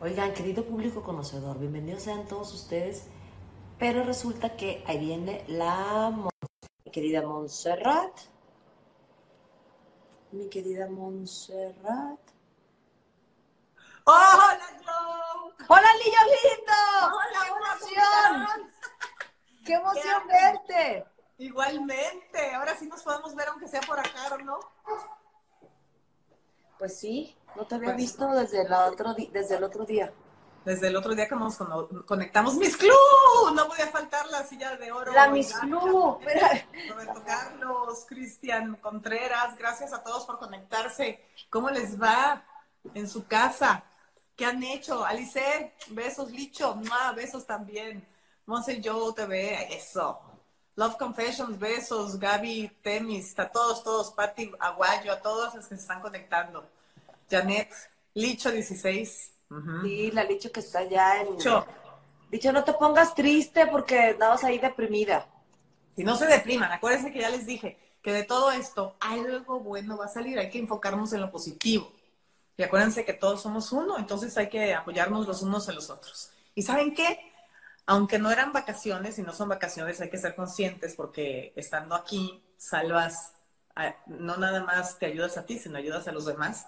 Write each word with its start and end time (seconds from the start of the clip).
Oigan, 0.00 0.32
querido 0.32 0.64
público 0.64 1.02
conocedor, 1.02 1.58
bienvenidos 1.58 2.04
sean 2.04 2.24
todos 2.28 2.54
ustedes. 2.54 3.08
Pero 3.80 4.04
resulta 4.04 4.56
que 4.56 4.84
ahí 4.86 4.96
viene 5.00 5.44
la 5.48 6.10
mi 6.84 6.92
querida 6.92 7.20
Montserrat. 7.22 8.16
Mi 10.30 10.48
querida 10.48 10.88
Montserrat. 10.88 12.20
¡Hola, 14.04 14.60
Joe! 14.86 15.66
¡Hola, 15.66 15.88
niño 16.04 16.20
lindo! 16.36 16.78
¡Hola, 17.02 17.40
¡Qué 17.42 17.54
emoción! 17.58 18.72
¡Qué 19.64 19.72
emoción 19.74 20.26
verte! 20.28 21.06
Igualmente, 21.38 22.54
ahora 22.54 22.76
sí 22.76 22.86
nos 22.86 23.02
podemos 23.02 23.34
ver 23.34 23.48
aunque 23.48 23.66
sea 23.66 23.80
por 23.80 23.98
acá, 23.98 24.32
¿o 24.32 24.38
¿no? 24.38 24.60
Pues 26.78 26.98
sí, 26.98 27.36
no 27.56 27.66
te 27.66 27.74
había 27.76 27.88
Pues- 27.88 27.96
visto 27.96 28.28
desde, 28.32 28.68
la 28.68 28.86
otro 28.86 29.14
desde 29.14 29.56
el 29.56 29.64
otro 29.64 29.84
día. 29.84 30.12
Desde 30.64 30.88
el 30.88 30.96
otro 30.96 31.14
día 31.14 31.26
que 31.28 31.34
nos 31.34 31.56
conectamos, 32.06 32.54
¡Miss 32.56 32.76
Club! 32.76 32.92
No 33.54 33.68
podía 33.68 33.86
faltar 33.86 34.26
la 34.26 34.44
silla 34.44 34.76
de 34.76 34.92
oro. 34.92 35.12
La 35.12 35.28
Miss 35.28 35.54
Club. 35.54 36.18
Roberto 36.90 37.22
Carlos, 37.24 38.04
Cristian 38.06 38.76
Contreras, 38.76 39.56
gracias 39.56 39.92
a 39.94 40.02
todos 40.02 40.26
por 40.26 40.38
conectarse. 40.38 41.24
¿Cómo 41.48 41.70
les 41.70 42.00
va 42.00 42.44
en 42.94 43.08
su 43.08 43.26
casa? 43.26 43.82
¿Qué 44.36 44.44
han 44.44 44.62
hecho? 44.62 45.04
Alice, 45.04 45.72
besos, 45.88 46.30
Licho, 46.30 46.74
¡mua! 46.74 47.12
besos 47.12 47.46
también. 47.46 48.06
Monse 48.44 48.80
Joe 48.84 49.12
TV, 49.14 49.74
eso. 49.74 50.20
Love 50.78 50.96
Confessions, 50.96 51.58
besos, 51.58 52.20
Gaby 52.20 52.70
Temis, 52.82 53.36
a 53.36 53.48
todos, 53.48 53.82
todos, 53.82 54.12
Patti 54.12 54.52
Aguayo, 54.60 55.12
a 55.12 55.20
todos 55.20 55.52
los 55.56 55.66
que 55.66 55.74
se 55.74 55.80
están 55.80 56.00
conectando. 56.00 56.64
Janet, 57.28 57.68
Licho 58.14 58.52
16. 58.52 59.32
ujú. 59.50 59.82
Sí, 59.82 60.12
la 60.12 60.22
Licho 60.22 60.52
que 60.52 60.60
está 60.60 60.84
ya 60.84 61.20
en... 61.20 61.32
Licho, 61.32 61.66
Licho, 62.30 62.52
no 62.52 62.62
te 62.62 62.74
pongas 62.74 63.12
triste 63.16 63.66
porque 63.66 64.10
andabas 64.10 64.44
ahí 64.44 64.60
deprimida. 64.60 65.26
Si 65.96 66.04
no 66.04 66.14
se 66.14 66.26
depriman, 66.26 66.70
acuérdense 66.70 67.10
que 67.10 67.22
ya 67.22 67.30
les 67.30 67.44
dije 67.44 67.76
que 68.00 68.12
de 68.12 68.22
todo 68.22 68.52
esto 68.52 68.94
algo 69.00 69.58
bueno 69.58 69.98
va 69.98 70.04
a 70.04 70.08
salir, 70.08 70.38
hay 70.38 70.48
que 70.48 70.60
enfocarnos 70.60 71.12
en 71.12 71.22
lo 71.22 71.32
positivo. 71.32 71.90
Y 72.56 72.62
acuérdense 72.62 73.04
que 73.04 73.14
todos 73.14 73.42
somos 73.42 73.72
uno, 73.72 73.98
entonces 73.98 74.38
hay 74.38 74.48
que 74.48 74.72
apoyarnos 74.74 75.26
los 75.26 75.42
unos 75.42 75.68
a 75.68 75.72
los 75.72 75.90
otros. 75.90 76.30
¿Y 76.54 76.62
saben 76.62 76.94
qué? 76.94 77.27
Aunque 77.88 78.18
no 78.18 78.30
eran 78.30 78.52
vacaciones 78.52 79.18
y 79.18 79.22
no 79.22 79.32
son 79.32 79.48
vacaciones, 79.48 79.98
hay 80.02 80.10
que 80.10 80.18
ser 80.18 80.34
conscientes 80.36 80.94
porque 80.94 81.54
estando 81.56 81.94
aquí 81.94 82.44
salvas, 82.58 83.32
a- 83.74 83.96
no 84.06 84.36
nada 84.36 84.62
más 84.62 84.98
te 84.98 85.06
ayudas 85.06 85.38
a 85.38 85.46
ti, 85.46 85.58
sino 85.58 85.78
ayudas 85.78 86.06
a 86.06 86.12
los 86.12 86.26
demás. 86.26 86.66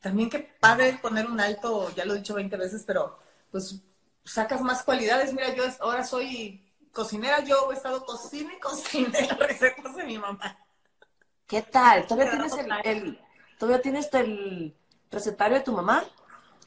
También 0.00 0.28
qué 0.28 0.40
padre 0.40 0.98
poner 1.00 1.26
un 1.26 1.40
alto, 1.40 1.94
ya 1.94 2.04
lo 2.04 2.14
he 2.14 2.18
dicho 2.18 2.34
20 2.34 2.56
veces, 2.56 2.82
pero 2.84 3.16
pues 3.52 3.80
sacas 4.24 4.60
más 4.60 4.82
cualidades. 4.82 5.32
Mira, 5.32 5.54
yo 5.54 5.62
ahora 5.80 6.02
soy 6.04 6.64
cocinera, 6.92 7.44
yo 7.44 7.70
he 7.70 7.74
estado 7.76 8.04
cocina 8.04 8.52
y 8.56 8.60
cocina 8.60 9.20
las 9.20 9.38
recetas 9.38 9.94
de 9.96 10.04
mi 10.04 10.18
mamá. 10.18 10.58
¿Qué 11.46 11.62
tal? 11.62 12.06
¿Todavía 12.06 12.30
tienes 12.30 12.52
el- 12.84 13.20
¿todavía 13.58 13.82
tienes 13.82 14.12
el 14.14 14.76
recetario 15.10 15.58
de 15.58 15.64
tu 15.64 15.72
mamá? 15.72 16.04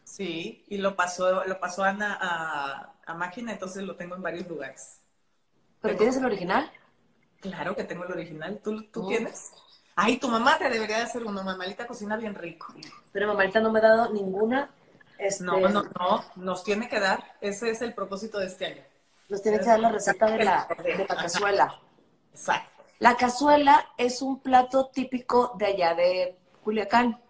Sí, 0.04 0.66
y 0.68 0.78
lo 0.78 0.96
pasó, 0.96 1.46
lo 1.46 1.60
pasó 1.60 1.84
Ana 1.84 2.18
a, 2.20 2.94
a 3.10 3.14
máquina, 3.16 3.52
entonces 3.52 3.84
lo 3.84 3.96
tengo 3.96 4.16
en 4.16 4.22
varios 4.22 4.48
lugares. 4.48 5.00
¿Pero 5.82 5.94
Tengo- 5.94 5.98
tienes 6.00 6.18
el 6.18 6.26
original? 6.26 6.72
Claro 7.42 7.76
que 7.76 7.84
tengo 7.84 8.04
el 8.06 8.12
original. 8.12 8.60
¿Tú, 8.64 8.84
tú 8.92 9.04
Mm. 9.04 9.08
tienes? 9.08 9.52
Ay, 9.96 10.18
tu 10.18 10.28
mamá 10.28 10.58
te 10.58 10.70
debería 10.70 10.98
de 10.98 11.04
hacer 11.04 11.24
uno. 11.26 11.44
Mamalita 11.44 11.88
cocina 11.88 12.16
bien 12.18 12.36
rico. 12.36 12.68
Pero 13.12 13.28
mamalita 13.28 13.60
no 13.60 13.72
me 13.72 13.80
ha 13.80 13.84
dado 13.84 14.14
ninguna. 14.14 14.70
Este, 15.18 15.44
No, 15.44 15.60
no, 15.60 15.84
no. 15.84 16.24
Nos 16.36 16.64
tiene 16.64 16.88
que 16.88 17.00
dar. 17.00 17.24
Ese 17.42 17.70
es 17.72 17.82
el 17.82 17.94
propósito 17.94 18.40
de 18.40 18.46
este 18.48 18.66
año. 18.68 18.84
Nos 19.28 19.42
tiene 19.42 19.60
que 19.60 19.66
dar 19.66 19.80
la 19.80 19.92
receta 19.92 20.26
de 20.28 20.44
la, 20.44 20.68
de 20.84 20.98
la 20.98 21.06
cazuela. 21.16 21.80
Exacto. 22.32 22.84
La 23.00 23.16
cazuela 23.16 23.90
es 23.98 24.22
un 24.22 24.40
plato 24.42 24.88
típico 24.94 25.54
de 25.58 25.66
allá 25.68 25.94
de 25.96 26.38
Culiacán, 26.64 27.22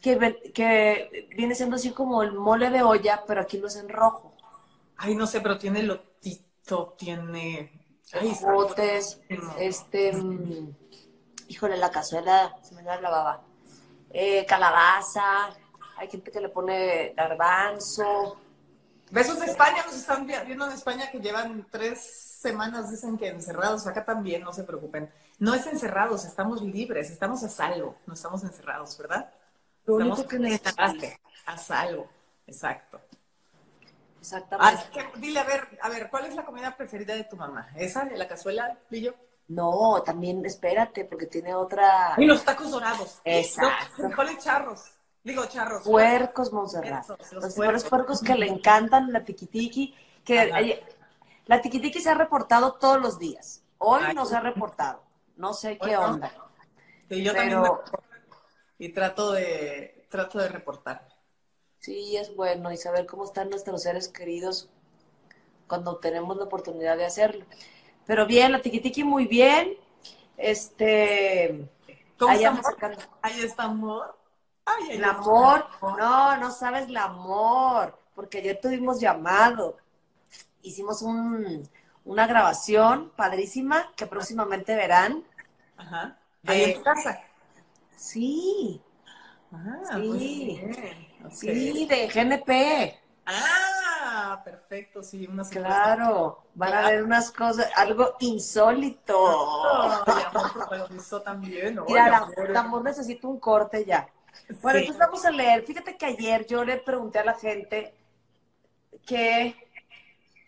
que, 0.00 0.52
que 0.54 1.28
viene 1.36 1.54
siendo 1.54 1.76
así 1.76 1.90
como 1.92 2.22
el 2.22 2.32
mole 2.32 2.70
de 2.70 2.82
olla, 2.82 3.22
pero 3.26 3.40
aquí 3.40 3.58
lo 3.58 3.66
es 3.68 3.76
en 3.76 3.88
rojo. 3.88 4.31
Ay, 5.04 5.16
no 5.16 5.26
sé, 5.26 5.40
pero 5.40 5.58
tiene 5.58 5.82
lotito, 5.82 6.94
tiene. 6.96 7.72
Ay, 8.12 8.32
este, 9.58 10.12
mm, 10.12 10.76
híjole, 11.48 11.76
la 11.76 11.90
cazuela, 11.90 12.54
se 12.62 12.74
me 12.76 12.84
da 12.84 13.00
la 13.00 13.10
baba. 13.10 13.42
Eh, 14.10 14.46
calabaza, 14.46 15.48
hay 15.96 16.08
gente 16.08 16.30
que 16.30 16.40
le 16.40 16.50
pone 16.50 17.14
garbanzo. 17.16 18.38
Besos 19.10 19.40
de 19.40 19.46
España, 19.46 19.82
nos 19.84 19.96
están 19.96 20.24
vi- 20.24 20.34
viendo 20.46 20.66
en 20.66 20.72
España 20.72 21.10
que 21.10 21.18
llevan 21.18 21.66
tres 21.68 22.38
semanas, 22.40 22.88
dicen 22.88 23.18
que 23.18 23.26
encerrados, 23.28 23.86
acá 23.88 24.04
también, 24.04 24.42
no 24.42 24.52
se 24.52 24.62
preocupen. 24.62 25.10
No 25.40 25.52
es 25.52 25.66
encerrados, 25.66 26.24
estamos 26.24 26.62
libres, 26.62 27.10
estamos 27.10 27.42
a 27.42 27.48
salvo, 27.48 27.96
no 28.06 28.14
estamos 28.14 28.44
encerrados, 28.44 28.96
¿verdad? 28.98 29.32
Lo 29.84 29.94
estamos 29.98 30.18
único 30.18 30.30
que 30.30 30.38
necesitas. 30.38 30.94
a 31.46 31.58
salvo, 31.58 32.08
exacto. 32.46 33.00
Exactamente. 34.22 34.84
Que 34.92 35.20
dile, 35.20 35.40
a 35.40 35.44
ver, 35.44 35.68
a 35.82 35.88
ver, 35.88 36.08
¿cuál 36.08 36.26
es 36.26 36.34
la 36.36 36.44
comida 36.44 36.76
preferida 36.76 37.14
de 37.14 37.24
tu 37.24 37.36
mamá? 37.36 37.68
¿Esa 37.74 38.04
de 38.04 38.16
la 38.16 38.28
cazuela, 38.28 38.78
Lillo? 38.88 39.14
No, 39.48 40.00
también 40.04 40.46
espérate, 40.46 41.04
porque 41.04 41.26
tiene 41.26 41.52
otra. 41.54 42.14
Y 42.16 42.24
los 42.24 42.44
tacos 42.44 42.70
dorados. 42.70 43.20
Exacto. 43.24 43.96
Frijoles 43.96 44.38
charros. 44.38 44.92
Digo, 45.24 45.44
charros. 45.46 45.82
Puercos, 45.82 46.52
Montserrat. 46.52 47.02
Esos, 47.04 47.18
los 47.32 47.44
Los 47.44 47.58
mejores 47.58 47.82
puercos. 47.84 47.88
puercos 48.20 48.22
que 48.22 48.34
le 48.36 48.46
encantan, 48.46 49.12
la 49.12 49.24
tiquitiqui. 49.24 49.94
Que 50.24 50.40
Ajá. 50.40 50.60
la 51.46 51.60
tiquitiqui 51.60 52.00
se 52.00 52.10
ha 52.10 52.14
reportado 52.14 52.74
todos 52.74 53.00
los 53.00 53.18
días. 53.18 53.64
Hoy 53.78 54.02
Ay. 54.06 54.14
no 54.14 54.24
se 54.24 54.36
ha 54.36 54.40
reportado. 54.40 55.02
No 55.36 55.52
sé 55.52 55.76
qué 55.78 55.92
no. 55.92 56.00
onda. 56.02 56.32
Sí, 57.08 57.22
yo 57.24 57.32
Pero- 57.32 57.50
también 57.50 57.60
me 58.78 58.86
y 58.86 58.92
trato 58.92 59.32
de, 59.32 60.06
trato 60.08 60.38
de 60.38 60.48
reportar. 60.48 61.08
Sí, 61.82 62.16
es 62.16 62.34
bueno 62.34 62.72
y 62.72 62.78
saber 62.78 63.04
cómo 63.04 63.24
están 63.26 63.50
nuestros 63.50 63.82
seres 63.82 64.08
queridos 64.08 64.70
cuando 65.66 65.98
tenemos 65.98 66.36
la 66.36 66.44
oportunidad 66.44 66.96
de 66.96 67.06
hacerlo. 67.06 67.44
Pero 68.06 68.26
bien, 68.26 68.52
la 68.52 68.62
tiquitiqui 68.62 69.04
muy 69.04 69.26
bien. 69.26 69.74
Este, 70.36 71.68
¿Cómo 72.18 72.32
ahí 72.32 72.38
está 72.38 72.48
amor? 72.50 72.76
Ahí 73.22 73.40
está 73.42 73.64
amor. 73.64 74.18
Ay, 74.64 74.84
ahí 74.90 74.96
El 74.96 75.04
está 75.04 75.10
amor, 75.10 75.66
no, 75.98 76.36
no 76.36 76.50
sabes 76.50 76.88
el 76.88 76.96
amor, 76.96 77.98
porque 78.14 78.38
ayer 78.38 78.60
tuvimos 78.60 79.00
llamado, 79.00 79.76
hicimos 80.62 81.02
un, 81.02 81.68
una 82.04 82.26
grabación 82.26 83.12
padrísima 83.16 83.92
que 83.96 84.06
próximamente 84.06 84.76
verán. 84.76 85.24
Ajá. 85.76 86.18
Ahí 86.46 86.62
en 86.62 86.74
tu 86.74 86.82
casa. 86.82 87.20
Sí, 87.96 88.82
Ah, 89.52 89.98
Sí. 89.98 90.58
bien. 90.60 91.06
Sí, 91.30 91.86
de 91.86 92.08
GNP, 92.08 92.98
Ah, 93.24 94.42
perfecto, 94.44 95.02
sí, 95.02 95.26
una 95.30 95.44
claro, 95.44 96.44
van 96.54 96.72
a 96.74 96.90
ver 96.90 97.04
unas 97.04 97.30
cosas, 97.30 97.70
algo 97.76 98.16
insólito. 98.20 99.14
Amor 100.04 101.22
también. 101.24 101.76
¿no? 101.76 101.84
Mira, 101.86 102.16
amor. 102.18 102.56
amor 102.56 102.84
necesita 102.84 103.28
un 103.28 103.38
corte 103.38 103.84
ya. 103.84 104.08
Bueno, 104.60 104.78
Sí. 104.78 104.86
entonces 104.86 104.98
vamos 104.98 105.24
a 105.24 105.30
leer. 105.30 105.62
Fíjate 105.62 105.96
que 105.96 106.06
ayer 106.06 106.46
yo 106.46 106.64
le 106.64 106.78
pregunté 106.78 107.20
a 107.20 107.24
la 107.24 107.34
gente 107.34 107.94
que, 109.06 109.54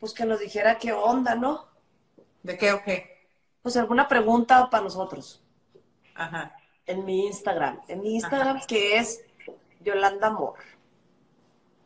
pues 0.01 0.13
que 0.13 0.25
nos 0.25 0.41
dijera 0.41 0.79
qué 0.79 0.93
onda, 0.93 1.35
¿no? 1.35 1.67
¿De 2.43 2.59
qué 2.59 2.73
o 2.73 2.83
qué? 2.83 3.29
Pues 3.63 3.77
alguna 3.77 4.09
pregunta 4.09 4.69
para 4.69 4.83
nosotros 4.85 5.43
Ajá. 6.15 6.57
en 6.87 7.05
mi 7.05 7.27
Instagram. 7.27 7.81
En 7.89 8.01
mi 8.01 8.17
Instagram 8.17 8.61
que 8.67 8.97
es 8.99 9.23
Yolanda 9.85 10.29
Amor. 10.29 10.55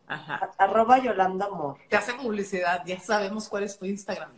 Ajá. 0.06 0.50
Arroba 0.56 0.98
Yolanda 0.98 1.46
Amor. 1.46 1.78
Te 1.88 1.96
hace 1.96 2.14
publicidad, 2.14 2.82
ya 2.86 2.98
sabemos 2.98 3.48
cuál 3.48 3.64
es 3.64 3.78
tu 3.78 3.84
Instagram. 3.84 4.30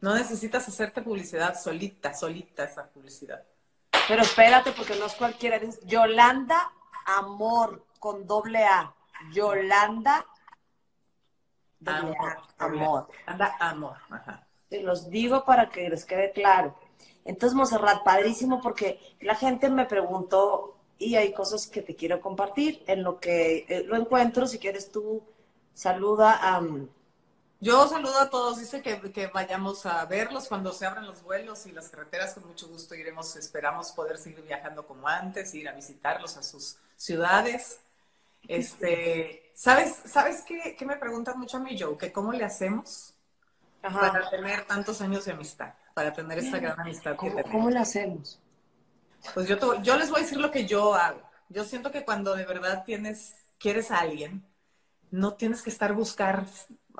No 0.00 0.14
necesitas 0.14 0.66
hacerte 0.68 1.02
publicidad 1.02 1.60
solita, 1.60 2.14
solita 2.14 2.64
esa 2.64 2.88
publicidad. 2.88 3.44
Pero 4.06 4.22
espérate, 4.22 4.72
porque 4.72 4.96
no 4.96 5.06
es 5.06 5.14
cualquiera. 5.14 5.56
Es 5.56 5.80
Yolanda 5.86 6.72
Amor 7.06 7.84
con 7.98 8.26
doble 8.26 8.64
A. 8.64 8.94
Yolanda 9.32 10.24
doble 11.80 12.16
A, 12.20 12.64
Amor. 12.64 13.08
Anda, 13.26 13.56
amor. 13.60 13.96
Ajá. 14.10 14.46
Te 14.68 14.82
los 14.82 15.08
digo 15.10 15.44
para 15.44 15.68
que 15.68 15.88
les 15.88 16.04
quede 16.04 16.32
claro. 16.32 16.76
Entonces, 17.24 17.56
Monserrat, 17.56 18.04
padrísimo 18.04 18.60
porque 18.60 19.00
la 19.20 19.34
gente 19.34 19.68
me 19.70 19.86
preguntó 19.86 20.77
y 20.98 21.16
hay 21.16 21.32
cosas 21.32 21.66
que 21.66 21.82
te 21.82 21.96
quiero 21.96 22.20
compartir. 22.20 22.82
En 22.86 23.02
lo 23.02 23.20
que 23.20 23.66
eh, 23.68 23.84
lo 23.86 23.96
encuentro, 23.96 24.46
si 24.46 24.58
quieres 24.58 24.90
tú, 24.90 25.22
saluda 25.74 26.38
a... 26.42 26.60
mm, 26.60 26.88
Yo 27.60 27.88
saludo 27.88 28.18
a 28.20 28.30
todos, 28.30 28.58
dice 28.60 28.82
que, 28.82 29.00
que 29.12 29.26
vayamos 29.28 29.84
a 29.86 30.04
verlos 30.06 30.48
cuando 30.48 30.72
se 30.72 30.86
abran 30.86 31.06
los 31.06 31.22
vuelos 31.22 31.66
y 31.66 31.72
las 31.72 31.88
carreteras, 31.88 32.34
con 32.34 32.46
mucho 32.46 32.68
gusto 32.68 32.94
iremos, 32.94 33.34
esperamos 33.36 33.92
poder 33.92 34.18
seguir 34.18 34.42
viajando 34.42 34.86
como 34.86 35.08
antes, 35.08 35.54
ir 35.54 35.68
a 35.68 35.72
visitarlos 35.72 36.36
a 36.36 36.42
sus 36.42 36.78
ciudades. 36.96 37.80
Este, 38.48 39.50
¿Sabes, 39.54 39.96
¿sabes 40.06 40.42
qué, 40.46 40.76
qué 40.78 40.86
me 40.86 40.96
preguntan 40.96 41.38
mucho 41.38 41.58
a 41.58 41.60
mí, 41.60 41.76
Joe? 41.78 41.96
Que 41.98 42.12
cómo 42.12 42.32
le 42.32 42.44
hacemos 42.44 43.14
para 43.90 44.28
tener 44.30 44.66
tantos 44.66 45.00
años 45.00 45.24
de 45.24 45.32
amistad, 45.32 45.74
para 45.94 46.12
tener 46.12 46.38
esta 46.38 46.58
gran 46.58 46.80
amistad 46.80 47.16
¿Cómo, 47.16 47.36
que 47.36 47.42
tenemos. 47.42 47.52
¿Cómo 47.52 47.70
le 47.70 47.78
hacemos? 47.78 48.40
Pues 49.34 49.48
yo, 49.48 49.58
te- 49.58 49.82
yo 49.82 49.96
les 49.96 50.10
voy 50.10 50.20
a 50.20 50.22
decir 50.22 50.38
lo 50.38 50.50
que 50.50 50.66
yo 50.66 50.94
hago. 50.94 51.20
Yo 51.48 51.64
siento 51.64 51.90
que 51.90 52.04
cuando 52.04 52.34
de 52.34 52.44
verdad 52.44 52.84
tienes, 52.84 53.34
quieres 53.58 53.90
a 53.90 54.00
alguien, 54.00 54.44
no 55.10 55.34
tienes 55.34 55.62
que 55.62 55.70
estar 55.70 55.92
buscar. 55.94 56.44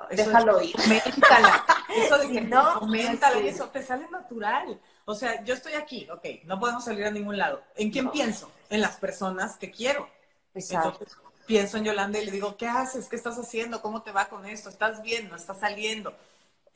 eso 0.09 0.25
Déjalo 0.29 0.61
ir. 0.61 0.75
Coméntala. 0.75 1.65
Eso 1.89 2.17
de 2.19 2.27
Si 2.27 2.33
que 2.33 2.41
no, 2.41 2.79
coméntala 2.79 3.39
eso 3.39 3.69
te 3.69 3.81
sale 3.83 4.07
natural. 4.11 4.79
O 5.05 5.15
sea, 5.15 5.43
yo 5.43 5.55
estoy 5.55 5.73
aquí, 5.73 6.07
ok, 6.11 6.23
no 6.45 6.59
podemos 6.59 6.85
salir 6.85 7.03
a 7.05 7.11
ningún 7.11 7.35
lado. 7.37 7.63
¿En 7.75 7.89
quién 7.91 8.05
No. 8.05 8.11
pienso? 8.11 8.51
En 8.69 8.81
las 8.81 8.97
personas 8.97 9.57
que 9.57 9.71
quiero. 9.71 10.07
Exacto. 10.53 10.89
Entonces, 10.89 11.17
pienso 11.47 11.77
en 11.77 11.85
Yolanda 11.85 12.19
y 12.19 12.25
le 12.25 12.31
digo, 12.31 12.55
¿qué 12.57 12.67
haces? 12.67 13.07
¿Qué 13.09 13.15
estás 13.15 13.39
haciendo? 13.39 13.81
¿Cómo 13.81 14.03
te 14.03 14.11
va 14.11 14.29
con 14.29 14.45
esto? 14.45 14.69
¿Estás 14.69 15.01
bien? 15.01 15.29
¿No 15.29 15.35
estás 15.35 15.59
saliendo? 15.59 16.15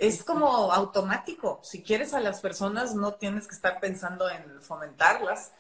Es 0.04 0.24
como 0.24 0.72
automático. 0.74 1.60
Si 1.64 1.82
quieres 1.82 2.14
a 2.14 2.20
las 2.20 2.42
personas, 2.42 2.94
no 2.94 3.14
tienes 3.14 3.48
que 3.48 3.56
estar 3.56 3.80
pensando 3.80 4.30
en 4.30 4.62
fomentarlas. 4.62 5.52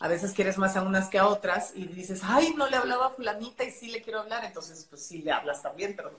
A 0.00 0.08
veces 0.08 0.32
quieres 0.32 0.58
más 0.58 0.76
a 0.76 0.82
unas 0.82 1.08
que 1.10 1.18
a 1.18 1.28
otras 1.28 1.72
y 1.76 1.86
dices, 1.86 2.22
ay, 2.24 2.54
no 2.56 2.68
le 2.68 2.76
hablaba 2.76 3.06
a 3.08 3.10
fulanita 3.10 3.64
y 3.64 3.70
sí 3.72 3.88
le 3.88 4.02
quiero 4.02 4.20
hablar, 4.20 4.44
entonces 4.44 4.86
pues 4.90 5.04
sí 5.06 5.22
le 5.22 5.32
hablas 5.32 5.62
también, 5.62 5.94
pero 5.96 6.12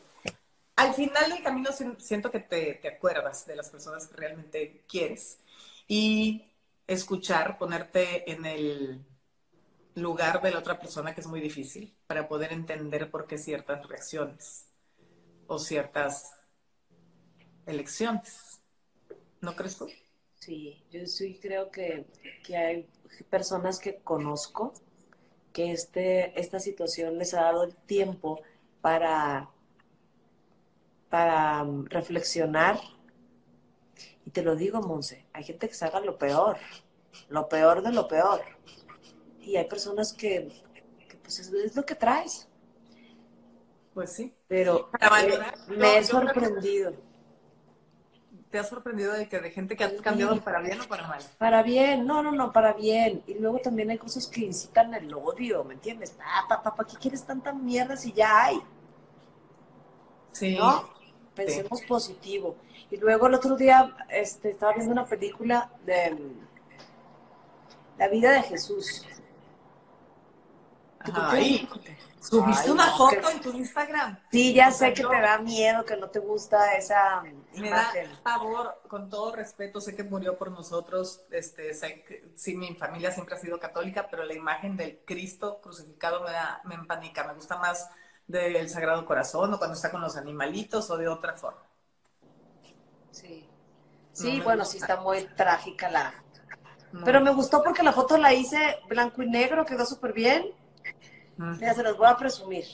al 0.77 0.93
final 0.95 1.31
del 1.31 1.43
camino 1.43 1.71
si- 1.73 1.95
siento 1.99 2.31
que 2.31 2.39
te, 2.41 2.75
te 2.75 2.89
acuerdas 2.89 3.45
de 3.47 3.55
las 3.55 3.69
personas 3.69 4.07
que 4.07 4.15
realmente 4.17 4.83
quieres 4.89 5.39
y 5.87 6.45
escuchar, 6.87 7.57
ponerte 7.57 8.31
en 8.31 8.45
el 8.45 9.05
lugar 9.95 10.41
de 10.41 10.51
la 10.51 10.59
otra 10.59 10.79
persona 10.79 11.13
que 11.15 11.21
es 11.21 11.27
muy 11.27 11.41
difícil 11.41 11.95
para 12.07 12.27
poder 12.27 12.53
entender 12.53 13.11
por 13.11 13.27
qué 13.27 13.37
ciertas 13.37 13.87
reacciones 13.87 14.67
o 15.47 15.59
ciertas 15.59 16.36
elecciones. 17.67 18.61
¿No 19.41 19.55
crees 19.55 19.77
tú? 19.77 19.87
Sí, 20.35 20.83
yo 20.89 21.05
sí 21.05 21.39
creo 21.41 21.69
que, 21.69 22.07
que 22.43 22.57
hay 22.57 22.89
personas 23.29 23.79
que 23.79 23.97
conozco 23.97 24.73
que 25.53 25.71
este, 25.71 26.39
esta 26.39 26.59
situación 26.59 27.17
les 27.17 27.33
ha 27.33 27.41
dado 27.41 27.63
el 27.63 27.75
tiempo 27.75 28.41
para, 28.81 29.49
para 31.09 31.63
um, 31.63 31.85
reflexionar. 31.85 32.79
Y 34.25 34.29
te 34.29 34.43
lo 34.43 34.55
digo, 34.55 34.81
Monse, 34.81 35.25
hay 35.33 35.43
gente 35.43 35.67
que 35.67 35.73
se 35.73 35.85
haga 35.85 35.99
lo 35.99 36.17
peor, 36.17 36.57
lo 37.29 37.49
peor 37.49 37.81
de 37.81 37.91
lo 37.91 38.07
peor. 38.07 38.41
Y 39.41 39.55
hay 39.55 39.65
personas 39.65 40.13
que, 40.13 40.49
que, 41.09 41.17
pues 41.17 41.39
es, 41.39 41.51
es 41.51 41.75
lo 41.75 41.85
que 41.85 41.95
traes. 41.95 42.47
Pues 43.93 44.13
sí. 44.13 44.35
Pero 44.47 44.91
Para 44.91 45.09
valorar, 45.09 45.55
eh, 45.55 45.75
me 45.75 45.97
he 45.97 46.01
yo 46.01 46.07
sorprendido. 46.07 47.06
¿Te 48.49 48.59
has 48.59 48.69
sorprendido 48.69 49.13
de 49.13 49.27
que 49.27 49.39
de 49.39 49.51
gente 49.51 49.75
que 49.75 49.83
ha 49.83 49.97
cambiado 49.97 50.39
para 50.39 50.61
bien 50.61 50.79
o 50.79 50.87
para 50.87 51.05
mal? 51.07 51.21
Para 51.37 51.63
bien, 51.63 52.05
no, 52.05 52.23
no, 52.23 52.31
no, 52.31 52.53
para 52.53 52.73
bien. 52.73 53.21
Y 53.27 53.33
luego 53.35 53.59
también 53.59 53.89
hay 53.89 53.97
cosas 53.97 54.25
que 54.27 54.41
incitan 54.41 54.93
el 54.93 55.13
odio, 55.13 55.65
¿me 55.65 55.73
entiendes? 55.73 56.11
Papá, 56.11 56.63
papá, 56.63 56.85
¿qué 56.85 56.95
quieres 56.97 57.25
tanta 57.25 57.51
mierda 57.51 57.97
si 57.97 58.13
ya 58.13 58.45
hay? 58.45 58.61
Sí. 60.31 60.55
¿No? 60.57 60.89
Pensemos 61.35 61.81
positivo. 61.83 62.55
Y 62.89 62.97
luego 62.97 63.27
el 63.27 63.33
otro 63.33 63.57
día 63.57 63.95
este, 64.09 64.51
estaba 64.51 64.73
viendo 64.73 64.93
una 64.93 65.05
película 65.05 65.69
de 65.85 66.17
La 67.97 68.07
vida 68.07 68.31
de 68.31 68.43
Jesús. 68.43 69.05
Ajá, 70.99 71.31
ahí. 71.31 71.67
Subiste 72.29 72.65
Ay, 72.65 72.71
una 72.71 72.87
no, 72.87 72.97
foto 72.97 73.21
que- 73.21 73.31
en 73.31 73.41
tu 73.41 73.51
Instagram. 73.53 74.19
Sí, 74.31 74.53
ya 74.53 74.67
O 74.67 74.71
sea, 74.71 74.87
sé 74.89 74.93
que 74.93 75.01
yo- 75.03 75.09
te 75.09 75.21
da 75.21 75.37
miedo, 75.37 75.85
que 75.85 75.95
no 75.95 76.09
te 76.09 76.19
gusta 76.19 76.73
esa 76.75 77.21
Me 77.21 77.69
da 77.69 77.83
imagen. 77.93 78.11
pavor, 78.23 78.81
con 78.89 79.09
todo 79.09 79.33
respeto, 79.33 79.79
sé 79.79 79.95
que 79.95 80.03
murió 80.03 80.37
por 80.37 80.51
nosotros, 80.51 81.21
este, 81.31 81.73
sé 81.73 82.03
que, 82.03 82.25
sí, 82.35 82.55
mi 82.57 82.75
familia 82.75 83.11
siempre 83.11 83.35
ha 83.35 83.39
sido 83.39 83.59
católica, 83.59 84.07
pero 84.11 84.23
la 84.25 84.33
imagen 84.33 84.75
del 84.75 84.99
Cristo 85.05 85.61
crucificado 85.61 86.21
me 86.21 86.31
da, 86.31 86.59
me 86.65 86.75
empanica, 86.75 87.23
me 87.25 87.33
gusta 87.33 87.57
más 87.57 87.89
del 88.27 88.69
Sagrado 88.69 89.05
Corazón 89.05 89.53
o 89.53 89.57
cuando 89.57 89.75
está 89.75 89.89
con 89.89 90.01
los 90.01 90.17
animalitos 90.17 90.89
o 90.89 90.97
de 90.97 91.07
otra 91.07 91.33
forma. 91.33 91.61
Sí, 93.11 93.49
sí 94.11 94.41
bueno, 94.41 94.63
gusta. 94.63 94.71
sí 94.73 94.77
está 94.79 94.97
muy 94.97 95.23
trágica 95.35 95.89
la... 95.89 96.13
No. 96.91 97.03
Pero 97.05 97.21
me 97.21 97.31
gustó 97.33 97.63
porque 97.63 97.83
la 97.83 97.91
foto 97.93 98.17
la 98.17 98.33
hice 98.33 98.79
blanco 98.87 99.21
y 99.21 99.29
negro, 99.29 99.65
quedó 99.65 99.85
súper 99.85 100.13
bien. 100.13 100.51
Mm. 101.37 101.57
Mira, 101.59 101.73
se 101.73 101.83
los 101.83 101.97
voy 101.97 102.07
a 102.07 102.17
presumir. 102.17 102.65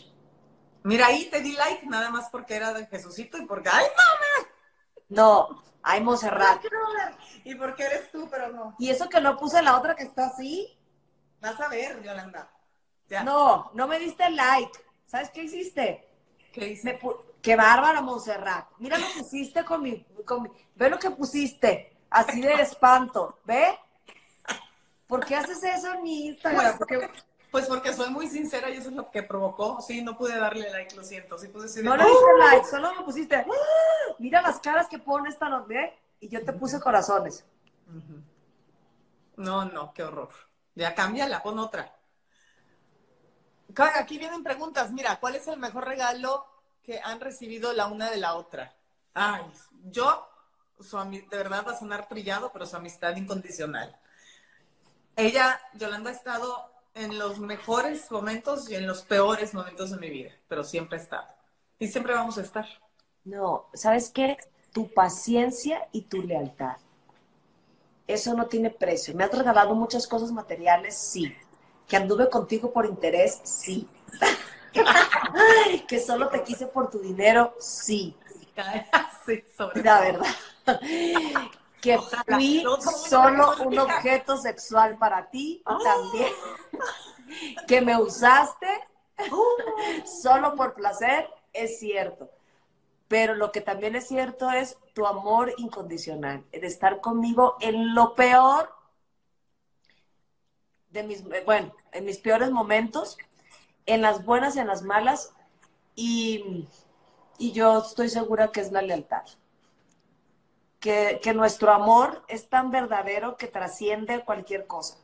Mira, 0.83 1.07
ahí 1.07 1.25
te 1.29 1.41
di 1.41 1.53
like 1.53 1.85
nada 1.85 2.09
más 2.09 2.29
porque 2.29 2.55
era 2.55 2.73
de 2.73 2.85
Jesucito 2.87 3.37
y 3.37 3.45
porque, 3.45 3.69
¡ay, 3.71 3.85
No, 5.09 5.63
hay 5.81 6.01
Monserrat. 6.01 6.61
Y 7.43 7.55
porque 7.55 7.83
eres 7.83 8.11
tú, 8.11 8.27
pero 8.29 8.49
no. 8.49 8.75
Y 8.79 8.89
eso 8.89 9.07
que 9.09 9.21
no 9.21 9.37
puse 9.37 9.61
la 9.61 9.77
otra 9.77 9.95
que 9.95 10.03
está 10.03 10.27
así. 10.27 10.77
Vas 11.41 11.59
a 11.59 11.67
ver, 11.69 12.01
Yolanda. 12.01 12.49
Ya. 13.07 13.23
No, 13.23 13.71
no 13.73 13.87
me 13.87 13.99
diste 13.99 14.29
like. 14.29 14.71
¿Sabes 15.05 15.29
qué 15.29 15.43
hiciste? 15.43 16.09
¿Qué 16.51 16.69
hice? 16.69 16.99
Qué 17.41 17.55
bárbara, 17.55 18.01
Monserrat. 18.01 18.67
Mira 18.77 18.97
lo 18.97 19.05
que 19.07 19.19
pusiste 19.19 19.65
con 19.65 19.81
mi, 19.83 20.03
con 20.25 20.43
mi- 20.43 20.49
Ve 20.75 20.89
lo 20.89 20.97
que 20.97 21.11
pusiste. 21.11 21.97
Así 22.09 22.41
de 22.41 22.53
espanto. 22.61 23.39
¿Ve? 23.43 23.77
¿Por 25.07 25.25
qué 25.25 25.35
haces 25.35 25.61
eso 25.63 25.93
en 25.93 26.03
mi 26.03 26.27
Instagram? 26.27 26.77
Porque 26.77 27.09
Pues 27.53 27.67
porque 27.67 27.93
soy 27.93 28.09
muy 28.09 28.27
sincera 28.27 28.67
y 28.71 28.77
eso 28.77 28.89
es 28.89 28.95
lo 28.95 29.11
que 29.11 29.21
provocó. 29.21 29.79
Sí, 29.79 30.01
no 30.01 30.17
pude 30.17 30.35
darle 30.39 30.71
like, 30.71 30.95
lo 30.95 31.03
siento. 31.03 31.37
Sí 31.37 31.45
de- 31.45 31.83
no 31.83 31.95
le 31.95 32.03
diste 32.03 32.37
like, 32.39 32.65
solo 32.65 32.95
me 32.95 33.03
pusiste. 33.03 33.35
¡Ah! 33.35 34.15
Mira 34.17 34.41
las 34.41 34.59
caras 34.59 34.87
que 34.87 34.97
pone 34.97 35.29
esta 35.29 35.47
noche. 35.49 35.93
Y 36.19 36.29
yo 36.29 36.43
te 36.43 36.51
puse 36.53 36.79
corazones. 36.79 37.45
No, 39.35 39.65
no, 39.65 39.93
qué 39.93 40.01
horror. 40.01 40.31
Ya 40.73 40.95
cámbiala, 40.95 41.43
pon 41.43 41.59
otra. 41.59 41.95
Aquí 43.97 44.17
vienen 44.17 44.41
preguntas. 44.41 44.91
Mira, 44.91 45.19
¿cuál 45.19 45.35
es 45.35 45.47
el 45.47 45.59
mejor 45.59 45.87
regalo 45.87 46.47
que 46.81 47.01
han 47.01 47.19
recibido 47.19 47.71
la 47.73 47.85
una 47.85 48.09
de 48.09 48.17
la 48.17 48.33
otra? 48.33 48.73
Ay, 49.13 49.43
yo, 49.91 50.27
su 50.79 50.97
de 50.97 51.37
verdad 51.37 51.63
va 51.67 51.73
a 51.73 51.77
sonar 51.77 52.07
trillado, 52.07 52.51
pero 52.51 52.65
su 52.65 52.77
amistad 52.77 53.15
incondicional. 53.15 53.95
Ella, 55.15 55.61
Yolanda, 55.75 56.09
ha 56.09 56.13
estado 56.13 56.72
en 56.95 57.17
los 57.17 57.39
mejores 57.39 58.09
momentos 58.11 58.69
y 58.69 58.75
en 58.75 58.87
los 58.87 59.01
peores 59.01 59.53
momentos 59.53 59.91
de 59.91 59.97
mi 59.97 60.09
vida, 60.09 60.31
pero 60.47 60.63
siempre 60.63 60.97
ha 60.97 61.01
estado. 61.01 61.27
Y 61.79 61.87
siempre 61.87 62.13
vamos 62.13 62.37
a 62.37 62.41
estar. 62.41 62.65
No, 63.23 63.67
¿sabes 63.73 64.09
qué? 64.09 64.37
Tu 64.71 64.93
paciencia 64.93 65.87
y 65.91 66.03
tu 66.03 66.21
lealtad. 66.21 66.77
Eso 68.07 68.33
no 68.33 68.47
tiene 68.47 68.69
precio. 68.69 69.15
Me 69.15 69.23
has 69.23 69.31
regalado 69.31 69.75
muchas 69.75 70.07
cosas 70.07 70.31
materiales, 70.31 70.95
sí. 70.95 71.33
Que 71.87 71.95
anduve 71.97 72.29
contigo 72.29 72.71
por 72.71 72.85
interés, 72.85 73.39
sí. 73.43 73.87
que 75.87 75.99
solo 75.99 76.29
te 76.29 76.43
quise 76.43 76.67
por 76.67 76.89
tu 76.89 76.99
dinero, 76.99 77.55
sí. 77.59 78.15
Sí, 79.25 79.41
sobre 79.55 79.81
La 79.83 80.01
verdad. 80.01 80.27
Que 81.83 81.97
Ojalá. 81.97 82.23
fui 82.37 82.63
No, 82.63 82.77
no, 82.77 82.83
no, 82.85 82.91
solo 82.91 83.53
un 83.65 83.77
objeto 83.77 84.37
sexual 84.37 84.97
para 84.97 85.29
ti 85.29 85.61
Ah. 85.65 85.77
también. 85.83 86.31
Que 87.67 87.81
me 87.81 88.01
usaste 88.01 88.67
solo 90.05 90.55
por 90.55 90.73
placer, 90.75 91.29
es 91.51 91.79
cierto. 91.79 92.29
Pero 93.09 93.35
lo 93.35 93.51
que 93.51 93.59
también 93.61 93.95
es 93.95 94.07
cierto 94.07 94.49
es 94.49 94.77
tu 94.93 95.05
amor 95.05 95.53
incondicional, 95.57 96.45
el 96.53 96.63
estar 96.63 97.01
conmigo 97.01 97.57
en 97.59 97.93
lo 97.93 98.15
peor 98.15 98.73
de 100.89 101.03
mis, 101.03 101.23
bueno, 101.45 101.73
en 101.91 102.05
mis 102.05 102.17
peores 102.19 102.49
momentos, 102.49 103.17
en 103.85 104.01
las 104.01 104.23
buenas 104.23 104.55
y 104.55 104.59
en 104.59 104.67
las 104.67 104.83
malas, 104.83 105.33
y, 105.95 106.67
y 107.37 107.51
yo 107.51 107.79
estoy 107.79 108.09
segura 108.09 108.51
que 108.51 108.61
es 108.61 108.71
la 108.71 108.81
lealtad. 108.81 109.23
Que, 110.83 111.19
que 111.23 111.33
nuestro 111.33 111.71
amor 111.71 112.23
es 112.27 112.49
tan 112.49 112.69
verdadero 112.69 113.37
que 113.37 113.47
trasciende 113.47 114.25
cualquier 114.25 114.67
cosa. 114.67 114.97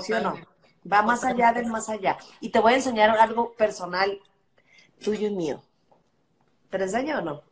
¿Sí 0.00 0.12
o 0.14 0.20
no? 0.20 0.32
Totalmente. 0.32 0.48
Va 0.90 1.02
más 1.02 1.24
allá 1.24 1.52
del 1.52 1.66
más 1.66 1.88
allá. 1.88 2.16
Y 2.40 2.50
te 2.50 2.60
voy 2.60 2.72
a 2.72 2.76
enseñar 2.76 3.10
algo 3.18 3.54
personal 3.56 4.22
tuyo 5.02 5.28
y 5.28 5.34
mío. 5.34 5.62
¿Te 6.70 6.78
lo 6.78 6.84
enseño 6.84 7.18
o 7.18 7.22
no? 7.22 7.42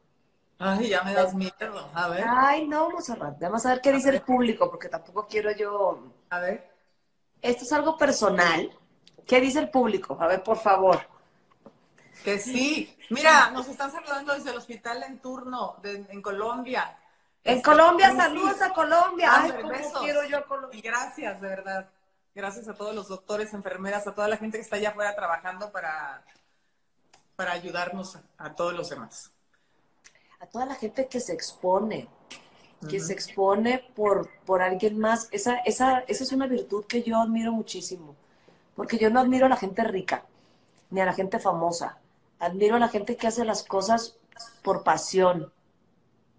Ay, 0.58 0.88
ya 0.88 1.02
me 1.02 1.12
das 1.14 1.34
miedo. 1.34 1.90
A 1.94 2.08
ver, 2.08 2.24
Ay, 2.26 2.66
no, 2.66 2.90
Monserrat. 2.90 3.38
Vamos 3.40 3.66
a 3.66 3.70
ver 3.70 3.80
qué 3.80 3.92
dice 3.92 4.10
el 4.10 4.22
público, 4.22 4.70
porque 4.70 4.88
tampoco 4.88 5.26
quiero 5.26 5.50
yo. 5.52 5.98
a 6.30 6.38
ver. 6.40 6.70
Esto 7.42 7.64
es 7.64 7.72
algo 7.72 7.96
personal. 7.98 8.70
¿Qué 9.26 9.40
dice 9.40 9.58
el 9.60 9.70
público? 9.70 10.16
A 10.20 10.26
ver, 10.26 10.42
por 10.42 10.58
favor. 10.58 10.98
Que 12.22 12.38
sí. 12.38 12.96
Mira, 13.10 13.50
nos 13.50 13.66
están 13.68 13.90
saludando 13.90 14.34
desde 14.34 14.50
el 14.50 14.56
hospital 14.56 15.02
en 15.02 15.18
turno 15.18 15.76
de- 15.82 16.06
en 16.08 16.22
Colombia. 16.22 16.96
En 17.42 17.58
Este, 17.58 17.62
Colombia, 17.70 18.14
saludos 18.16 18.62
a 18.62 18.70
Colombia. 18.72 19.28
Ay, 19.30 19.42
Ándale, 19.50 19.62
cómo 19.62 19.74
besos. 19.74 20.00
quiero 20.00 20.24
yo 20.24 20.38
a 20.38 20.44
Colombia. 20.46 20.78
Y 20.78 20.82
gracias, 20.82 21.40
de 21.40 21.48
verdad. 21.48 21.88
Gracias 22.34 22.68
a 22.68 22.74
todos 22.74 22.94
los 22.94 23.08
doctores, 23.08 23.52
enfermeras, 23.52 24.06
a 24.06 24.14
toda 24.14 24.28
la 24.28 24.36
gente 24.38 24.56
que 24.58 24.62
está 24.62 24.76
allá 24.76 24.90
afuera 24.90 25.14
trabajando 25.14 25.70
para, 25.70 26.24
para 27.36 27.52
ayudarnos 27.52 28.18
a, 28.38 28.54
todos 28.54 28.72
los 28.72 28.88
demás. 28.90 29.30
A 30.40 30.46
toda 30.46 30.66
la 30.66 30.74
gente 30.74 31.06
que 31.06 31.20
se 31.20 31.32
expone, 31.32 32.08
que 32.88 33.00
se 33.00 33.12
expone 33.12 33.78
por, 33.94 34.28
por 34.46 34.62
alguien 34.62 34.98
más. 34.98 35.28
Esa, 35.30 35.56
esa, 35.58 36.00
esa 36.00 36.24
es 36.24 36.32
una 36.32 36.46
virtud 36.46 36.86
que 36.86 37.02
yo 37.02 37.20
admiro 37.20 37.52
muchísimo. 37.52 38.16
Porque 38.74 38.98
yo 38.98 39.10
no 39.10 39.20
admiro 39.20 39.46
a 39.46 39.48
la 39.50 39.56
gente 39.56 39.84
rica, 39.84 40.24
ni 40.90 41.00
a 41.00 41.06
la 41.06 41.12
gente 41.12 41.38
famosa. 41.38 41.98
Admiro 42.38 42.76
a 42.76 42.78
la 42.78 42.88
gente 42.88 43.16
que 43.16 43.26
hace 43.26 43.44
las 43.44 43.62
cosas 43.62 44.16
por 44.62 44.82
pasión. 44.82 45.52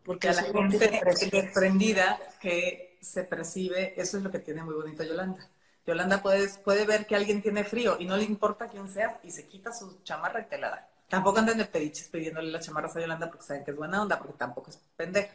Porque 0.03 0.29
a 0.29 0.33
la 0.33 0.43
gente 0.43 1.01
desprendida 1.31 2.19
que 2.39 2.97
se 3.01 3.23
percibe, 3.23 3.99
eso 3.99 4.17
es 4.17 4.23
lo 4.23 4.31
que 4.31 4.39
tiene 4.39 4.63
muy 4.63 4.75
bonito 4.75 5.03
Yolanda. 5.03 5.49
Yolanda 5.85 6.21
puede, 6.21 6.47
puede 6.63 6.85
ver 6.85 7.05
que 7.05 7.15
alguien 7.15 7.41
tiene 7.41 7.63
frío 7.63 7.97
y 7.99 8.05
no 8.05 8.17
le 8.17 8.23
importa 8.23 8.67
quién 8.67 8.89
sea 8.89 9.19
y 9.23 9.31
se 9.31 9.47
quita 9.47 9.71
su 9.71 10.01
chamarra 10.03 10.41
y 10.41 10.45
te 10.45 10.57
la 10.57 10.69
da. 10.69 10.89
Tampoco 11.07 11.39
andan 11.39 11.57
de 11.57 11.65
pediches 11.65 12.07
pidiéndole 12.09 12.51
las 12.51 12.65
chamarras 12.65 12.95
a 12.95 13.01
Yolanda 13.01 13.27
porque 13.27 13.45
saben 13.45 13.63
que 13.63 13.71
es 13.71 13.77
buena 13.77 14.01
onda, 14.01 14.17
porque 14.17 14.33
tampoco 14.33 14.71
es 14.71 14.79
pendeja, 14.95 15.33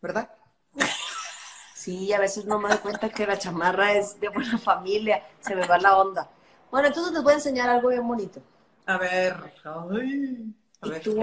¿verdad? 0.00 0.30
Sí, 1.74 2.14
a 2.14 2.18
veces 2.18 2.46
no 2.46 2.58
me 2.58 2.70
doy 2.70 2.78
cuenta 2.78 3.10
que 3.10 3.26
la 3.26 3.36
chamarra 3.38 3.92
es 3.92 4.18
de 4.18 4.30
buena 4.30 4.56
familia, 4.56 5.22
se 5.40 5.54
me 5.54 5.66
va 5.66 5.76
la 5.76 5.98
onda. 5.98 6.30
Bueno, 6.70 6.88
entonces 6.88 7.12
les 7.12 7.22
voy 7.22 7.32
a 7.32 7.36
enseñar 7.36 7.68
algo 7.68 7.90
bien 7.90 8.08
bonito. 8.08 8.40
A 8.86 8.98
ver, 8.98 9.34
ay, 9.64 10.54
a 10.80 10.88
ver 10.88 11.02
tú? 11.02 11.16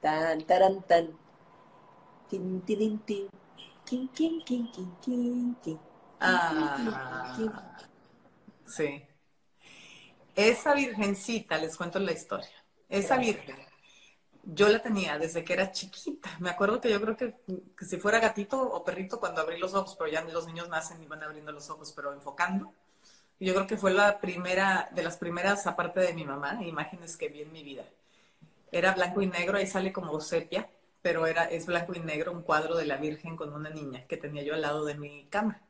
Tan, 0.00 0.42
taran, 0.44 0.82
tan. 0.82 1.16
Tin, 2.28 2.60
tin, 2.62 2.78
tin, 2.78 2.98
tin. 3.00 3.28
Kin, 3.84 4.08
kin, 4.08 4.40
kin, 4.44 5.68
Ah, 6.20 7.76
sí. 8.66 9.02
Esa 10.36 10.74
virgencita, 10.74 11.58
les 11.58 11.76
cuento 11.76 11.98
la 11.98 12.12
historia. 12.12 12.48
Esa 12.88 13.16
virgen, 13.16 13.56
yo 14.44 14.68
la 14.68 14.80
tenía 14.80 15.18
desde 15.18 15.42
que 15.42 15.54
era 15.54 15.72
chiquita. 15.72 16.30
Me 16.38 16.50
acuerdo 16.50 16.80
que 16.80 16.90
yo 16.90 17.00
creo 17.00 17.16
que, 17.16 17.34
si 17.84 17.96
fuera 17.98 18.20
gatito 18.20 18.60
o 18.60 18.84
perrito 18.84 19.18
cuando 19.18 19.40
abrí 19.40 19.58
los 19.58 19.74
ojos, 19.74 19.96
pero 19.98 20.10
ya 20.10 20.22
los 20.22 20.46
niños 20.46 20.68
nacen 20.68 21.02
y 21.02 21.06
van 21.06 21.22
abriendo 21.22 21.52
los 21.52 21.68
ojos, 21.70 21.92
pero 21.96 22.12
enfocando. 22.12 22.74
Yo 23.40 23.54
creo 23.54 23.66
que 23.66 23.76
fue 23.76 23.92
la 23.92 24.20
primera, 24.20 24.88
de 24.92 25.02
las 25.02 25.16
primeras, 25.16 25.66
aparte 25.66 25.98
de 26.00 26.12
mi 26.14 26.24
mamá, 26.24 26.62
imágenes 26.62 27.16
que 27.16 27.28
vi 27.28 27.42
en 27.42 27.50
mi 27.52 27.64
vida. 27.64 27.84
Era 28.72 28.94
blanco 28.94 29.22
y 29.22 29.26
negro, 29.28 29.58
ahí 29.58 29.66
sale 29.66 29.92
como 29.92 30.20
sepia, 30.20 30.70
pero 31.02 31.26
era, 31.26 31.44
es 31.46 31.66
blanco 31.66 31.94
y 31.94 32.00
negro, 32.00 32.32
un 32.32 32.42
cuadro 32.42 32.76
de 32.76 32.86
la 32.86 32.96
Virgen 32.98 33.36
con 33.36 33.52
una 33.54 33.70
niña 33.70 34.06
que 34.08 34.16
tenía 34.18 34.42
yo 34.44 34.54
al 34.54 34.62
lado 34.62 34.84
de 34.84 34.94
mi 34.96 35.26
cama. 35.30 35.62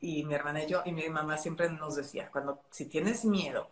Y 0.00 0.24
mi 0.24 0.34
hermana 0.34 0.64
y 0.64 0.68
yo, 0.68 0.82
y 0.84 0.92
mi 0.92 1.08
mamá 1.08 1.36
siempre 1.38 1.68
nos 1.70 1.96
decía, 1.96 2.30
cuando, 2.30 2.62
si 2.70 2.86
tienes 2.86 3.24
miedo, 3.24 3.68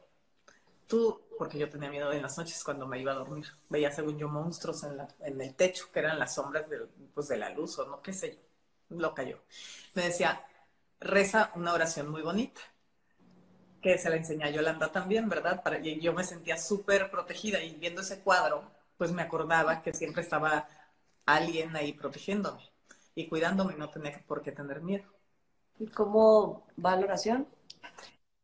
tú, 0.87 1.23
porque 1.39 1.59
yo 1.59 1.71
tenía 1.71 1.91
miedo 1.91 2.13
en 2.13 2.23
las 2.23 2.39
noches 2.39 2.65
cuando 2.65 2.87
me 2.87 3.01
iba 3.01 3.13
a 3.13 3.17
dormir, 3.17 3.47
veía 3.69 3.93
según 3.93 4.19
yo 4.19 4.29
monstruos 4.29 4.85
en, 4.85 4.97
la, 4.99 5.09
en 5.21 5.41
el 5.41 5.55
techo, 5.55 5.91
que 5.93 6.01
eran 6.01 6.19
las 6.19 6.35
sombras 6.37 6.69
de, 6.71 6.81
pues, 7.15 7.29
de 7.29 7.39
la 7.39 7.51
luz 7.51 7.79
o 7.81 7.87
no 7.87 8.03
qué 8.03 8.13
sé 8.13 8.37
yo, 8.91 8.99
lo 8.99 9.15
cayó. 9.15 9.41
Me 9.95 10.05
decía, 10.05 10.45
reza 11.01 11.51
una 11.55 11.73
oración 11.73 12.09
muy 12.09 12.23
bonita, 12.23 12.61
que 13.81 13.99
se 13.99 14.11
la 14.11 14.17
enseñé 14.17 14.45
a 14.45 14.51
Yolanda 14.51 14.91
también, 14.91 15.29
¿verdad? 15.29 15.63
Para, 15.63 15.79
y 15.79 16.01
yo 16.01 16.13
me 16.13 16.25
sentía 16.25 16.59
súper 16.59 17.11
protegida 17.11 17.63
y 17.63 17.77
viendo 17.77 18.01
ese 18.03 18.21
cuadro, 18.21 18.71
pues 18.97 19.13
me 19.13 19.23
acordaba 19.23 19.83
que 19.83 19.93
siempre 19.93 20.23
estaba 20.23 20.69
alguien 21.27 21.77
ahí 21.77 21.93
protegiéndome 21.93 22.63
y 23.15 23.29
cuidándome 23.29 23.75
y 23.75 23.77
no 23.77 23.91
tenía 23.91 24.23
por 24.27 24.43
qué 24.43 24.53
tener 24.53 24.81
miedo. 24.83 25.05
¿Y 25.79 25.89
cómo 25.89 26.67
va 26.85 26.97
la 26.97 27.07
oración? 27.07 27.49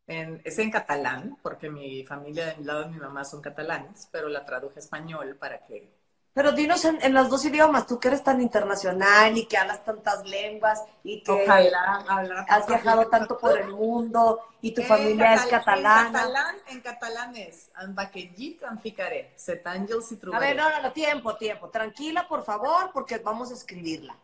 es 0.05 0.59
en 0.59 0.69
catalán, 0.69 1.37
porque 1.41 1.69
mi 1.69 2.05
familia 2.05 2.47
del 2.47 2.65
lado 2.65 2.83
de 2.83 2.89
mi 2.89 2.97
mamá 2.99 3.23
son 3.23 3.41
catalanes, 3.41 4.09
pero 4.11 4.27
la 4.27 4.45
traduje 4.45 4.75
a 4.77 4.79
español 4.79 5.37
para 5.37 5.65
que... 5.65 5.92
Pero 6.33 6.51
dinos 6.51 6.83
en, 6.83 7.13
los 7.13 7.29
dos 7.29 7.45
idiomas, 7.45 7.85
tú 7.85 7.99
que 7.99 8.07
eres 8.07 8.23
tan 8.23 8.41
internacional 8.41 9.37
y 9.37 9.45
que 9.45 9.55
hablas 9.55 9.85
tantas 9.85 10.25
lenguas 10.27 10.81
y 11.03 11.21
que 11.21 11.31
Ojalá, 11.31 12.03
has 12.49 12.65
viajado 12.65 13.07
tanto 13.07 13.37
por 13.37 13.55
el 13.55 13.69
mundo 13.69 14.39
y 14.59 14.73
tu 14.73 14.81
familia 14.81 15.35
es 15.35 15.45
catalana. 15.45 16.07
En 16.07 16.13
catalán, 16.13 16.55
en 16.69 16.81
catalán 16.81 17.35
es 17.35 17.69
Anbaquellit, 17.75 18.63
Anficaré, 18.63 19.31
Setangels 19.35 20.11
y 20.11 20.19
A 20.33 20.39
ver, 20.39 20.55
no, 20.55 20.67
no, 20.71 20.81
no, 20.81 20.91
tiempo, 20.91 21.35
tiempo. 21.35 21.69
Tranquila, 21.69 22.27
por 22.27 22.43
favor, 22.43 22.89
porque 22.91 23.19
vamos 23.19 23.51
a 23.51 23.53
escribirla. 23.53 24.15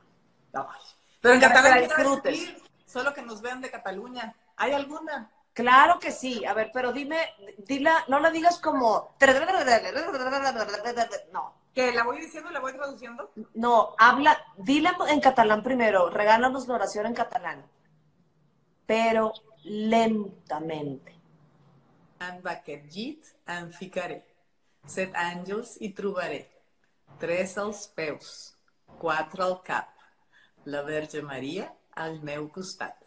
Pero 1.21 1.35
en 1.35 1.39
catalán 1.41 1.81
disfrutes. 1.81 2.55
Solo 2.87 3.13
que 3.13 3.21
nos 3.21 3.39
vean 3.41 3.61
de 3.61 3.69
Cataluña. 3.69 4.33
¿Hay 4.57 4.73
alguna? 4.73 5.29
Claro 5.53 5.99
que 5.99 6.11
sí. 6.11 6.43
A 6.43 6.55
ver, 6.55 6.71
pero 6.73 6.91
dime, 6.91 7.17
dila, 7.59 8.03
no 8.07 8.19
la 8.19 8.31
digas 8.31 8.57
como. 8.57 9.15
No. 11.31 11.58
¿Que 11.73 11.93
la 11.93 12.03
voy 12.03 12.19
diciendo 12.19 12.49
y 12.49 12.53
la 12.53 12.59
voy 12.59 12.73
traduciendo? 12.73 13.31
No, 13.53 13.95
habla, 13.97 14.37
dila 14.57 14.97
en 15.07 15.19
catalán 15.19 15.63
primero. 15.63 16.09
Regálanos 16.09 16.67
la 16.67 16.75
oración 16.75 17.05
en 17.05 17.13
catalán. 17.13 17.65
Pero 18.85 19.33
lentamente. 19.63 21.15
En 22.19 22.41
vaquergit 22.41 23.25
en 23.47 23.71
ficaré. 23.71 24.25
Set 24.87 25.13
àngels 25.15 25.75
i 25.79 25.91
trobaré. 25.93 26.41
Tres 27.19 27.57
als 27.57 27.87
peus. 27.95 28.55
Quatre 28.99 29.43
al 29.43 29.61
cap. 29.63 29.93
La 30.65 30.81
Verge 30.81 31.21
Maria 31.21 31.69
al 31.95 32.19
meu 32.23 32.49
costat. 32.51 32.97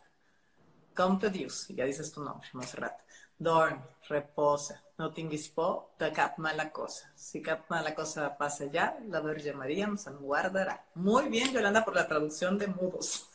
Com 0.97 1.19
te 1.19 1.31
dius? 1.33 1.67
Ja 1.77 1.89
dices 1.89 2.13
tu 2.13 2.23
nombre, 2.25 2.49
Montserrat. 2.53 3.03
Dorm, 3.39 3.81
reposa, 4.09 4.82
no 4.99 5.13
tinguis 5.13 5.49
por 5.49 5.91
de 5.99 6.13
cap 6.13 6.39
mala 6.39 6.71
cosa. 6.71 7.13
Si 7.17 7.43
cap 7.43 7.65
mala 7.69 7.95
cosa 7.95 8.37
pasa 8.37 8.67
ya, 8.67 8.99
la 9.09 9.21
Virgen 9.21 9.57
María 9.57 9.87
nos 9.87 10.07
guardará. 10.21 10.85
Muy 10.95 11.29
bien, 11.29 11.53
Yolanda, 11.53 11.85
por 11.85 11.95
la 11.95 12.07
traducción 12.07 12.59
de 12.59 12.67
mudos. 12.69 13.29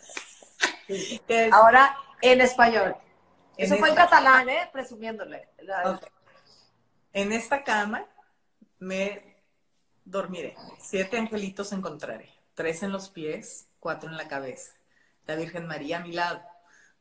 Ahora 1.52 1.98
en 2.22 2.42
español. 2.42 2.96
Eso 3.58 3.76
fue 3.78 3.90
en 3.90 3.96
catalán, 3.96 4.48
¿eh? 4.50 4.70
Presumiéndole. 4.72 5.50
En 7.12 7.32
esta 7.34 7.64
cama 7.64 8.06
me 8.80 9.44
dormiré. 10.06 10.56
Siete 10.80 11.18
angelitos 11.18 11.72
encontraré. 11.72 12.32
Tres 12.54 12.84
en 12.84 12.92
los 12.92 13.10
pies, 13.10 13.68
cuatro 13.80 14.10
en 14.10 14.18
la 14.18 14.28
cabeza 14.28 14.78
la 15.28 15.36
Virgen 15.36 15.68
María 15.68 15.98
a 15.98 16.00
mi 16.02 16.14
lado. 16.14 16.42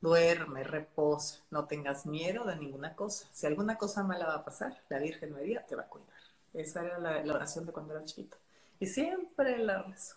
Duerme, 0.07 0.63
reposa, 0.63 1.41
no 1.51 1.67
tengas 1.67 2.07
miedo 2.07 2.45
de 2.45 2.55
ninguna 2.55 2.95
cosa. 2.95 3.29
Si 3.33 3.45
alguna 3.45 3.77
cosa 3.77 4.05
mala 4.05 4.27
va 4.27 4.37
a 4.37 4.45
pasar, 4.45 4.81
la 4.89 5.01
Virgen 5.01 5.33
María 5.33 5.67
te 5.67 5.75
va 5.75 5.83
a 5.83 5.89
cuidar. 5.89 6.17
Esa 6.55 6.85
era 6.85 6.99
la, 7.01 7.35
oración 7.35 7.67
de 7.67 7.73
cuando 7.73 7.93
era 7.93 8.05
chiquito. 8.05 8.37
Y 8.79 8.87
siempre 8.87 9.59
la 9.59 9.83
rezo, 9.83 10.15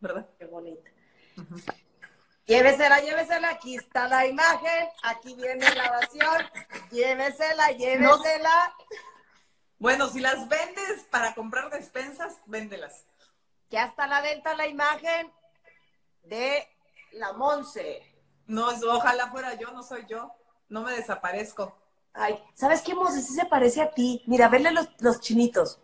¿verdad? 0.00 0.26
Qué 0.38 0.46
bonita. 0.46 0.90
Llévesela, 2.46 3.00
llévesela, 3.00 3.50
aquí 3.50 3.76
está 3.76 4.08
la 4.08 4.26
imagen, 4.26 4.88
aquí 5.02 5.34
viene 5.34 5.66
la 5.74 5.90
oración, 5.90 6.46
llévesela, 6.90 7.72
llévesela. 7.72 8.74
Bueno, 9.78 10.08
si 10.08 10.20
las 10.20 10.48
vendes 10.48 11.04
para 11.10 11.34
comprar 11.34 11.68
despensas, 11.68 12.38
véndelas. 12.46 13.04
Ya 13.68 13.84
está 13.84 14.04
a 14.04 14.06
la 14.06 14.22
venta 14.22 14.54
la 14.54 14.66
imagen 14.66 15.30
de 16.22 16.66
la 17.12 17.34
Monse. 17.34 18.09
No, 18.50 18.66
ojalá 18.68 19.28
fuera 19.30 19.54
yo, 19.54 19.70
no 19.70 19.84
soy 19.84 20.04
yo. 20.08 20.32
No 20.68 20.82
me 20.82 20.92
desaparezco. 20.92 21.72
Ay, 22.12 22.36
¿sabes 22.54 22.82
qué, 22.82 22.96
Monse? 22.96 23.22
Sí 23.22 23.32
se 23.32 23.46
parece 23.46 23.80
a 23.80 23.92
ti. 23.92 24.24
Mira, 24.26 24.48
verle 24.48 24.72
los, 24.72 25.20
chinitos. 25.20 25.78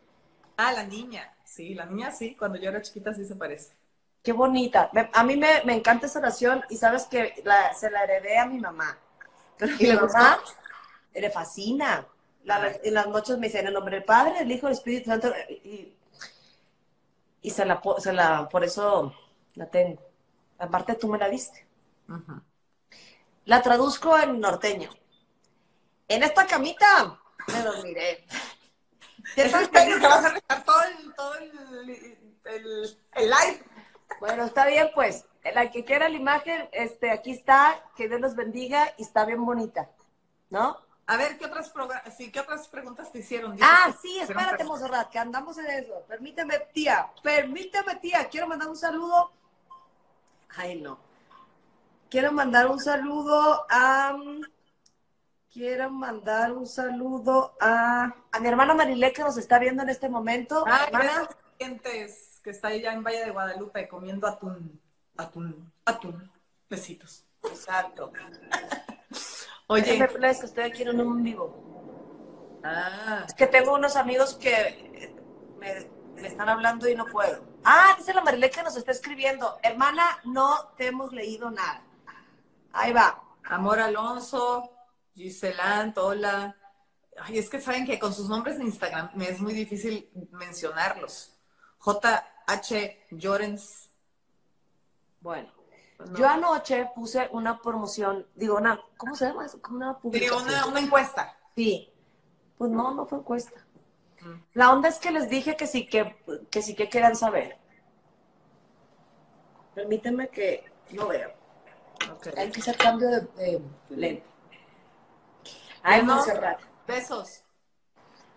Ah, 0.57 0.73
la 0.73 0.83
niña. 0.83 1.33
Sí, 1.45 1.75
la 1.75 1.87
niña 1.87 2.11
sí. 2.11 2.35
Cuando 2.35 2.59
yo 2.59 2.69
era 2.69 2.83
chiquita 2.83 3.15
sí 3.15 3.25
se 3.25 3.37
parece. 3.37 3.73
Qué 4.21 4.33
bonita. 4.33 4.91
A 5.13 5.23
mí 5.23 5.37
me, 5.37 5.61
encanta 5.73 6.07
esa 6.07 6.19
oración 6.19 6.65
y 6.69 6.77
sabes 6.77 7.05
que 7.05 7.41
se 7.79 7.89
la 7.89 8.03
heredé 8.03 8.37
a 8.37 8.47
mi 8.47 8.59
mamá. 8.59 8.99
¿Y 9.79 9.85
mi 9.85 9.93
mamá 9.93 10.41
le 11.15 11.31
fascina. 11.31 12.05
en 12.45 12.95
las 12.95 13.07
noches 13.07 13.39
me 13.39 13.47
dice, 13.47 13.61
en 13.61 13.69
el 13.69 13.75
nombre 13.75 13.95
del 13.95 14.05
Padre, 14.05 14.41
del 14.41 14.51
Hijo, 14.51 14.67
del 14.67 14.75
Espíritu 14.75 15.11
Santo. 15.11 15.33
Y, 15.49 15.95
y 17.43 17.51
se, 17.51 17.65
la, 17.65 17.81
se 17.99 18.13
la, 18.13 18.49
por 18.49 18.65
eso 18.65 19.15
la 19.55 19.67
tengo. 19.67 20.03
Aparte 20.59 20.97
tú 20.97 21.07
me 21.07 21.19
la 21.19 21.29
diste. 21.29 21.65
La 23.47 23.62
traduzco 23.62 24.19
en 24.19 24.41
norteño. 24.41 24.91
En 26.09 26.23
esta 26.23 26.47
camita 26.47 27.21
me 27.49 27.62
dormiré. 27.62 28.26
¿Es 29.37 29.53
en 29.53 29.69
que 29.71 30.07
vas 30.07 30.25
a 30.25 30.31
dejar 30.35 30.65
todo, 30.65 30.83
el, 30.83 31.15
todo 31.15 31.35
el, 31.35 32.99
live? 33.15 33.65
Bueno, 34.21 34.45
está 34.45 34.67
bien, 34.67 34.91
pues. 34.95 35.25
La 35.55 35.71
que 35.71 35.85
quiera 35.85 36.09
la 36.09 36.17
imagen, 36.17 36.69
este, 36.73 37.11
aquí 37.11 37.31
está. 37.31 37.83
Que 37.97 38.09
Dios 38.09 38.21
los 38.21 38.35
bendiga 38.35 38.93
y 38.99 39.03
está 39.03 39.25
bien 39.25 39.45
bonita. 39.45 39.91
¿No? 40.50 40.79
A 41.07 41.17
ver, 41.17 41.38
¿qué 41.38 41.47
otras, 41.47 41.73
sí, 42.17 42.33
¿qué 42.33 42.41
otras 42.41 42.67
preguntas 42.67 43.12
te 43.12 43.21
hicieron? 43.21 43.57
ah, 43.62 43.95
sí, 44.03 44.19
espérate, 44.19 44.65
Monserrat, 44.65 45.09
que 45.09 45.21
andamos 45.21 45.57
en 45.59 45.67
eso. 45.67 46.05
Permíteme, 46.09 46.59
tía. 46.73 47.12
Permíteme, 47.23 47.95
tía. 47.97 48.29
Quiero 48.29 48.49
mandar 48.49 48.69
un 48.69 48.76
saludo 48.76 49.33
Ay, 50.57 50.81
no. 50.81 51.06
Quiero 52.11 52.33
mandar 52.33 52.67
un 52.71 52.81
saludo 52.81 53.67
a... 53.71 54.17
Quiero 55.53 55.89
mandar 55.89 56.53
un 56.53 56.67
saludo 56.67 57.57
a, 57.61 58.15
a 58.31 58.41
mi 58.41 58.49
hermana 58.49 58.75
Marilé 58.75 59.11
que 59.15 59.23
nos 59.23 59.39
está 59.39 59.59
viendo 59.59 59.83
en 59.83 59.89
este 59.89 60.07
momento. 60.07 60.63
Ah, 60.67 60.85
hermana, 60.87 61.29
clientes 61.57 62.41
que 62.45 62.51
está 62.51 62.69
allá 62.69 62.93
en 62.93 63.03
Valle 63.03 63.25
de 63.25 63.31
Guadalupe 63.31 63.89
comiendo 63.89 64.27
atún, 64.27 64.79
atún, 65.17 65.73
atún. 65.87 66.31
Besitos. 66.69 67.25
Exacto. 67.45 68.13
Oye, 69.69 69.83
Déjenme 69.83 70.19
que 70.39 70.47
estoy 70.47 70.65
aquí 70.65 70.83
en 70.83 71.01
un 71.01 71.23
vivo. 71.23 72.61
ah, 72.63 73.25
Es 73.27 73.33
que 73.33 73.47
tengo 73.47 73.73
unos 73.75 73.97
amigos 73.97 74.35
que 74.35 75.17
me, 75.59 75.89
me 76.21 76.29
están 76.29 76.51
hablando 76.51 76.87
y 76.87 76.95
no 76.95 77.07
puedo. 77.07 77.43
Ah, 77.65 77.95
dice 77.97 78.13
la 78.13 78.21
Marilé 78.21 78.51
que 78.51 78.63
nos 78.63 78.77
está 78.77 78.93
escribiendo. 78.93 79.59
Hermana, 79.63 80.05
no 80.25 80.69
te 80.77 80.89
hemos 80.89 81.15
leído 81.15 81.51
nada. 81.51 81.83
Ahí 82.76 82.92
va. 82.92 83.23
Amor 83.45 83.80
Alonso, 83.80 84.71
Giselant, 85.14 85.97
hola. 85.97 86.54
Ay, 87.18 87.38
es 87.38 87.49
que 87.49 87.59
saben 87.61 87.87
que 87.87 87.99
con 87.99 88.12
sus 88.12 88.28
nombres 88.28 88.59
de 88.59 88.64
Instagram 88.64 89.11
me 89.14 89.30
es 89.30 89.40
muy 89.40 89.54
difícil 89.54 90.11
mencionarlos. 90.33 91.33
JH 91.83 93.06
Llorens. 93.12 93.88
Bueno, 95.21 95.49
No. 95.99 96.18
yo 96.18 96.28
anoche 96.28 96.90
puse 96.95 97.28
una 97.33 97.62
promoción, 97.62 98.26
digo, 98.35 98.56
una, 98.56 98.78
¿cómo 98.99 99.14
se 99.14 99.26
llama 99.26 99.47
eso? 99.47 99.59
Una 99.71 99.99
publicación. 99.99 100.42
una, 100.42 100.66
una 100.66 100.80
encuesta. 100.80 101.35
Sí. 101.54 101.90
Pues 102.59 102.71
no, 102.71 102.92
no 102.92 103.06
fue 103.06 103.18
encuesta. 103.18 103.64
Mm. 104.21 104.35
La 104.52 104.71
onda 104.73 104.90
es 104.90 104.99
que 104.99 105.11
les 105.11 105.30
dije 105.30 105.56
que 105.56 105.66
sí 105.66 105.87
que, 105.87 106.16
que 106.50 106.61
sí 106.61 106.75
que 106.75 106.90
querían 106.90 107.16
saber. 107.16 107.56
Permíteme 109.75 110.28
que 110.28 110.71
no 110.90 111.09
veo. 111.09 111.33
Ok. 112.12 112.29
Hay 112.37 112.50
que 112.50 112.61
hacer 112.61 112.76
cambio 112.76 113.09
de, 113.09 113.21
de 113.37 113.97
lente. 113.97 114.25
Ay. 115.83 116.03
Montserrat. 116.03 116.61
Besos. 116.87 117.43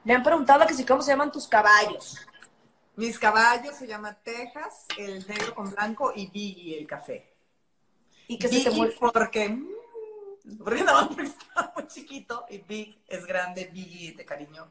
Me 0.03 0.13
han 0.13 0.23
preguntado 0.23 0.65
que 0.65 0.73
si 0.73 0.85
cómo 0.85 1.01
se 1.01 1.11
llaman 1.11 1.31
tus 1.31 1.47
caballos. 1.47 2.17
Mis 2.95 3.17
caballos 3.17 3.75
se 3.75 3.87
llama 3.87 4.13
Texas, 4.13 4.85
el 4.97 5.25
negro 5.27 5.55
con 5.55 5.71
blanco 5.71 6.11
y 6.15 6.27
Biggie, 6.27 6.79
el 6.79 6.87
café. 6.87 7.33
Y 8.27 8.37
que 8.37 8.47
se 8.47 8.61
te 8.61 8.69
Biggie 8.69 8.95
porque, 8.99 9.49
mm, 9.49 9.69
porque 10.63 10.83
no, 10.83 11.07
porque 11.07 11.23
está 11.23 11.73
muy 11.75 11.87
chiquito 11.87 12.45
y 12.49 12.59
Big 12.59 13.01
es 13.07 13.25
grande, 13.25 13.69
Biggie 13.71 14.13
de 14.13 14.25
cariño 14.25 14.69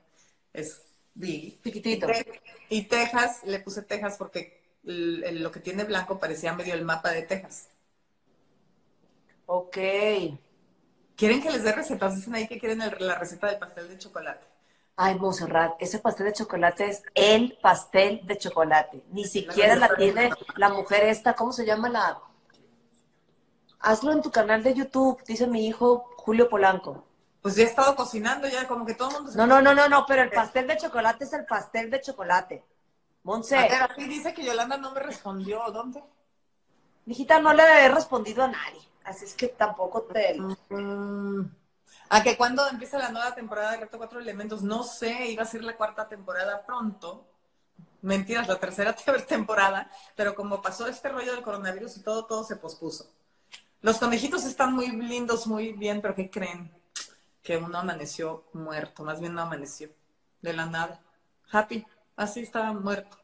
es 0.53 0.83
Biggie. 1.15 1.59
Chiquitito. 1.63 2.07
Te- 2.07 2.41
Y 2.69 2.83
Texas, 2.83 3.41
le 3.45 3.61
puse 3.61 3.83
Texas 3.83 4.17
porque 4.19 4.61
lo 4.83 5.51
que 5.51 5.61
tiene 5.61 5.85
blanco 5.85 6.19
parecía 6.19 6.53
medio 6.53 6.75
el 6.75 6.85
mapa 6.85 7.11
de 7.11 7.23
Texas. 7.23 7.69
Ok. 9.51 9.77
¿Quieren 11.17 11.43
que 11.43 11.51
les 11.51 11.63
dé 11.65 11.73
recetas? 11.73 12.15
Dicen 12.17 12.35
ahí 12.35 12.47
que 12.47 12.59
quieren 12.59 12.83
el- 12.83 12.95
la 13.07 13.15
receta 13.15 13.47
del 13.47 13.59
pastel 13.59 13.89
de 13.89 13.97
chocolate. 13.97 14.47
Ay, 14.95 15.15
Monserrat, 15.15 15.75
ese 15.81 16.01
pastel 16.01 16.27
de 16.27 16.33
chocolate 16.35 16.87
es 16.87 17.03
el 17.15 17.57
pastel 17.63 18.21
de 18.27 18.37
chocolate. 18.37 19.03
Ni 19.11 19.25
siquiera 19.25 19.75
la 19.77 19.95
tiene 19.97 20.31
la 20.57 20.69
mujer 20.69 21.05
esta, 21.05 21.35
¿cómo 21.35 21.53
se 21.53 21.65
llama 21.65 21.89
la? 21.89 22.21
Hazlo 23.81 24.13
en 24.13 24.23
tu 24.23 24.31
canal 24.31 24.63
de 24.63 24.75
YouTube, 24.75 25.23
dice 25.27 25.47
mi 25.47 25.67
hijo 25.67 26.11
Julio 26.17 26.49
Polanco. 26.49 27.05
Pues 27.41 27.55
ya 27.57 27.63
he 27.63 27.67
estado 27.67 27.97
cocinando, 27.97 28.49
ya 28.49 28.67
como 28.69 28.85
que 28.85 28.95
todo 28.95 29.09
el 29.09 29.15
mundo 29.15 29.31
se 29.31 29.39
No, 29.39 29.47
no, 29.47 29.63
no, 29.63 29.75
no, 29.75 29.89
no, 29.89 30.05
pero 30.07 30.23
el 30.23 30.31
pastel 30.31 30.67
de 30.67 30.77
chocolate 30.77 31.25
es 31.25 31.33
el 31.33 31.47
pastel 31.47 31.91
de 31.91 32.01
chocolate. 32.03 32.65
Monse, 33.23 33.57
aquí 33.57 34.05
dice 34.05 34.35
que 34.35 34.45
Yolanda 34.45 34.77
no 34.77 34.93
me 34.93 35.01
respondió. 35.01 35.71
¿Dónde? 35.71 36.03
mijita, 37.07 37.39
no 37.41 37.53
le 37.55 37.63
he 37.63 37.89
respondido 37.89 38.45
a 38.45 38.49
nadie, 38.49 38.88
así 39.05 39.25
es 39.25 39.35
que 39.35 39.49
tampoco 39.49 40.03
te... 40.03 40.39
Mm, 40.71 41.43
¿A 42.11 42.23
que 42.23 42.37
cuando 42.37 42.67
empieza 42.69 42.99
la 42.99 43.11
nueva 43.11 43.35
temporada 43.35 43.73
de 43.73 43.79
Reto 43.79 43.99
Cuatro 43.99 44.21
Elementos? 44.21 44.63
No 44.63 44.83
sé, 44.83 45.29
iba 45.31 45.43
a 45.43 45.47
ser 45.47 45.63
la 45.63 45.77
cuarta 45.77 46.09
temporada 46.09 46.65
pronto. 46.65 47.27
Mentiras, 48.03 48.49
la 48.49 48.59
tercera 48.59 48.95
te- 48.97 49.13
temporada. 49.23 49.91
Pero 50.17 50.35
como 50.35 50.63
pasó 50.63 50.87
este 50.87 51.09
rollo 51.09 51.33
del 51.35 51.43
coronavirus 51.43 51.99
y 51.99 52.03
todo, 52.03 52.25
todo 52.27 52.45
se 52.45 52.57
pospuso. 52.57 53.11
Los 53.83 53.99
conejitos 53.99 54.45
están 54.45 54.75
muy 54.75 54.89
lindos, 54.91 55.47
muy 55.47 55.73
bien, 55.73 56.01
pero 56.01 56.15
¿qué 56.15 56.31
creen? 56.31 56.73
Que 57.43 57.57
uno 57.59 57.79
amaneció 57.79 58.45
muerto, 58.53 59.05
más 59.05 59.21
bien 59.21 59.35
no 59.35 59.43
amaneció, 59.43 59.91
de 60.43 60.53
la 60.53 60.67
nada. 60.67 61.01
Happy, 61.53 61.87
así 62.17 62.41
estaba 62.41 62.73
muerto. 62.73 63.19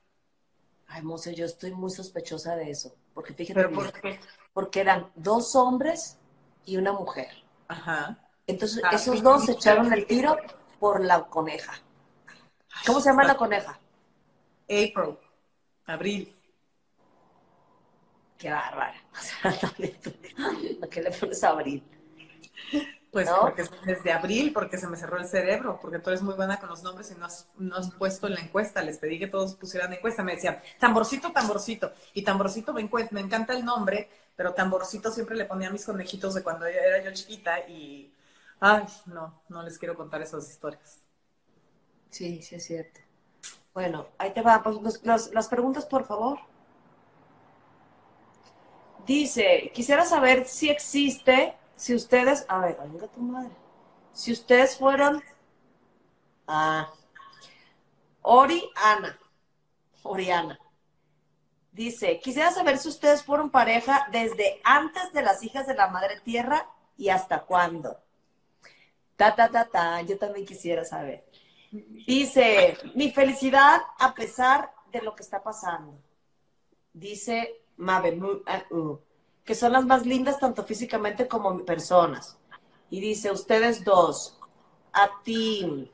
Ay, 0.87 1.03
Monse, 1.03 1.35
yo 1.35 1.45
estoy 1.45 1.73
muy 1.73 1.91
sospechosa 1.91 2.55
de 2.57 2.71
eso, 2.71 2.95
porque 3.15 3.35
fíjate 3.35 3.55
¿Pero 3.55 3.69
bien, 3.71 3.81
por 3.81 4.01
qué? 4.01 4.21
Porque 4.55 4.81
eran 4.81 5.11
dos 5.17 5.55
hombres 5.55 6.17
y 6.65 6.79
una 6.79 6.93
mujer. 6.93 7.29
Ajá. 7.69 8.19
Entonces, 8.47 8.83
Ah, 8.85 8.91
esos 8.95 9.23
dos 9.23 9.45
se 9.45 9.53
echaron 9.53 9.93
el 9.93 10.07
tiro 10.07 10.37
por 10.79 11.05
la 11.05 11.25
coneja. 11.25 11.75
¿Cómo 12.87 13.01
se 13.01 13.11
llama 13.11 13.25
la 13.25 13.37
coneja? 13.37 13.79
April, 14.65 15.19
abril. 15.87 16.35
Qué 18.39 18.51
bárbara. 18.51 18.95
¿a 20.83 20.87
qué 20.89 21.03
le 21.03 21.11
pones 21.11 21.45
a 21.45 21.51
abrir? 21.51 21.83
Pues 23.11 23.29
¿No? 23.29 23.43
porque 23.43 23.63
es 23.63 23.71
desde 23.85 24.13
abril, 24.13 24.53
porque 24.53 24.77
se 24.77 24.89
me 24.89 24.97
cerró 24.97 25.19
el 25.19 25.27
cerebro, 25.29 25.79
porque 25.81 26.01
tú 26.01 26.11
eres 26.11 26.23
muy 26.23 26.35
buena 26.35 26.59
con 26.59 26.69
los 26.69 26.83
nombres 26.83 27.13
y 27.13 27.15
no 27.15 27.27
has, 27.27 27.49
no 27.57 27.77
has 27.77 27.93
puesto 27.93 28.27
en 28.27 28.35
la 28.35 28.41
encuesta. 28.41 28.83
Les 28.83 28.99
pedí 28.99 29.21
que 29.21 29.29
todos 29.29 29.55
pusieran 29.55 29.93
encuesta. 29.93 30.25
Me 30.25 30.35
decían, 30.35 30.61
tamborcito, 30.81 31.31
tamborcito. 31.31 31.93
Y 32.13 32.23
tamborcito 32.23 32.75
me, 32.75 32.89
me 33.13 33.21
encanta 33.21 33.53
el 33.55 33.65
nombre, 33.65 34.11
pero 34.37 34.55
tamborcito 34.55 35.11
siempre 35.11 35.37
le 35.37 35.45
ponía 35.45 35.69
a 35.69 35.73
mis 35.73 35.87
conejitos 35.87 36.35
de 36.35 36.43
cuando 36.43 36.67
era 36.67 37.03
yo 37.03 37.13
chiquita 37.13 37.61
y, 37.69 38.13
ay, 38.61 38.85
no, 39.07 39.43
no 39.49 39.63
les 39.63 39.79
quiero 39.79 39.97
contar 39.97 40.23
esas 40.23 40.49
historias. 40.51 41.01
Sí, 42.11 42.43
sí 42.43 42.55
es 42.57 42.65
cierto. 42.65 43.01
Bueno, 43.73 44.07
ahí 44.19 44.33
te 44.33 44.43
va. 44.43 44.63
Pues, 44.63 45.03
las 45.05 45.49
preguntas, 45.49 45.85
por 45.85 46.05
favor. 46.05 46.39
Dice, 49.07 49.71
quisiera 49.75 50.05
saber 50.07 50.47
si 50.47 50.71
existe, 50.71 51.55
si 51.77 51.95
ustedes, 51.95 52.47
a 52.49 52.59
ver, 52.59 52.79
venga 52.83 53.07
tu 53.09 53.21
madre, 53.21 53.51
si 54.15 54.33
ustedes 54.33 54.79
fueron, 54.79 55.23
ah, 56.47 56.91
Ori 58.23 58.71
Ana, 58.77 59.19
Oriana, 60.05 60.59
dice, 61.75 62.21
quisiera 62.21 62.51
saber 62.53 62.79
si 62.79 62.89
ustedes 62.89 63.23
fueron 63.23 63.51
pareja 63.51 64.09
desde 64.11 64.61
antes 64.65 65.13
de 65.13 65.23
las 65.23 65.43
hijas 65.43 65.67
de 65.67 65.75
la 65.75 65.89
madre 65.89 66.21
tierra 66.21 66.71
y 66.97 67.09
hasta 67.09 67.43
cuándo. 67.43 67.99
Ta, 69.17 69.35
ta, 69.35 69.51
ta, 69.51 69.67
ta, 69.67 70.01
yo 70.03 70.17
también 70.17 70.47
quisiera 70.47 70.85
saber. 70.85 71.25
Dice, 71.71 72.79
mi 72.95 73.11
felicidad 73.11 73.81
a 73.99 74.15
pesar 74.15 74.73
de 74.93 75.03
lo 75.03 75.15
que 75.15 75.25
está 75.25 75.43
pasando. 75.43 75.99
Dice 76.93 77.63
Mabemu, 77.77 78.43
ah, 78.47 78.63
uh, 78.71 78.99
que 79.45 79.57
son 79.57 79.73
las 79.73 79.85
más 79.85 80.07
lindas 80.07 80.39
tanto 80.39 80.65
físicamente 80.65 81.27
como 81.27 81.65
personas. 81.65 82.39
Y 82.91 83.01
dice, 83.01 83.33
ustedes 83.33 83.85
dos, 83.85 84.39
a 84.93 85.11
ti, 85.25 85.91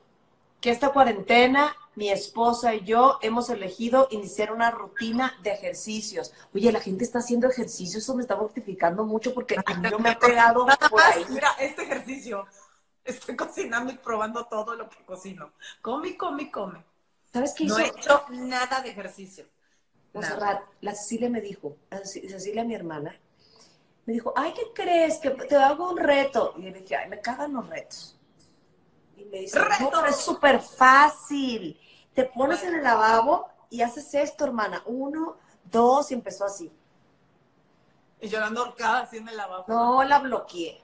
que 0.59 0.69
esta 0.69 0.89
cuarentena, 0.89 1.75
mi 1.95 2.09
esposa 2.09 2.73
y 2.73 2.83
yo 2.85 3.19
hemos 3.21 3.49
elegido 3.49 4.07
iniciar 4.11 4.51
una 4.51 4.71
rutina 4.71 5.37
de 5.43 5.51
ejercicios. 5.51 6.33
Oye, 6.53 6.71
la 6.71 6.79
gente 6.79 7.03
está 7.03 7.19
haciendo 7.19 7.47
ejercicios, 7.49 8.03
eso 8.03 8.15
me 8.15 8.21
está 8.21 8.35
mortificando 8.35 9.03
mucho 9.05 9.33
porque 9.33 9.57
a 9.65 9.73
mí 9.73 9.89
no 9.89 9.99
me 9.99 10.11
he 10.11 10.15
pegado 10.15 10.65
Nada 10.65 10.89
por 10.89 10.99
más, 10.99 11.15
ahí. 11.17 11.25
mira, 11.29 11.49
este 11.59 11.83
ejercicio. 11.83 12.45
Estoy 13.03 13.35
cocinando 13.35 13.91
y 13.91 13.97
probando 13.97 14.45
todo 14.45 14.75
lo 14.75 14.87
que 14.89 15.03
cocino. 15.03 15.53
Come, 15.81 16.15
come, 16.17 16.51
come. 16.51 16.83
¿Sabes 17.33 17.53
qué 17.53 17.65
No 17.65 17.79
hizo? 17.79 17.85
he 17.85 17.87
hecho 17.99 18.25
nada 18.29 18.81
de 18.81 18.89
ejercicio. 18.91 19.45
Nada. 20.13 20.29
Monserrat, 20.29 20.63
la 20.81 20.93
Cecilia 20.93 21.29
me 21.29 21.41
dijo, 21.41 21.77
la 21.89 22.05
Cecilia, 22.05 22.63
mi 22.63 22.75
hermana, 22.75 23.17
me 24.05 24.13
dijo, 24.13 24.33
ay, 24.35 24.53
¿qué 24.53 24.63
crees? 24.73 25.17
Que 25.17 25.31
te 25.31 25.55
hago 25.55 25.89
un 25.91 25.97
reto. 25.97 26.53
Y 26.57 26.63
yo 26.63 26.69
le 26.71 26.81
dije, 26.81 26.95
ay, 26.95 27.09
me 27.09 27.19
cagan 27.21 27.53
los 27.53 27.67
retos. 27.67 28.17
Y 29.21 29.25
me 29.25 29.39
dice, 29.39 29.57
no, 29.59 29.67
¡Reto! 29.69 29.91
pero 29.91 30.07
es 30.07 30.17
súper 30.17 30.61
fácil. 30.61 31.79
Te 32.13 32.25
pones 32.25 32.63
en 32.63 32.75
el 32.75 32.83
lavabo 32.83 33.47
y 33.69 33.81
haces 33.81 34.13
esto, 34.15 34.45
hermana. 34.45 34.81
Uno, 34.85 35.37
dos, 35.63 36.11
y 36.11 36.15
empezó 36.15 36.45
así. 36.45 36.71
Y 38.21 38.29
llorando 38.29 38.61
ahorcada 38.63 39.01
así 39.01 39.17
en 39.17 39.27
el 39.27 39.35
lavabo. 39.37 39.65
No, 39.67 40.03
la 40.03 40.19
bloqueé. 40.19 40.81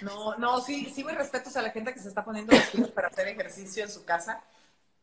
No, 0.00 0.36
no, 0.36 0.60
sí, 0.60 0.90
sí, 0.94 1.04
mis 1.04 1.14
respetos 1.16 1.56
a 1.56 1.62
la 1.62 1.70
gente 1.70 1.92
que 1.94 2.00
se 2.00 2.08
está 2.08 2.24
poniendo 2.24 2.52
pilas 2.72 2.90
para 2.90 3.08
hacer 3.08 3.28
ejercicio 3.28 3.82
en 3.84 3.90
su 3.90 4.04
casa. 4.04 4.42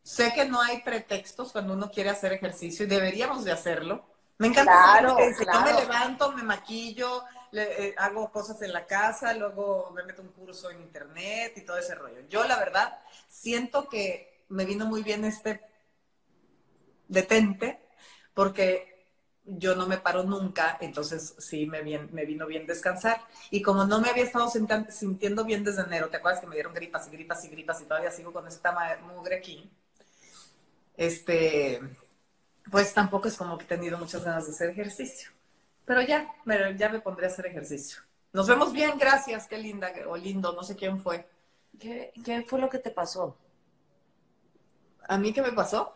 Sé 0.04 0.34
que 0.34 0.46
no 0.46 0.62
hay 0.62 0.82
pretextos 0.82 1.52
cuando 1.52 1.74
uno 1.74 1.92
quiere 1.92 2.10
hacer 2.10 2.34
ejercicio 2.34 2.86
y 2.86 2.90
deberíamos 2.90 3.44
de 3.46 3.52
hacerlo. 3.52 4.06
Me 4.38 4.48
encanta 4.48 4.72
Claro, 4.74 5.18
yo 5.20 5.62
me 5.62 5.74
claro. 5.74 5.80
levanto, 5.80 6.32
me 6.34 6.44
maquillo, 6.44 7.24
le- 7.52 7.88
eh, 7.90 7.96
hago 7.98 8.32
cosas 8.32 8.62
en 8.62 8.74
la 8.74 8.86
casa, 8.86 9.34
luego 9.34 9.92
me 9.92 10.04
meto 10.04 10.22
un 10.22 10.30
curso 10.30 10.70
en 10.72 10.82
internet 10.82 11.54
y 11.58 11.62
todo 11.62 11.78
ese 11.78 11.96
rollo. 11.96 12.22
Yo, 12.30 12.46
la 12.46 12.58
verdad, 12.58 13.00
siento 13.28 13.88
que 13.90 14.46
me 14.50 14.66
vino 14.66 14.86
muy 14.86 15.04
bien 15.04 15.26
este 15.26 15.62
detente 17.08 17.80
porque 18.34 18.88
yo 19.44 19.76
no 19.76 19.88
me 19.88 19.98
paro 19.98 20.24
nunca, 20.24 20.78
entonces 20.82 21.34
sí 21.40 21.66
me, 21.66 21.82
bien, 21.82 22.10
me 22.14 22.26
vino 22.26 22.46
bien 22.46 22.68
descansar. 22.68 23.22
Y 23.50 23.62
como 23.62 23.86
no 23.86 24.00
me 24.00 24.10
había 24.10 24.24
estado 24.24 24.50
sintiendo 24.90 25.44
bien 25.44 25.64
desde 25.64 25.82
enero, 25.84 26.10
¿te 26.10 26.18
acuerdas 26.18 26.40
que 26.42 26.48
me 26.48 26.56
dieron 26.56 26.74
gripas 26.74 27.08
y 27.08 27.12
gripas 27.12 27.44
y 27.44 27.50
gripas 27.50 27.82
y 27.82 27.86
todavía 27.86 28.12
sigo 28.12 28.32
con 28.32 28.48
esta 28.48 28.74
mugre 29.02 29.38
aquí? 29.38 29.70
Este, 30.96 31.82
pues 32.72 32.94
tampoco 32.94 33.28
es 33.30 33.38
como 33.38 33.58
que 33.58 33.66
he 33.66 33.68
tenido 33.68 33.98
muchas 33.98 34.24
ganas 34.26 34.48
de 34.48 34.54
hacer 34.54 34.70
ejercicio. 34.72 35.32
Pero 35.86 36.02
ya, 36.02 36.34
ya 36.76 36.90
me 36.90 37.02
pondré 37.02 37.26
a 37.26 37.30
hacer 37.30 37.48
ejercicio. 37.48 38.02
Nos 38.34 38.48
vemos 38.48 38.72
bien, 38.72 38.98
gracias, 38.98 39.48
qué 39.48 39.58
linda 39.58 39.92
o 40.08 40.16
lindo, 40.16 40.54
no 40.54 40.64
sé 40.64 40.76
quién 40.76 41.00
fue. 41.00 41.28
¿Qué, 41.80 42.14
qué 42.24 42.44
fue 42.44 42.60
lo 42.60 42.70
que 42.70 42.80
te 42.80 42.92
pasó? 42.92 43.38
¿A 45.08 45.18
mí 45.18 45.34
qué 45.34 45.42
me 45.42 45.52
pasó? 45.52 45.94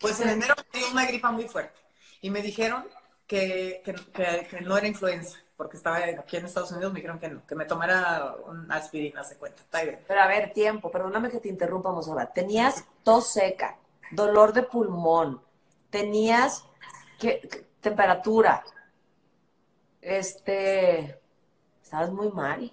Pues 0.00 0.20
en 0.20 0.30
enero 0.30 0.54
tuve 0.70 0.90
una 0.90 1.06
gripa 1.06 1.30
muy 1.30 1.48
fuerte 1.48 1.78
y 2.20 2.30
me 2.30 2.42
dijeron 2.42 2.86
que, 3.26 3.82
que, 3.84 4.60
no 4.60 4.76
era 4.76 4.86
influenza, 4.86 5.38
porque 5.56 5.76
estaba 5.76 5.96
aquí 5.98 6.36
en 6.36 6.46
Estados 6.46 6.70
Unidos, 6.70 6.92
me 6.92 7.00
dijeron 7.00 7.18
que 7.18 7.28
no, 7.28 7.46
que 7.46 7.54
me 7.54 7.64
tomara 7.64 8.34
un 8.46 8.70
aspirina, 8.70 9.24
se 9.24 9.36
cuenta. 9.36 9.62
Pero 9.70 10.20
a 10.20 10.26
ver, 10.26 10.52
tiempo, 10.52 10.90
perdóname 10.90 11.30
que 11.30 11.40
te 11.40 11.48
interrumpamos 11.48 12.08
ahora. 12.08 12.32
Tenías 12.32 12.84
tos 13.02 13.32
seca, 13.32 13.76
dolor 14.12 14.52
de 14.52 14.62
pulmón, 14.62 15.42
tenías 15.90 16.64
¿qué, 17.18 17.66
temperatura, 17.80 18.64
este, 20.06 21.20
estabas 21.82 22.12
muy 22.12 22.30
mal. 22.30 22.72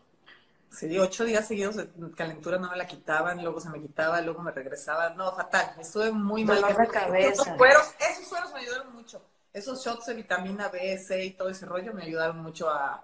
Sí, 0.69 0.98
ocho 0.98 1.24
días 1.24 1.48
seguidos 1.48 1.76
de 1.76 1.89
calentura 2.15 2.58
no 2.58 2.69
me 2.69 2.78
la 2.78 2.88
quitaban, 2.88 3.43
luego 3.43 3.60
se 3.60 3.69
me 3.69 3.82
quitaba, 3.82 4.22
luego 4.22 4.41
me 4.41 4.52
regresaba. 4.52 5.10
No, 5.12 5.32
fatal. 5.36 5.76
Estuve 5.80 6.12
muy 6.12 6.46
mal. 6.46 6.62
Dolor 6.62 6.78
de 6.78 6.88
cabeza. 6.88 7.56
esos 8.00 8.28
sueros 8.28 8.54
me 8.54 8.60
ayudaron 8.60 8.93
mucho. 8.93 9.24
Esos 9.52 9.84
shots 9.84 10.08
de 10.08 10.15
vitamina 10.15 10.69
B, 10.69 10.98
C 10.98 11.26
y 11.26 11.32
todo 11.32 11.50
ese 11.50 11.65
rollo 11.65 11.93
me 11.93 12.04
ayudaron 12.04 12.38
mucho 12.38 12.69
a, 12.69 13.04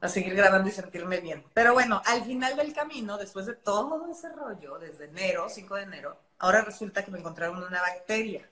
a 0.00 0.08
seguir 0.08 0.34
grabando 0.34 0.68
y 0.68 0.72
sentirme 0.72 1.20
bien. 1.20 1.44
Pero 1.54 1.72
bueno, 1.72 2.02
al 2.04 2.22
final 2.24 2.56
del 2.56 2.74
camino, 2.74 3.16
después 3.16 3.46
de 3.46 3.54
todo 3.54 4.06
ese 4.10 4.30
rollo, 4.30 4.78
desde 4.78 5.06
enero, 5.06 5.48
5 5.48 5.74
de 5.76 5.82
enero, 5.82 6.18
ahora 6.38 6.62
resulta 6.62 7.02
que 7.02 7.10
me 7.10 7.18
encontraron 7.18 7.62
una 7.62 7.80
bacteria 7.80 8.46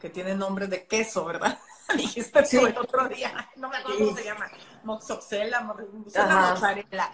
que 0.00 0.10
tiene 0.10 0.34
nombre 0.34 0.66
de 0.66 0.86
queso, 0.86 1.24
¿verdad? 1.24 1.58
Dijiste 1.96 2.44
sí. 2.44 2.56
el 2.58 2.76
otro 2.76 3.08
día, 3.08 3.48
no 3.56 3.68
me 3.68 3.76
acuerdo 3.76 3.98
cómo 3.98 4.16
se 4.16 4.24
llama, 4.24 4.50
moxoxela, 4.84 5.60
mozzarella 5.60 7.12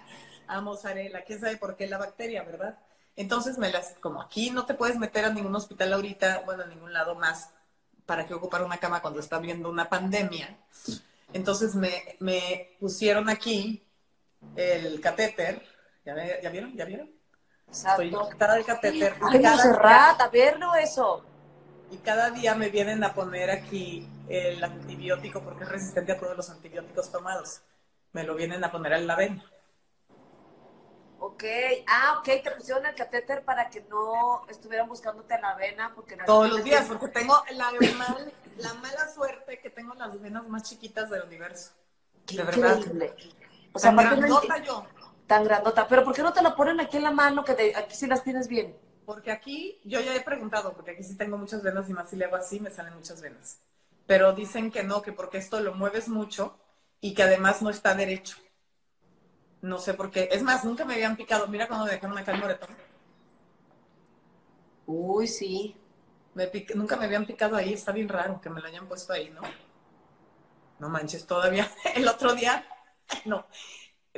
a 0.48 0.60
mozzarella, 0.60 1.24
quién 1.24 1.40
sabe 1.40 1.56
por 1.56 1.76
qué 1.76 1.86
la 1.86 1.98
bacteria, 1.98 2.42
¿verdad? 2.42 2.78
Entonces 3.16 3.58
me 3.58 3.70
las, 3.70 3.94
como 4.00 4.20
aquí 4.20 4.50
no 4.50 4.66
te 4.66 4.74
puedes 4.74 4.96
meter 4.96 5.24
a 5.24 5.30
ningún 5.30 5.54
hospital 5.54 5.92
ahorita, 5.92 6.42
bueno, 6.44 6.64
a 6.64 6.66
ningún 6.66 6.92
lado 6.92 7.14
más, 7.14 7.50
para 8.04 8.26
que 8.26 8.34
ocupar 8.34 8.62
una 8.62 8.78
cama 8.78 9.00
cuando 9.00 9.20
está 9.20 9.38
viendo 9.38 9.68
una 9.68 9.88
pandemia. 9.88 10.56
Entonces 11.32 11.74
me, 11.74 12.16
me 12.20 12.76
pusieron 12.78 13.28
aquí 13.28 13.82
el 14.54 15.00
catéter, 15.00 15.62
¿ya, 16.04 16.14
vieron? 16.50 16.76
¿Ya 16.76 16.84
vieron? 16.84 17.10
Exacto. 17.66 18.02
Estoy 18.02 18.48
al 18.48 18.64
catéter. 18.64 19.16
Ay, 19.22 19.44
a 19.44 20.28
verlo 20.28 20.74
eso. 20.76 21.24
Y 21.90 21.98
cada 21.98 22.30
día 22.30 22.54
me 22.54 22.68
vienen 22.68 23.04
a 23.04 23.14
poner 23.14 23.50
aquí 23.50 24.08
el 24.28 24.62
antibiótico 24.62 25.40
porque 25.42 25.64
es 25.64 25.70
resistente 25.70 26.12
a 26.12 26.18
todos 26.18 26.36
los 26.36 26.50
antibióticos 26.50 27.12
tomados. 27.12 27.60
Me 28.12 28.24
lo 28.24 28.34
vienen 28.34 28.64
a 28.64 28.72
poner 28.72 28.94
al 28.94 29.06
la 29.06 29.14
vena. 29.14 29.44
Ok, 31.18 31.44
ah, 31.86 32.16
ok, 32.18 32.42
te 32.42 32.50
pusieron 32.50 32.84
el 32.86 32.94
catéter 32.94 33.44
para 33.44 33.70
que 33.70 33.82
no 33.82 34.46
estuvieran 34.48 34.88
buscándote 34.88 35.38
la 35.40 35.54
vena. 35.54 35.92
Porque 35.94 36.16
Todos 36.26 36.50
los 36.50 36.64
días, 36.64 36.86
porque 36.86 37.08
tengo 37.08 37.42
la, 37.52 37.72
la 38.58 38.74
mala 38.74 39.08
suerte 39.14 39.60
que 39.60 39.70
tengo 39.70 39.94
las 39.94 40.20
venas 40.20 40.46
más 40.48 40.62
chiquitas 40.64 41.08
del 41.08 41.22
universo. 41.22 41.72
de 42.26 42.42
verdad. 42.42 42.80
O 43.72 43.78
sea, 43.78 43.94
tan 43.94 44.18
grandota 44.18 44.58
yo. 44.58 44.86
Tan 45.26 45.44
grandota. 45.44 45.86
Pero 45.88 46.04
¿por 46.04 46.14
qué 46.14 46.22
no 46.22 46.32
te 46.32 46.42
la 46.42 46.54
ponen 46.54 46.80
aquí 46.80 46.96
en 46.96 47.04
la 47.04 47.10
mano 47.10 47.44
que 47.44 47.74
aquí 47.76 47.94
sí 47.94 48.06
las 48.06 48.22
tienes 48.22 48.48
bien? 48.48 48.76
Porque 49.06 49.30
aquí, 49.30 49.80
yo 49.84 50.00
ya 50.00 50.14
he 50.14 50.20
preguntado, 50.20 50.74
porque 50.74 50.90
aquí 50.90 51.04
sí 51.04 51.16
tengo 51.16 51.38
muchas 51.38 51.62
venas 51.62 51.88
y 51.88 51.92
más 51.92 52.10
si 52.10 52.16
le 52.16 52.24
hago 52.24 52.36
así 52.36 52.58
me 52.58 52.70
salen 52.70 52.94
muchas 52.94 53.22
venas. 53.22 53.60
Pero 54.06 54.32
dicen 54.32 54.70
que 54.72 54.82
no, 54.82 55.00
que 55.00 55.12
porque 55.12 55.38
esto 55.38 55.60
lo 55.60 55.74
mueves 55.74 56.08
mucho 56.08 56.58
y 57.00 57.14
que 57.14 57.22
además 57.22 57.62
no 57.62 57.70
está 57.70 57.94
derecho. 57.94 58.36
No 59.62 59.78
sé 59.78 59.94
por 59.94 60.10
qué. 60.10 60.28
Es 60.32 60.42
más, 60.42 60.64
nunca 60.64 60.84
me 60.84 60.94
habían 60.94 61.16
picado. 61.16 61.46
Mira 61.46 61.68
cuando 61.68 61.86
me 61.86 61.92
dejaron 61.92 62.18
acá 62.18 62.32
el 62.32 62.40
moretón. 62.40 62.70
Uy, 64.86 65.28
sí. 65.28 65.76
Me 66.34 66.50
Nunca 66.74 66.96
me 66.96 67.06
habían 67.06 67.26
picado 67.26 67.56
ahí. 67.56 67.72
Está 67.74 67.92
bien 67.92 68.08
raro 68.08 68.40
que 68.40 68.50
me 68.50 68.60
lo 68.60 68.66
hayan 68.66 68.86
puesto 68.86 69.12
ahí, 69.12 69.30
¿no? 69.30 69.42
No 70.78 70.88
manches, 70.88 71.26
todavía. 71.26 71.70
El 71.94 72.06
otro 72.08 72.34
día, 72.34 72.66
no. 73.24 73.46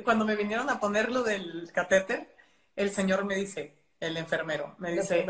Cuando 0.03 0.25
me 0.25 0.37
vinieron 0.37 0.69
a 0.71 0.81
poner 0.81 1.11
lo 1.11 1.23
del 1.23 1.71
catéter, 1.73 2.35
el 2.77 2.91
señor 2.91 3.25
me 3.25 3.35
dice, 3.35 3.78
el 4.01 4.17
enfermero, 4.17 4.75
me 4.79 4.93
dice, 4.93 5.27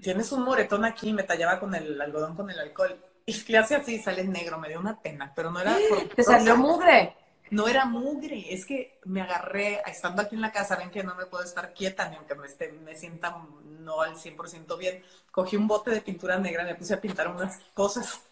tienes 0.00 0.32
un 0.32 0.42
moretón 0.42 0.84
aquí, 0.84 1.12
me 1.12 1.22
tallaba 1.22 1.58
con 1.58 1.74
el 1.74 2.00
algodón 2.00 2.34
con 2.36 2.50
el 2.50 2.58
alcohol. 2.58 2.96
Y 3.26 3.32
le 3.52 3.58
hace 3.58 3.76
así, 3.76 3.98
sale 3.98 4.24
negro, 4.24 4.58
me 4.58 4.68
dio 4.68 4.80
una 4.80 5.00
pena, 5.00 5.32
pero 5.34 5.50
no 5.50 5.60
era... 5.60 5.76
¿Te 6.14 6.22
salió 6.22 6.56
mugre? 6.56 7.14
no 7.50 7.68
era 7.68 7.84
mugre, 7.84 8.52
es 8.52 8.66
que 8.66 8.98
me 9.04 9.20
agarré, 9.20 9.80
estando 9.86 10.22
aquí 10.22 10.34
en 10.34 10.40
la 10.40 10.52
casa, 10.52 10.76
ven 10.76 10.90
que 10.90 11.04
no 11.04 11.14
me 11.14 11.26
puedo 11.26 11.44
estar 11.44 11.72
quieta, 11.72 12.08
ni 12.08 12.16
aunque 12.16 12.34
me, 12.34 12.46
esté, 12.46 12.72
me 12.72 12.96
sienta 12.96 13.36
no 13.80 14.00
al 14.00 14.16
100% 14.16 14.76
bien. 14.76 15.02
Cogí 15.30 15.56
un 15.56 15.68
bote 15.68 15.90
de 15.90 16.00
pintura 16.00 16.38
negra, 16.38 16.64
me 16.64 16.74
puse 16.74 16.94
a 16.94 17.00
pintar 17.00 17.28
unas 17.28 17.58
cosas. 17.72 18.20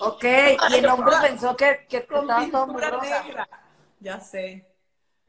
Ok, 0.00 0.24
y 0.70 0.74
el 0.76 0.86
hombre 0.86 1.14
pensó 1.20 1.54
que, 1.54 1.86
que 1.86 1.98
estaba 1.98 2.48
todo 2.50 2.66
muy 2.68 2.80
negra. 2.80 3.46
Ya 4.00 4.18
sé. 4.18 4.66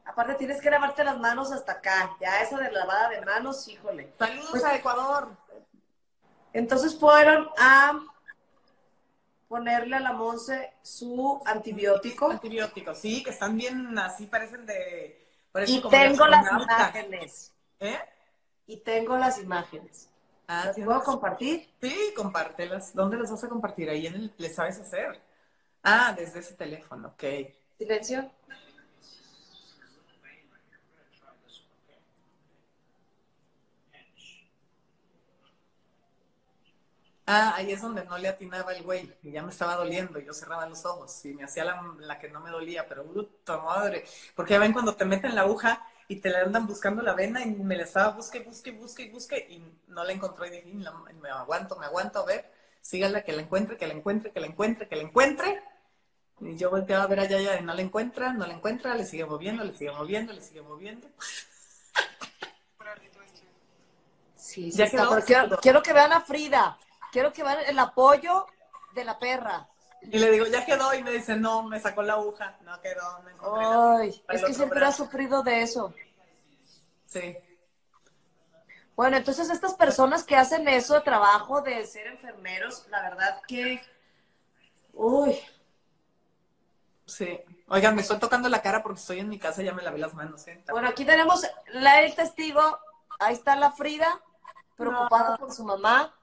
Aparte 0.06 0.36
tienes 0.36 0.62
que 0.62 0.70
lavarte 0.70 1.04
las 1.04 1.18
manos 1.18 1.52
hasta 1.52 1.74
acá. 1.74 2.16
Ya 2.22 2.42
eso 2.42 2.58
de 2.58 2.72
lavada 2.72 3.10
de 3.10 3.22
manos, 3.22 3.68
híjole. 3.68 4.14
Saludos 4.18 4.50
pues 4.52 4.64
a 4.64 4.76
Ecuador. 4.76 5.30
Entonces 6.54 6.98
fueron 6.98 7.50
a 7.58 8.00
ponerle 9.48 9.96
a 9.96 10.00
la 10.00 10.14
Monse 10.14 10.74
su 10.82 11.42
antibiótico. 11.46 12.32
Antibiótico, 12.32 12.94
sí, 12.94 13.24
que 13.24 13.32
están 13.32 13.58
bien 13.58 13.98
así, 13.98 14.26
parecen 14.28 14.66
de... 14.66 15.28
y 15.68 15.82
tengo 15.90 16.28
las 16.28 16.48
imágenes. 16.52 17.54
¿Eh? 17.80 18.00
Y 18.68 18.78
tengo 18.78 19.18
las 19.18 19.38
imágenes. 19.40 20.10
Ah, 20.48 20.66
¿Las 20.68 20.80
puedo 20.80 21.04
compartir? 21.04 21.68
Sí, 21.82 22.14
compártelas. 22.16 22.94
¿Dónde 22.94 23.18
las 23.18 23.32
vas 23.32 23.44
a 23.44 23.50
compartir? 23.50 23.90
Ahí 23.90 24.08
en 24.08 24.14
el, 24.16 24.34
¿le 24.38 24.50
sabes 24.50 24.80
hacer? 24.80 25.20
Ah, 25.84 26.14
desde 26.16 26.40
ese 26.40 26.54
teléfono, 26.54 27.10
ok. 27.10 27.24
Silencio. 27.78 28.32
Ah, 37.28 37.54
ahí 37.56 37.72
es 37.72 37.82
donde 37.82 38.06
no 38.06 38.20
le 38.20 38.28
atinaba 38.28 38.72
el 38.74 38.84
güey, 38.84 39.12
y 39.24 39.32
ya 39.32 39.42
me 39.42 39.50
estaba 39.50 39.76
doliendo, 39.76 40.20
yo 40.20 40.32
cerraba 40.32 40.68
los 40.70 40.86
ojos 40.86 41.26
y 41.26 41.34
me 41.34 41.44
hacía 41.44 41.66
la, 41.66 42.20
que 42.20 42.30
no 42.30 42.40
me 42.40 42.52
dolía, 42.52 42.88
pero 42.88 43.04
puta 43.04 43.58
madre, 43.58 44.06
porque 44.36 44.54
ya 44.54 44.60
ven 44.60 44.74
cuando 44.74 44.96
te 44.96 45.06
meten 45.06 45.34
la 45.34 45.42
aguja 45.42 45.84
y 46.08 46.18
te 46.18 46.30
la 46.30 46.42
andan 46.42 46.68
buscando 46.68 47.02
la 47.02 47.14
vena 47.14 47.42
y 47.42 47.48
me 47.48 47.78
la 47.78 47.84
estaba 47.84 48.10
busque, 48.10 48.42
busque, 48.42 48.72
busque, 48.74 49.10
busque 49.10 49.38
y 49.50 49.58
no 49.88 50.04
la 50.04 50.14
encontró 50.14 50.46
y 50.46 50.52
dije, 50.52 50.72
me 51.20 51.30
aguanto, 51.30 51.76
me 51.78 51.88
aguanto, 51.88 52.20
a 52.20 52.26
ver, 52.26 52.52
sígala, 52.80 53.24
que 53.24 53.34
la 53.34 53.42
encuentre, 53.42 53.76
que 53.76 53.88
la 53.88 53.96
encuentre, 53.96 54.32
que 54.32 54.40
la 54.40 54.46
encuentre, 54.46 54.88
que 54.88 54.96
la 54.96 55.02
encuentre. 55.02 55.64
Y 56.42 56.56
yo 56.58 56.70
volteaba 56.70 57.06
a 57.06 57.08
ver 57.08 57.22
allá, 57.22 57.40
ya, 57.40 57.60
y 57.60 57.64
no 57.64 57.74
la 57.74 57.82
encuentra, 57.82 58.34
no 58.34 58.46
la 58.46 58.54
encuentra, 58.54 58.94
le 58.94 59.06
sigue 59.06 59.26
moviendo, 59.26 59.64
le 59.64 59.74
sigue 59.74 59.92
moviendo, 59.92 60.32
le 60.32 60.42
sigue 60.42 60.62
moviendo. 60.62 61.08
Sí, 64.38 64.72
sí 64.72 64.78
ya 64.78 64.88
quiero, 65.26 65.58
quiero 65.60 65.84
que 65.84 65.92
vean 65.92 66.14
a 66.14 66.22
Frida 66.22 66.78
quiero 67.16 67.32
que 67.32 67.44
vean 67.44 67.60
el 67.66 67.80
apoyo 67.80 68.46
de 68.94 69.06
la 69.06 69.18
perra. 69.18 69.70
Y 70.02 70.20
le 70.20 70.32
digo, 70.32 70.48
ya 70.48 70.66
quedó, 70.66 70.94
y 70.94 71.02
me 71.02 71.12
dice, 71.12 71.38
no, 71.38 71.64
me 71.64 71.80
sacó 71.80 72.02
la 72.02 72.14
aguja, 72.14 72.58
no 72.64 72.82
quedó, 72.82 73.22
me 73.24 73.32
Ay, 73.42 74.22
es 74.28 74.44
que 74.44 74.54
siempre 74.54 74.84
ha 74.84 74.92
sufrido 74.92 75.42
de 75.42 75.62
eso. 75.62 75.94
Sí. 77.06 77.38
Bueno, 78.98 79.16
entonces 79.16 79.50
estas 79.50 79.76
personas 79.76 80.26
que 80.26 80.36
hacen 80.36 80.68
eso, 80.68 81.02
trabajo 81.04 81.62
de 81.62 81.88
ser 81.88 82.08
enfermeros, 82.08 82.86
la 82.90 83.02
verdad 83.04 83.42
que, 83.48 83.82
uy. 84.94 85.40
Sí. 87.06 87.40
Oigan, 87.70 87.96
me 87.96 88.02
estoy 88.02 88.20
tocando 88.20 88.50
la 88.50 88.62
cara 88.62 88.84
porque 88.84 89.00
estoy 89.00 89.20
en 89.20 89.30
mi 89.30 89.40
casa, 89.40 89.64
ya 89.64 89.74
me 89.74 89.84
lavé 89.84 90.00
las 90.00 90.14
manos. 90.14 90.46
¿eh? 90.48 90.62
Bueno, 90.70 90.90
aquí 90.90 91.06
tenemos 91.06 91.48
la, 91.68 92.02
el 92.02 92.14
testigo, 92.14 92.62
ahí 93.20 93.34
está 93.34 93.56
la 93.56 93.72
Frida, 93.72 94.20
preocupada 94.76 95.38
por 95.38 95.54
su 95.54 95.64
mamá. 95.64 96.14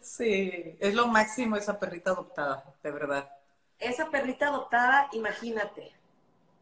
Sí, 0.00 0.76
es 0.80 0.94
lo 0.94 1.06
máximo 1.06 1.56
esa 1.56 1.78
perrita 1.78 2.10
adoptada, 2.10 2.74
de 2.82 2.90
verdad. 2.90 3.30
Esa 3.78 4.10
perrita 4.10 4.48
adoptada, 4.48 5.08
imagínate. 5.12 5.92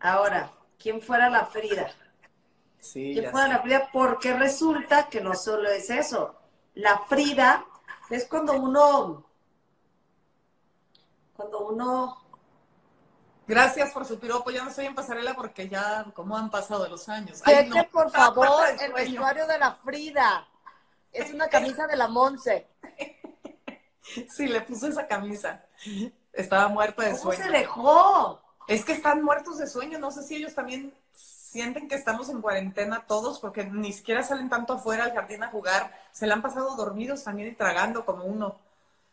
Ahora, 0.00 0.52
¿quién 0.78 1.00
fuera 1.00 1.30
la 1.30 1.46
Frida? 1.46 1.90
Sí, 2.78 3.12
¿Quién 3.14 3.30
fuera 3.30 3.48
la 3.48 3.60
Frida? 3.60 3.88
Porque 3.92 4.34
resulta 4.34 5.08
que 5.08 5.20
no 5.20 5.34
solo 5.34 5.68
es 5.70 5.88
eso. 5.90 6.36
La 6.74 6.98
Frida 6.98 7.64
es 8.10 8.26
cuando 8.26 8.52
uno 8.52 9.24
Cuando 11.34 11.68
uno... 11.68 12.22
Gracias 13.46 13.92
por 13.92 14.04
su 14.04 14.18
piropo. 14.18 14.50
Ya 14.50 14.64
no 14.64 14.70
estoy 14.70 14.86
en 14.86 14.94
pasarela 14.94 15.34
porque 15.34 15.68
ya, 15.68 16.04
como 16.14 16.36
han 16.36 16.50
pasado 16.50 16.88
los 16.88 17.08
años. 17.08 17.40
Ay, 17.44 17.68
no. 17.68 17.88
por 17.90 18.10
favor, 18.10 18.66
el 18.80 18.92
vestuario 18.92 19.46
de 19.46 19.58
la 19.58 19.72
Frida. 19.74 20.46
Es 21.12 21.32
una 21.32 21.48
camisa 21.48 21.86
de 21.86 21.96
la 21.96 22.08
Monse. 22.08 22.68
Sí, 24.28 24.46
le 24.46 24.60
puso 24.62 24.86
esa 24.86 25.06
camisa. 25.06 25.64
Estaba 26.32 26.68
muerta 26.68 27.02
de 27.02 27.16
sueño. 27.16 27.42
¿Cómo 27.42 27.52
se 27.52 27.58
dejó? 27.58 28.40
Es 28.68 28.84
que 28.84 28.92
están 28.92 29.22
muertos 29.22 29.58
de 29.58 29.66
sueño. 29.66 29.98
No 29.98 30.10
sé 30.10 30.22
si 30.22 30.36
ellos 30.36 30.54
también 30.54 30.92
sienten 31.12 31.88
que 31.88 31.94
estamos 31.94 32.28
en 32.28 32.42
cuarentena 32.42 33.06
todos 33.06 33.38
porque 33.38 33.64
ni 33.64 33.92
siquiera 33.92 34.22
salen 34.22 34.48
tanto 34.48 34.74
afuera 34.74 35.04
al 35.04 35.12
jardín 35.12 35.42
a 35.42 35.50
jugar. 35.50 35.92
Se 36.12 36.26
le 36.26 36.32
han 36.32 36.42
pasado 36.42 36.76
dormidos 36.76 37.24
también 37.24 37.48
y 37.48 37.54
tragando 37.54 38.04
como 38.04 38.24
uno. 38.24 38.58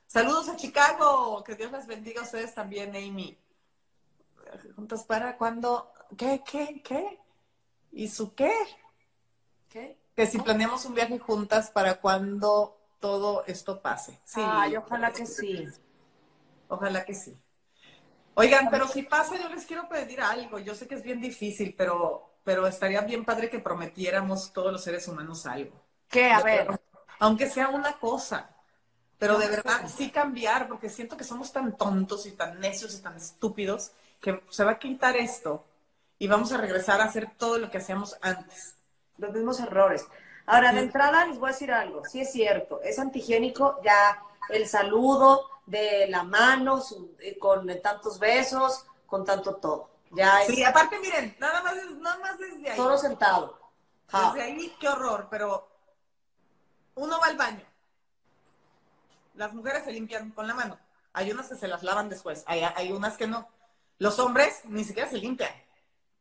Saludos 0.07 0.49
a 0.49 0.55
Chicago. 0.55 1.43
Que 1.43 1.55
Dios 1.55 1.71
les 1.71 1.87
bendiga 1.87 2.21
a 2.21 2.25
ustedes 2.25 2.53
también, 2.53 2.95
Amy. 2.95 3.37
Juntas 4.75 5.03
para 5.03 5.37
cuando. 5.37 5.91
¿Qué? 6.17 6.43
¿Qué? 6.45 6.81
¿Qué? 6.83 7.19
¿Y 7.91 8.07
su 8.09 8.33
qué? 8.35 8.53
¿Qué? 9.69 9.97
Que 10.15 10.27
si 10.27 10.39
planeamos 10.39 10.85
un 10.85 10.93
viaje 10.93 11.17
juntas 11.17 11.71
para 11.71 11.95
cuando 11.95 12.77
todo 13.03 13.43
esto 13.47 13.81
pase. 13.81 14.17
Sí. 14.23 14.39
Ay, 14.41 14.77
ojalá 14.77 15.11
que 15.11 15.25
sí. 15.25 15.67
Ojalá 16.69 17.03
que 17.03 17.13
sí. 17.13 17.37
Oigan, 18.33 18.69
pero 18.71 18.87
si 18.87 19.03
pasa, 19.03 19.35
yo 19.35 19.49
les 19.49 19.65
quiero 19.65 19.89
pedir 19.89 20.21
algo. 20.21 20.57
Yo 20.57 20.73
sé 20.73 20.87
que 20.87 20.95
es 20.95 21.03
bien 21.03 21.19
difícil, 21.19 21.75
pero 21.77 22.29
pero 22.45 22.65
estaría 22.65 23.01
bien 23.01 23.25
padre 23.25 23.49
que 23.49 23.59
prometiéramos 23.59 24.53
todos 24.53 24.71
los 24.71 24.81
seres 24.81 25.05
humanos 25.09 25.45
algo. 25.45 25.81
¿Qué? 26.07 26.31
A 26.31 26.41
ver. 26.41 26.79
Aunque 27.19 27.49
sea 27.49 27.67
una 27.67 27.99
cosa, 27.99 28.55
pero 29.17 29.37
de 29.37 29.49
verdad 29.49 29.89
sí 29.93 30.09
cambiar, 30.09 30.69
porque 30.69 30.89
siento 30.89 31.17
que 31.17 31.25
somos 31.25 31.51
tan 31.51 31.75
tontos 31.75 32.25
y 32.25 32.31
tan 32.31 32.61
necios 32.61 32.95
y 32.95 33.01
tan 33.01 33.17
estúpidos 33.17 33.91
que 34.21 34.41
se 34.49 34.63
va 34.63 34.71
a 34.71 34.79
quitar 34.79 35.17
esto 35.17 35.65
y 36.19 36.27
vamos 36.27 36.53
a 36.53 36.57
regresar 36.57 37.01
a 37.01 37.05
hacer 37.05 37.31
todo 37.37 37.57
lo 37.57 37.69
que 37.69 37.79
hacíamos 37.79 38.17
antes. 38.21 38.75
Los 39.17 39.33
mismos 39.33 39.59
errores. 39.59 40.05
Ahora, 40.45 40.73
de 40.73 40.79
entrada 40.81 41.25
les 41.25 41.39
voy 41.39 41.49
a 41.49 41.53
decir 41.53 41.71
algo. 41.71 42.03
Sí 42.05 42.21
es 42.21 42.31
cierto, 42.31 42.81
es 42.81 42.99
antihigiénico 42.99 43.81
ya 43.83 44.21
el 44.49 44.67
saludo 44.67 45.49
de 45.65 46.07
la 46.09 46.23
mano 46.23 46.81
eh, 47.19 47.37
con 47.39 47.67
tantos 47.81 48.19
besos, 48.19 48.85
con 49.05 49.23
tanto 49.23 49.55
todo. 49.55 49.89
Ya 50.11 50.41
Sí, 50.45 50.63
aparte, 50.63 50.99
miren, 50.99 51.35
nada 51.39 51.63
más, 51.63 51.75
nada 51.97 52.17
más 52.19 52.37
desde 52.37 52.69
ahí. 52.69 52.77
Todo 52.77 52.97
sentado. 52.97 53.59
Desde 54.11 54.43
ahí, 54.43 54.75
qué 54.79 54.87
horror, 54.87 55.27
pero 55.29 55.67
uno 56.95 57.19
va 57.19 57.27
al 57.27 57.37
baño. 57.37 57.65
Las 59.35 59.53
mujeres 59.53 59.83
se 59.85 59.91
limpian 59.91 60.31
con 60.31 60.45
la 60.45 60.53
mano. 60.53 60.77
Hay 61.13 61.31
unas 61.31 61.47
que 61.47 61.55
se 61.55 61.67
las 61.67 61.83
lavan 61.83 62.09
después, 62.09 62.43
hay, 62.45 62.61
hay 62.63 62.91
unas 62.91 63.17
que 63.17 63.27
no. 63.27 63.47
Los 63.97 64.19
hombres 64.19 64.61
ni 64.65 64.83
siquiera 64.83 65.09
se 65.09 65.17
limpian, 65.17 65.51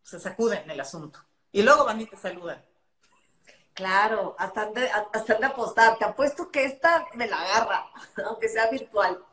se 0.02 0.20
sacuden 0.20 0.70
el 0.70 0.80
asunto. 0.80 1.18
Y 1.50 1.62
luego 1.62 1.85
van 1.85 2.00
y 2.00 2.06
te 2.06 2.16
saludan. 2.16 2.64
Claro, 3.74 4.37
hasta 4.38 4.66
de, 4.66 4.88
hasta 4.90 5.35
de 5.35 5.46
apostar. 5.46 5.96
Te 5.96 6.04
apuesto 6.04 6.50
que 6.50 6.64
esta 6.64 7.06
me 7.14 7.26
la 7.26 7.40
agarra, 7.40 7.90
aunque 8.26 8.48
sea 8.48 8.68
virtual. 8.68 9.24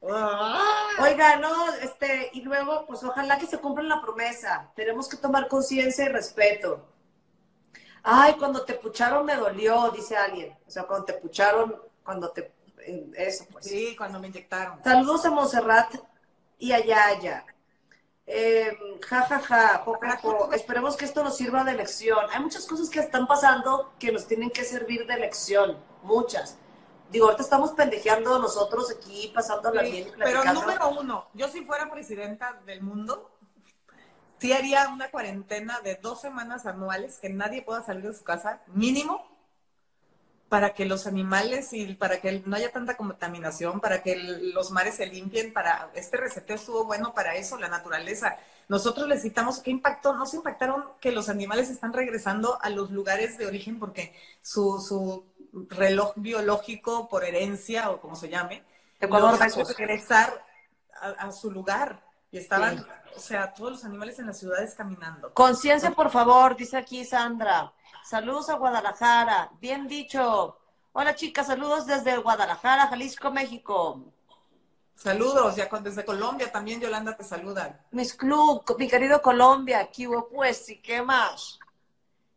Oiga, 0.00 1.36
no, 1.36 1.72
este, 1.74 2.30
y 2.32 2.42
luego, 2.42 2.86
pues 2.86 3.02
ojalá 3.02 3.38
que 3.38 3.46
se 3.46 3.58
cumpla 3.58 3.82
la 3.84 4.00
promesa. 4.00 4.70
Tenemos 4.76 5.08
que 5.08 5.16
tomar 5.16 5.48
conciencia 5.48 6.04
y 6.04 6.08
respeto. 6.08 6.86
Ay, 8.02 8.34
cuando 8.38 8.64
te 8.64 8.74
pucharon 8.74 9.26
me 9.26 9.36
dolió, 9.36 9.90
dice 9.90 10.16
alguien. 10.16 10.56
O 10.66 10.70
sea, 10.70 10.84
cuando 10.84 11.06
te 11.06 11.14
pucharon, 11.14 11.82
cuando 12.04 12.30
te. 12.30 12.52
Eso, 13.14 13.44
pues. 13.50 13.66
Sí, 13.66 13.96
cuando 13.96 14.20
me 14.20 14.28
inyectaron. 14.28 14.82
Saludos 14.84 15.26
a 15.26 15.30
Monserrat 15.30 15.94
y 16.58 16.72
a 16.72 16.78
Yaya. 16.84 17.44
Eh, 18.30 18.76
ja, 19.08 19.22
ja, 19.22 19.38
ja, 19.40 19.84
Esperemos 20.52 20.96
que 20.96 21.06
esto 21.06 21.24
nos 21.24 21.36
sirva 21.36 21.64
de 21.64 21.72
lección. 21.74 22.26
Hay 22.30 22.40
muchas 22.40 22.66
cosas 22.66 22.90
que 22.90 23.00
están 23.00 23.26
pasando 23.26 23.94
que 23.98 24.12
nos 24.12 24.26
tienen 24.26 24.50
que 24.50 24.64
servir 24.64 25.06
de 25.06 25.16
lección. 25.16 25.78
Muchas 26.02 26.58
digo, 27.10 27.26
ahorita 27.26 27.42
estamos 27.42 27.72
pendejeando 27.72 28.38
nosotros 28.38 28.90
aquí, 28.90 29.30
pasando 29.34 29.72
la 29.72 29.82
bien. 29.82 30.12
Pero 30.18 30.44
número 30.44 30.90
uno, 30.90 31.28
yo 31.34 31.48
si 31.48 31.64
fuera 31.64 31.90
presidenta 31.90 32.60
del 32.66 32.82
mundo, 32.82 33.30
sí 34.38 34.52
haría 34.52 34.88
una 34.88 35.10
cuarentena 35.10 35.80
de 35.80 35.96
dos 35.96 36.20
semanas 36.20 36.66
anuales 36.66 37.18
que 37.18 37.30
nadie 37.30 37.62
pueda 37.62 37.82
salir 37.82 38.04
de 38.04 38.14
su 38.14 38.24
casa, 38.24 38.62
mínimo, 38.66 39.26
para 40.48 40.72
que 40.72 40.86
los 40.86 41.06
animales 41.06 41.72
y 41.72 41.94
para 41.94 42.20
que 42.20 42.42
no 42.46 42.56
haya 42.56 42.72
tanta 42.72 42.96
contaminación, 42.96 43.80
para 43.80 44.02
que 44.02 44.16
los 44.16 44.70
mares 44.70 44.96
se 44.96 45.06
limpien, 45.06 45.52
para 45.52 45.90
este 45.94 46.16
reseteo 46.16 46.56
estuvo 46.56 46.84
bueno 46.84 47.12
para 47.12 47.36
eso, 47.36 47.58
la 47.58 47.68
naturaleza. 47.68 48.36
Nosotros 48.68 49.08
necesitamos, 49.08 49.60
¿qué 49.60 49.70
impactó? 49.70 50.14
No 50.14 50.26
se 50.26 50.36
impactaron 50.36 50.84
que 51.00 51.12
los 51.12 51.28
animales 51.28 51.70
están 51.70 51.92
regresando 51.92 52.58
a 52.62 52.70
los 52.70 52.90
lugares 52.90 53.36
de 53.36 53.46
origen 53.46 53.78
porque 53.78 54.14
su, 54.42 54.80
su 54.80 55.24
reloj 55.68 56.12
biológico 56.16 57.08
por 57.08 57.24
herencia 57.24 57.90
o 57.90 58.00
como 58.00 58.16
se 58.16 58.28
llame, 58.28 58.62
Ecuador 59.00 59.40
va 59.40 59.44
a 59.44 59.74
regresar 59.76 60.44
a, 61.18 61.30
su 61.32 61.50
lugar. 61.50 62.02
Y 62.30 62.36
estaban, 62.36 62.86
o 63.16 63.20
sea, 63.20 63.54
todos 63.54 63.72
los 63.72 63.84
animales 63.84 64.18
en 64.18 64.26
las 64.26 64.38
ciudades 64.38 64.74
caminando. 64.74 65.32
Conciencia, 65.32 65.92
por 65.92 66.10
favor, 66.10 66.56
dice 66.56 66.76
aquí 66.76 67.04
Sandra. 67.04 67.72
Saludos 68.08 68.48
a 68.48 68.54
Guadalajara. 68.54 69.52
Bien 69.60 69.86
dicho. 69.86 70.56
Hola 70.92 71.14
chicas, 71.14 71.46
saludos 71.46 71.84
desde 71.84 72.16
Guadalajara, 72.16 72.86
Jalisco, 72.86 73.30
México. 73.30 74.02
Saludos, 74.94 75.56
ya 75.56 75.68
desde 75.82 76.06
Colombia 76.06 76.50
también, 76.50 76.80
Yolanda, 76.80 77.14
te 77.14 77.22
saludan. 77.22 77.78
Mis 77.90 78.14
club, 78.14 78.64
mi 78.78 78.88
querido 78.88 79.20
Colombia, 79.20 79.80
aquí 79.80 80.06
pues, 80.32 80.70
¿y 80.70 80.80
qué 80.80 81.02
más? 81.02 81.58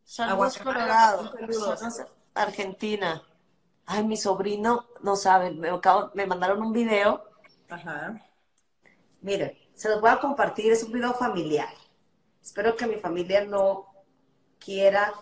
Saludos 0.04 0.58
Colorado. 0.58 1.32
Saludos. 1.32 2.02
Argentina. 2.34 3.24
Ay, 3.86 4.04
mi 4.04 4.18
sobrino, 4.18 4.88
no 5.00 5.16
sabe, 5.16 5.52
me, 5.52 5.70
me 6.16 6.26
mandaron 6.26 6.62
un 6.62 6.74
video. 6.74 7.24
Ajá. 7.70 8.22
Miren, 9.22 9.58
se 9.74 9.88
los 9.88 10.02
voy 10.02 10.10
a 10.10 10.20
compartir, 10.20 10.74
es 10.74 10.84
un 10.84 10.92
video 10.92 11.14
familiar. 11.14 11.74
Espero 12.42 12.76
que 12.76 12.88
mi 12.88 12.98
familia 12.98 13.46
no 13.46 13.86
quiera. 14.60 15.14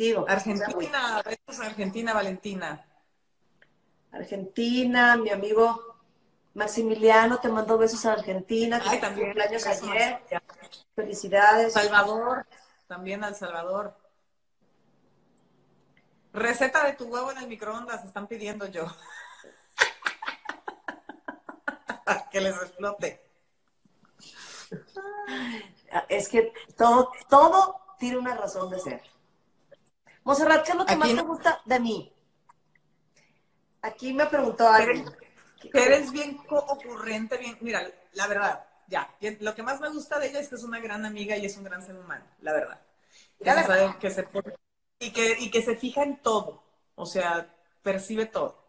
Digo, 0.00 0.24
Argentina, 0.26 1.22
besos 1.22 1.60
Argentina, 1.60 2.14
Valentina. 2.14 2.86
Argentina, 4.10 5.18
mi 5.18 5.28
amigo 5.28 5.98
Maximiliano 6.54 7.38
te 7.38 7.50
mandó 7.50 7.76
besos 7.76 8.06
a 8.06 8.14
Argentina. 8.14 8.80
Ay, 8.82 8.98
también. 8.98 9.26
Cumpleaños 9.26 9.66
ayer. 9.66 10.22
Felicidades. 10.96 11.74
Salvador, 11.74 12.46
también 12.86 13.22
al 13.24 13.36
Salvador. 13.36 13.94
Receta 16.32 16.86
de 16.86 16.94
tu 16.94 17.04
huevo 17.04 17.30
en 17.32 17.36
el 17.36 17.46
microondas, 17.46 18.02
están 18.02 18.26
pidiendo 18.26 18.64
yo. 18.68 18.86
que 22.32 22.40
les 22.40 22.56
explote. 22.56 23.22
Es 26.08 26.30
que 26.30 26.54
todo, 26.74 27.12
todo 27.28 27.82
tiene 27.98 28.16
una 28.16 28.34
razón 28.34 28.70
de 28.70 28.78
ser. 28.78 29.09
Monserrat, 30.24 30.64
¿qué 30.64 30.72
es 30.72 30.78
lo 30.78 30.86
que 30.86 30.96
más 30.96 31.14
te 31.14 31.22
gusta 31.22 31.62
de 31.64 31.80
mí? 31.80 32.12
Aquí 33.82 34.12
me 34.12 34.26
preguntó 34.26 34.68
alguien. 34.68 35.10
eres 35.72 36.12
bien 36.12 36.38
ocurrente, 36.48 37.38
bien. 37.38 37.56
Mira, 37.60 37.90
la 38.12 38.26
verdad, 38.26 38.66
ya. 38.88 39.14
Lo 39.40 39.54
que 39.54 39.62
más 39.62 39.80
me 39.80 39.88
gusta 39.88 40.18
de 40.18 40.28
ella 40.28 40.40
es 40.40 40.48
que 40.48 40.56
es 40.56 40.64
una 40.64 40.80
gran 40.80 41.06
amiga 41.06 41.36
y 41.36 41.46
es 41.46 41.56
un 41.56 41.64
gran 41.64 41.84
ser 41.84 41.96
humano, 41.96 42.24
la 42.40 42.52
verdad. 42.52 42.80
Ya 43.40 43.98
que 43.98 44.10
se 44.10 44.28
y 44.98 45.12
que, 45.12 45.36
y 45.40 45.50
que 45.50 45.62
se 45.62 45.76
fija 45.76 46.02
en 46.02 46.20
todo, 46.20 46.62
o 46.94 47.06
sea, 47.06 47.54
percibe 47.82 48.26
todo. 48.26 48.62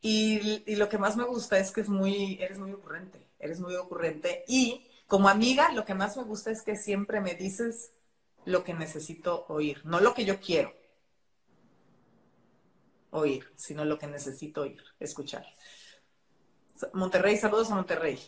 Y, 0.00 0.64
y, 0.66 0.76
lo 0.76 0.88
que 0.88 0.98
más 0.98 1.16
me 1.16 1.22
gusta 1.24 1.58
es 1.58 1.70
que 1.70 1.82
es 1.82 1.88
muy, 1.88 2.42
eres 2.42 2.58
muy 2.58 2.72
ocurrente, 2.72 3.28
eres 3.38 3.60
muy 3.60 3.76
ocurrente. 3.76 4.44
Y 4.48 4.90
como 5.06 5.28
amiga, 5.28 5.70
lo 5.72 5.84
que 5.84 5.94
más 5.94 6.16
me 6.16 6.24
gusta 6.24 6.50
es 6.50 6.62
que 6.62 6.74
siempre 6.74 7.20
me 7.20 7.34
dices 7.34 7.92
lo 8.44 8.64
que 8.64 8.74
necesito 8.74 9.44
oír, 9.48 9.82
no 9.84 10.00
lo 10.00 10.14
que 10.14 10.24
yo 10.24 10.40
quiero 10.40 10.72
oír, 13.10 13.52
sino 13.56 13.84
lo 13.84 13.98
que 13.98 14.06
necesito 14.06 14.62
oír, 14.62 14.82
escuchar. 14.98 15.44
Monterrey, 16.92 17.36
saludos 17.36 17.70
a 17.70 17.74
Monterrey. 17.74 18.18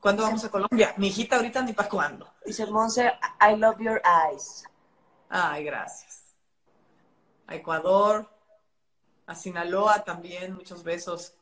¿Cuándo 0.00 0.24
vamos 0.24 0.44
a 0.44 0.50
Colombia? 0.50 0.94
Mi 0.96 1.08
hijita 1.08 1.36
ahorita 1.36 1.62
ni 1.62 1.72
para 1.72 1.88
cuándo. 1.88 2.28
Dice 2.44 2.66
Monse, 2.66 3.12
I 3.40 3.56
love 3.56 3.78
your 3.78 4.02
eyes. 4.04 4.64
Ay, 5.28 5.64
gracias 5.64 6.22
a 7.46 7.54
Ecuador, 7.54 8.28
a 9.26 9.34
Sinaloa 9.34 10.04
también, 10.04 10.54
muchos 10.54 10.82
besos. 10.82 11.34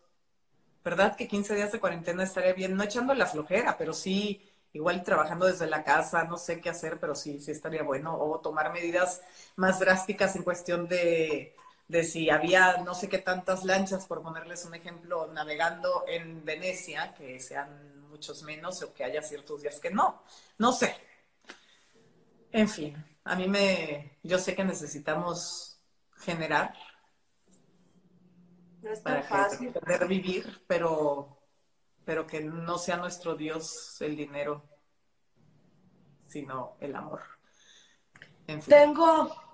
¿Verdad 0.84 1.16
que 1.16 1.28
15 1.28 1.54
días 1.54 1.72
de 1.72 1.80
cuarentena 1.80 2.22
estaría 2.22 2.52
bien? 2.52 2.74
No 2.74 2.82
echando 2.82 3.14
la 3.14 3.26
flojera, 3.26 3.76
pero 3.76 3.92
sí, 3.92 4.50
igual 4.72 5.02
trabajando 5.02 5.46
desde 5.46 5.66
la 5.66 5.84
casa, 5.84 6.24
no 6.24 6.36
sé 6.36 6.60
qué 6.60 6.70
hacer, 6.70 6.98
pero 6.98 7.14
sí, 7.14 7.40
sí 7.40 7.50
estaría 7.50 7.82
bueno. 7.82 8.16
O 8.18 8.40
tomar 8.40 8.72
medidas 8.72 9.20
más 9.56 9.78
drásticas 9.78 10.36
en 10.36 10.42
cuestión 10.42 10.88
de, 10.88 11.54
de 11.90 12.04
si 12.04 12.30
había 12.30 12.76
no 12.78 12.94
sé 12.94 13.08
qué 13.08 13.18
tantas 13.18 13.64
lanchas, 13.64 14.06
por 14.06 14.22
ponerles 14.22 14.64
un 14.64 14.76
ejemplo, 14.76 15.26
navegando 15.32 16.04
en 16.06 16.44
Venecia, 16.44 17.12
que 17.14 17.40
sean 17.40 18.08
muchos 18.08 18.44
menos 18.44 18.80
o 18.82 18.94
que 18.94 19.02
haya 19.02 19.20
ciertos 19.22 19.62
días 19.62 19.80
que 19.80 19.90
no. 19.90 20.22
No 20.58 20.70
sé. 20.70 20.94
En 22.52 22.68
fin, 22.68 23.04
a 23.24 23.34
mí 23.34 23.48
me, 23.48 24.18
yo 24.22 24.38
sé 24.38 24.54
que 24.54 24.64
necesitamos 24.64 25.80
generar 26.18 26.74
para 29.02 29.26
poder 29.72 30.06
vivir, 30.06 30.62
pero, 30.68 31.42
pero 32.04 32.24
que 32.24 32.40
no 32.40 32.78
sea 32.78 32.98
nuestro 32.98 33.34
Dios 33.34 34.00
el 34.00 34.16
dinero, 34.16 34.62
sino 36.28 36.76
el 36.78 36.94
amor. 36.94 37.20
Tengo, 38.68 39.49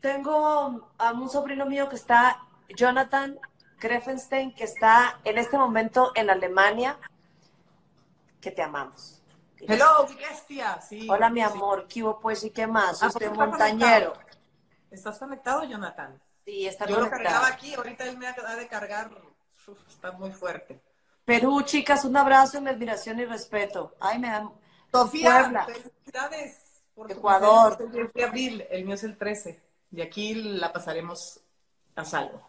tengo 0.00 0.90
a 0.98 1.12
un 1.12 1.28
sobrino 1.28 1.66
mío 1.66 1.88
que 1.88 1.96
está, 1.96 2.42
Jonathan 2.68 3.38
Greffenstein, 3.80 4.54
que 4.54 4.64
está 4.64 5.20
en 5.24 5.38
este 5.38 5.58
momento 5.58 6.12
en 6.14 6.30
Alemania, 6.30 6.98
que 8.40 8.50
te 8.50 8.62
amamos. 8.62 9.22
Hello, 9.58 10.06
bestia. 10.16 10.80
Sí, 10.80 11.08
Hola, 11.10 11.30
mi 11.30 11.40
amor. 11.40 11.86
¿Qué 11.88 12.02
hubo, 12.02 12.20
pues? 12.20 12.44
¿Y 12.44 12.50
qué 12.50 12.66
más? 12.66 13.02
Ah, 13.02 13.08
Usted 13.08 13.32
montañero. 13.32 14.12
¿Estás 14.90 15.18
conectado, 15.18 15.64
Jonathan? 15.64 16.20
Sí, 16.44 16.66
está 16.66 16.86
Yo 16.86 17.00
lo 17.00 17.10
cargaba 17.10 17.48
aquí, 17.48 17.74
ahorita 17.74 18.04
él 18.04 18.16
me 18.18 18.28
ha 18.28 18.56
de 18.56 18.68
cargar. 18.68 19.10
está 19.88 20.12
muy 20.12 20.30
fuerte. 20.30 20.80
Perú, 21.24 21.62
chicas, 21.62 22.04
un 22.04 22.16
abrazo, 22.16 22.60
mi 22.60 22.70
admiración 22.70 23.18
y 23.18 23.24
respeto. 23.24 23.96
Ay, 23.98 24.18
me 24.20 24.28
dan. 24.30 24.50
Sofía, 24.92 25.66
felicidades. 25.66 26.84
Ecuador. 27.08 27.76
El 27.80 28.12
de 28.12 28.24
abril, 28.24 28.66
el 28.70 28.84
mío 28.84 28.94
es 28.94 29.04
el 29.04 29.18
13. 29.18 29.65
Y 29.92 30.00
aquí 30.02 30.34
la 30.34 30.72
pasaremos 30.72 31.40
a 31.94 32.04
salvo. 32.04 32.42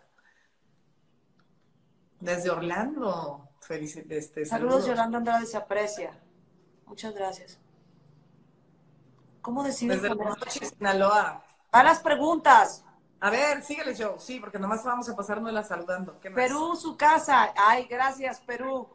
Desde 2.20 2.50
Orlando. 2.50 3.50
Feliz, 3.62 3.98
este, 3.98 4.46
saludos, 4.46 4.86
Yolanda 4.86 5.18
Andrade, 5.18 5.46
se 5.46 5.58
aprecia. 5.58 6.18
Muchas 6.86 7.14
gracias. 7.14 7.60
¿Cómo 9.42 9.64
decides 9.64 10.02
Desde 10.02 10.70
Sinaloa. 10.70 11.44
A 11.72 11.84
las 11.84 12.00
preguntas. 12.00 12.84
A 13.20 13.30
ver, 13.30 13.64
síguele 13.64 13.96
yo. 13.96 14.18
Sí, 14.20 14.40
porque 14.40 14.60
nomás 14.60 14.84
vamos 14.84 15.10
a 15.10 15.16
pasárnosla 15.16 15.64
saludando. 15.64 16.20
Perú, 16.20 16.76
su 16.76 16.96
casa. 16.96 17.54
Ay, 17.56 17.86
gracias, 17.86 18.40
Perú. 18.42 18.88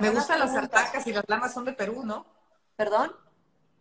Me 0.00 0.10
gustan 0.10 0.40
las 0.40 0.54
alpacas 0.54 1.06
y 1.06 1.12
las 1.12 1.24
lamas 1.28 1.52
son 1.52 1.64
de 1.64 1.72
Perú, 1.72 2.02
¿no? 2.04 2.26
¿Perdón? 2.76 3.12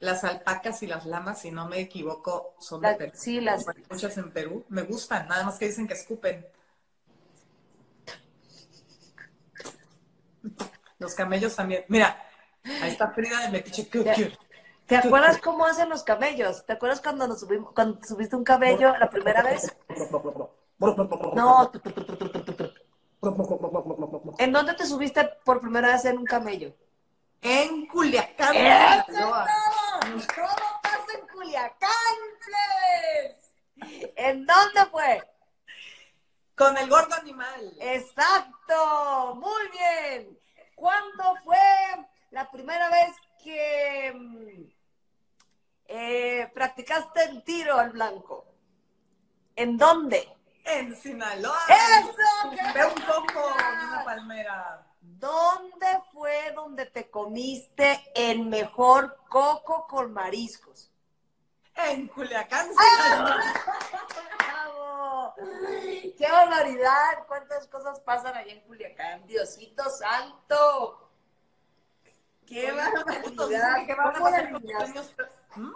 Las 0.02 0.24
alpacas 0.24 0.82
y 0.82 0.88
las 0.88 1.06
lamas, 1.06 1.42
si 1.42 1.52
no 1.52 1.68
me 1.68 1.80
equivoco, 1.80 2.56
son 2.60 2.82
de 2.82 2.96
Perú. 2.96 3.12
Sí, 3.14 3.40
las. 3.40 3.66
Muchas 3.90 4.18
en 4.18 4.32
Perú. 4.32 4.66
Me 4.68 4.82
gustan, 4.82 5.28
nada 5.28 5.44
más 5.44 5.60
que 5.60 5.68
dicen 5.68 5.88
que 5.88 5.94
escupen. 5.94 6.46
Los 10.98 11.14
camellos 11.14 11.56
también. 11.56 11.86
Mira, 11.88 12.20
ahí 12.82 12.92
está 12.92 13.12
Frida 13.12 13.42
de 13.42 13.50
Metiche. 13.50 13.88
¿Te 14.88 14.98
acuerdas 14.98 15.38
cómo 15.38 15.68
hacen 15.68 15.88
los 15.88 16.02
camellos? 16.02 16.66
¿Te 16.66 16.74
acuerdas 16.74 17.00
cuando 17.00 17.28
nos 17.28 17.40
subimos, 17.40 17.72
cuando 17.74 18.04
subiste 18.04 18.36
un 18.36 18.44
camello 18.44 18.98
la 18.98 19.08
primera 19.08 19.44
vez? 19.44 19.72
No. 21.36 21.72
¿En 24.40 24.52
dónde 24.52 24.74
te 24.74 24.86
subiste 24.88 25.30
por 25.46 25.62
primera 25.62 25.94
vez 25.94 26.06
en 26.06 26.18
un 26.18 26.26
camello? 26.26 26.74
En 27.42 27.86
Culiacán. 27.86 28.56
¡Eso 30.02 30.28
¿Cómo 30.36 30.82
pasa 30.82 31.14
en 31.20 31.28
Culiacán, 31.28 31.92
¿En 34.16 34.46
dónde 34.46 34.86
fue? 34.92 35.24
Con 36.56 36.78
el 36.78 36.90
gordo 36.90 37.16
animal. 37.16 37.74
Exacto. 37.80 39.36
Muy 39.36 39.68
bien. 39.70 40.40
¿Cuándo 40.76 41.36
fue 41.44 41.58
la 42.32 42.50
primera 42.52 42.90
vez 42.90 43.16
que 43.44 44.14
mm, 44.14 44.64
eh, 45.88 46.52
practicaste 46.54 47.24
el 47.24 47.44
tiro 47.44 47.78
al 47.78 47.92
blanco? 47.92 48.46
¿En 49.56 49.78
dónde? 49.78 50.36
En 50.66 50.96
Sinaloa. 50.96 51.60
¡Eso! 51.68 52.74
Ve 52.74 52.86
un 52.86 53.02
poco 53.06 53.54
una 53.56 54.04
palmera. 54.04 54.91
¿Dónde 55.22 55.86
fue 56.12 56.52
donde 56.56 56.88
te 56.88 57.12
comiste 57.12 58.12
el 58.16 58.44
mejor 58.44 59.20
coco 59.30 59.86
con 59.88 60.12
mariscos? 60.12 60.92
En 61.76 62.08
Culiacán, 62.08 62.68
Sinaloa. 62.74 63.40
¡Qué 66.18 66.28
barbaridad! 66.28 67.26
¿Cuántas 67.28 67.68
cosas 67.68 68.00
pasan 68.00 68.36
allá 68.36 68.52
en 68.52 68.62
Culiacán? 68.62 69.28
¡Diosito 69.28 69.84
santo! 69.92 71.12
¡Qué 72.48 72.72
barbaridad! 72.72 73.86
¿Qué 73.86 73.94
van 73.94 74.16
a 74.16 74.20
pasar 74.20 74.52
con 74.52 74.64
los 74.64 74.74
premios? 74.74 75.16
¿Mm? 75.56 75.72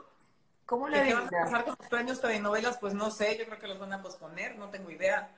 ¿Cómo 0.66 0.88
le 0.90 1.04
¿Qué 1.04 1.14
van 1.14 1.28
a 1.28 1.30
pasar 1.30 1.66
con 1.66 1.76
los 1.78 1.88
premios 1.88 2.42
novelas? 2.42 2.80
Pues 2.80 2.96
no 2.96 3.12
sé, 3.12 3.38
yo 3.38 3.46
creo 3.46 3.60
que 3.60 3.68
los 3.68 3.78
van 3.78 3.94
a 3.94 4.02
posponer, 4.02 4.58
no 4.58 4.72
tengo 4.72 4.90
idea. 4.90 5.30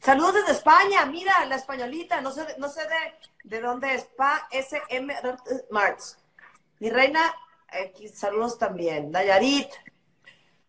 Saludos 0.00 0.34
desde 0.34 0.52
España, 0.52 1.04
mira, 1.06 1.44
la 1.46 1.56
españolita, 1.56 2.20
no 2.20 2.30
sé, 2.30 2.46
no 2.58 2.68
sé 2.68 2.82
de, 2.82 3.56
de 3.56 3.60
dónde 3.60 3.94
es, 3.94 4.04
Pa 4.04 4.48
SM 4.50 5.12
Marx. 5.70 6.18
Mi 6.78 6.90
reina, 6.90 7.34
saludos 8.14 8.58
también. 8.58 9.10
Nayarit. 9.10 9.68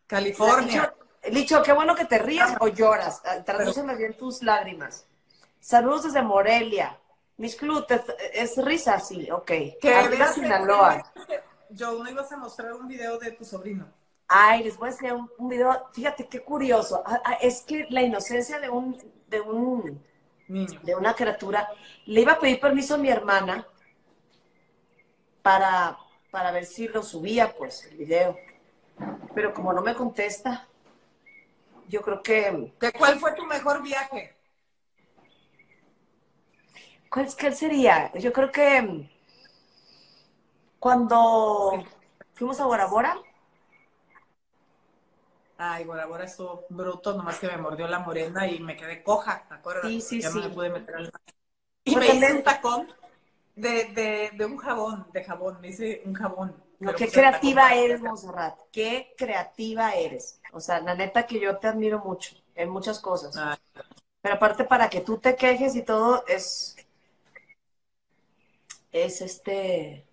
California. 0.08 0.94
Licho, 1.32 1.62
qué 1.62 1.74
bueno 1.74 1.96
que 1.96 2.06
te 2.06 2.20
rías 2.20 2.56
o 2.60 2.68
lloras. 2.68 3.22
Ah, 3.26 3.44
Tradúceme 3.44 3.96
bien 3.96 4.16
tus 4.16 4.42
lágrimas. 4.42 5.06
Saludos 5.60 6.04
desde 6.04 6.22
Morelia. 6.22 6.98
Mis 7.38 7.56
Club, 7.56 7.86
es 8.34 8.58
risa, 8.58 9.00
sí, 9.00 9.30
ok. 9.30 9.52
¿Qué 9.82 10.28
Sinaloa. 10.34 11.04
Yo 11.70 12.02
no 12.02 12.10
ibas 12.10 12.32
a 12.32 12.38
mostrar 12.38 12.74
un 12.74 12.88
video 12.88 13.20
de 13.20 13.32
tu 13.32 13.44
sobrino. 13.44 13.86
Ay, 14.28 14.64
les 14.64 14.78
voy 14.78 14.88
a 14.88 14.92
enseñar 14.92 15.16
un, 15.38 15.50
video. 15.50 15.90
Fíjate 15.94 16.28
qué 16.28 16.42
curioso. 16.42 17.04
Ah, 17.06 17.22
ah, 17.24 17.34
es 17.42 17.62
que 17.62 17.86
la 17.90 18.02
inocencia 18.02 18.60
de 18.60 18.70
un, 18.70 18.98
de 19.28 19.42
un 19.42 20.04
niño, 20.48 20.80
de 20.84 20.96
una 20.96 21.14
criatura. 21.14 21.70
Le 22.06 22.22
iba 22.22 22.34
a 22.34 22.40
pedir 22.40 22.60
permiso 22.60 22.96
a 22.96 22.98
mi 22.98 23.10
hermana 23.10 23.68
para, 25.42 25.98
para 26.32 26.52
ver 26.52 26.66
si 26.66 26.88
lo 26.88 27.04
subía, 27.04 27.54
pues, 27.56 27.86
el 27.86 27.98
video. 27.98 28.38
Pero 29.36 29.54
como 29.54 29.74
no 29.74 29.82
me 29.82 29.94
contesta, 29.94 30.68
yo 31.88 32.02
creo 32.02 32.24
que... 32.24 32.74
¿Cuál 32.98 33.20
fue 33.20 33.34
tu 33.34 33.46
mejor 33.46 33.82
viaje? 33.84 34.36
¿Cuál, 37.10 37.28
¿Cuál 37.40 37.56
sería? 37.56 38.12
Yo 38.14 38.34
creo 38.34 38.52
que 38.52 39.10
cuando 40.80 41.84
fuimos 42.34 42.60
a 42.60 42.66
Bora 42.66 42.86
Bora. 42.86 43.18
Ay, 45.58 45.86
Bora 45.86 46.06
Bora 46.06 46.26
estuvo 46.26 46.66
bruto, 46.70 47.14
nomás 47.16 47.40
que 47.40 47.48
me 47.48 47.58
mordió 47.58 47.88
la 47.88 48.00
morena 48.00 48.48
y 48.48 48.60
me 48.60 48.76
quedé 48.76 49.02
coja, 49.02 49.46
¿te 49.48 49.56
acuerdas? 49.56 49.90
Sí, 49.90 50.02
sí, 50.02 50.22
ya 50.22 50.30
sí. 50.30 50.40
No 50.40 50.50
me 50.50 50.56
pude 50.56 50.70
meter 50.70 50.96
al... 50.96 51.12
Y 51.84 51.96
me 51.96 52.08
hice 52.08 52.34
un 52.34 52.44
tacón 52.44 52.88
de, 53.56 53.86
de, 53.86 54.32
de, 54.34 54.46
un 54.46 54.58
jabón, 54.58 55.08
de 55.14 55.24
jabón, 55.24 55.60
me 55.62 55.70
hice 55.70 56.04
un 56.06 56.14
jabón. 56.14 56.56
qué 56.96 57.10
creativa 57.10 57.74
eres, 57.74 58.02
Monserrat. 58.02 58.60
Qué 58.72 59.14
creativa 59.18 59.96
eres. 59.96 60.40
O 60.54 60.60
sea, 60.60 60.80
la 60.80 60.94
neta 60.96 61.26
que 61.26 61.40
yo 61.40 61.58
te 61.58 61.68
admiro 61.68 62.00
mucho 62.00 62.36
en 62.56 62.70
muchas 62.70 63.00
cosas. 63.00 63.36
Pero 64.22 64.36
aparte, 64.36 64.64
para 64.64 64.90
que 64.90 65.02
tú 65.02 65.18
te 65.18 65.36
quejes 65.36 65.76
y 65.76 65.82
todo, 65.82 66.24
es. 66.28 66.76
Es 68.92 69.22
este. 69.22 70.07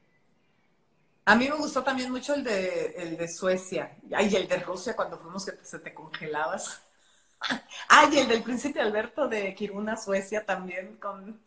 A 1.27 1.35
mí 1.37 1.49
me 1.49 1.57
gustó 1.57 1.83
también 1.83 2.11
mucho 2.11 2.35
el 2.35 2.45
de, 2.45 2.95
el 2.99 3.17
de 3.17 3.29
Suecia. 3.29 3.97
Ay, 4.15 4.35
el 4.37 4.47
de 4.47 4.59
Rusia 4.59 4.95
cuando 4.95 5.19
fuimos 5.19 5.45
que 5.47 5.53
se 5.65 5.79
te 5.79 5.95
congelabas. 5.95 6.83
Ay, 7.89 8.19
el 8.19 8.29
del 8.29 8.43
príncipe 8.43 8.81
Alberto 8.81 9.29
de 9.29 9.55
Kiruna, 9.55 9.97
Suecia 9.97 10.45
también 10.45 10.97
con 10.99 11.41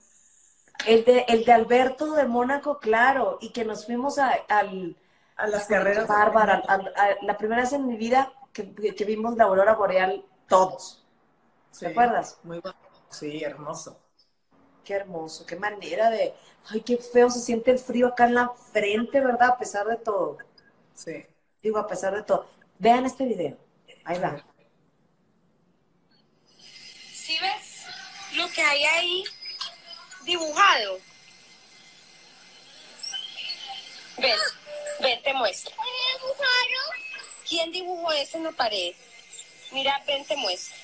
el 0.87 1.05
de, 1.05 1.25
el 1.27 1.45
de 1.45 1.51
Alberto 1.53 2.13
de 2.13 2.25
Mónaco, 2.25 2.79
claro, 2.79 3.37
y 3.41 3.51
que 3.51 3.65
nos 3.65 3.85
fuimos 3.85 4.19
a, 4.19 4.31
al, 4.49 4.95
a 5.35 5.47
las 5.47 5.67
carreras. 5.67 6.07
Bárbara, 6.07 6.63
la 7.21 7.37
primera 7.37 7.61
vez 7.61 7.73
en 7.73 7.87
mi 7.87 7.97
vida 7.97 8.31
que, 8.53 8.73
que 8.73 9.05
vimos 9.05 9.35
la 9.37 9.45
aurora 9.45 9.75
boreal 9.75 10.23
todos. 10.47 11.05
¿Te 11.79 11.87
acuerdas? 11.87 12.39
Muy 12.43 12.59
bueno. 12.59 12.77
Sí, 13.09 13.43
hermoso. 13.43 13.99
Qué 14.87 14.93
hermoso, 14.93 15.45
qué 15.45 15.57
manera 15.57 16.09
de... 16.09 16.33
Ay, 16.69 16.79
qué 16.79 16.95
feo 16.95 17.29
se 17.29 17.41
siente 17.41 17.71
el 17.71 17.77
frío 17.77 18.07
acá 18.07 18.25
en 18.25 18.35
la 18.35 18.53
frente, 18.71 19.19
¿verdad? 19.19 19.49
A 19.49 19.57
pesar 19.57 19.85
de 19.85 19.97
todo. 19.97 20.37
Sí. 20.95 21.25
Digo, 21.61 21.77
a 21.77 21.87
pesar 21.87 22.15
de 22.15 22.23
todo. 22.23 22.49
Vean 22.79 23.05
este 23.05 23.25
video. 23.25 23.57
Ahí 24.05 24.17
va. 24.17 24.41
¿Sí 27.11 27.37
ves 27.41 27.85
lo 28.37 28.47
que 28.47 28.61
hay 28.61 28.83
ahí? 28.85 29.23
dibujado. 30.23 30.99
Ven, 34.19 34.37
ven, 35.01 35.21
te 35.21 35.33
muestro. 35.33 35.75
¿Quién 37.45 37.73
dibujó 37.73 38.13
eso 38.13 38.37
en 38.37 38.45
la 38.45 38.51
pared? 38.53 38.95
Mira, 39.73 40.01
ven, 40.07 40.25
te 40.25 40.37
muestro. 40.37 40.77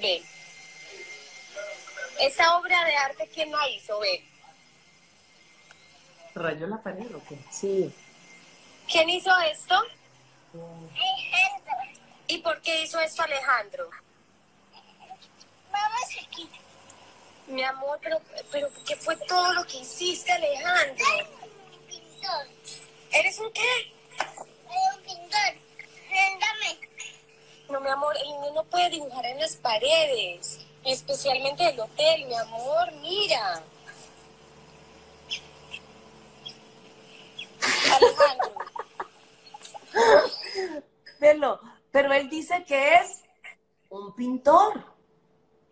Ve. 0.00 0.22
Esa 2.20 2.56
obra 2.56 2.84
de 2.84 2.96
arte, 2.96 3.28
¿quién 3.32 3.50
la 3.50 3.68
hizo? 3.68 3.98
Ve. 4.00 4.24
¿Rayó 6.34 6.66
la 6.66 6.82
pared 6.82 7.14
o 7.14 7.22
qué? 7.28 7.38
Sí. 7.50 7.92
¿Quién 8.90 9.08
hizo 9.10 9.30
esto? 9.40 9.74
¿Y 12.28 12.38
por 12.38 12.60
qué 12.62 12.82
hizo 12.82 12.98
esto 13.00 13.22
Alejandro? 13.22 13.88
Vamos 15.70 16.02
aquí. 16.26 16.48
Mi 17.46 17.62
amor, 17.62 17.98
pero, 18.02 18.20
pero 18.50 18.68
¿qué 18.86 18.96
fue 18.96 19.16
todo 19.16 19.52
lo 19.54 19.64
que 19.64 19.78
hiciste, 19.78 20.32
Alejandro? 20.32 21.04
pintor. 21.88 22.46
¿Eres 23.12 23.38
un 23.38 23.52
qué? 23.52 23.92
un 24.66 25.02
pintor. 25.02 25.54
Dame. 26.10 26.80
No, 27.68 27.80
mi 27.80 27.88
amor, 27.88 28.16
el 28.16 28.28
niño 28.28 28.52
no 28.54 28.64
puede 28.64 28.90
dibujar 28.90 29.24
en 29.26 29.40
las 29.40 29.56
paredes. 29.56 30.65
Especialmente 30.86 31.64
del 31.64 31.80
hotel, 31.80 32.26
mi 32.26 32.34
amor, 32.34 32.92
mira. 33.02 33.60
Alejandro. 37.96 38.54
Velo. 41.18 41.60
Pero 41.90 42.12
él 42.12 42.28
dice 42.28 42.64
que 42.64 42.94
es 42.94 43.24
un 43.88 44.14
pintor. 44.14 44.84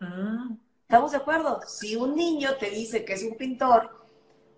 Mm, 0.01 0.57
¿Estamos 0.81 1.11
de 1.11 1.17
acuerdo? 1.17 1.61
Si 1.65 1.95
un 1.95 2.13
niño 2.13 2.57
te 2.57 2.69
dice 2.69 3.05
que 3.05 3.13
es 3.13 3.23
un 3.23 3.37
pintor, 3.37 4.05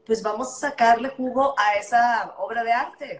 pues 0.07 0.23
vamos 0.23 0.47
a 0.47 0.69
sacarle 0.69 1.09
jugo 1.09 1.53
a 1.55 1.75
esa 1.75 2.33
obra 2.39 2.63
de 2.63 2.71
arte. 2.71 3.19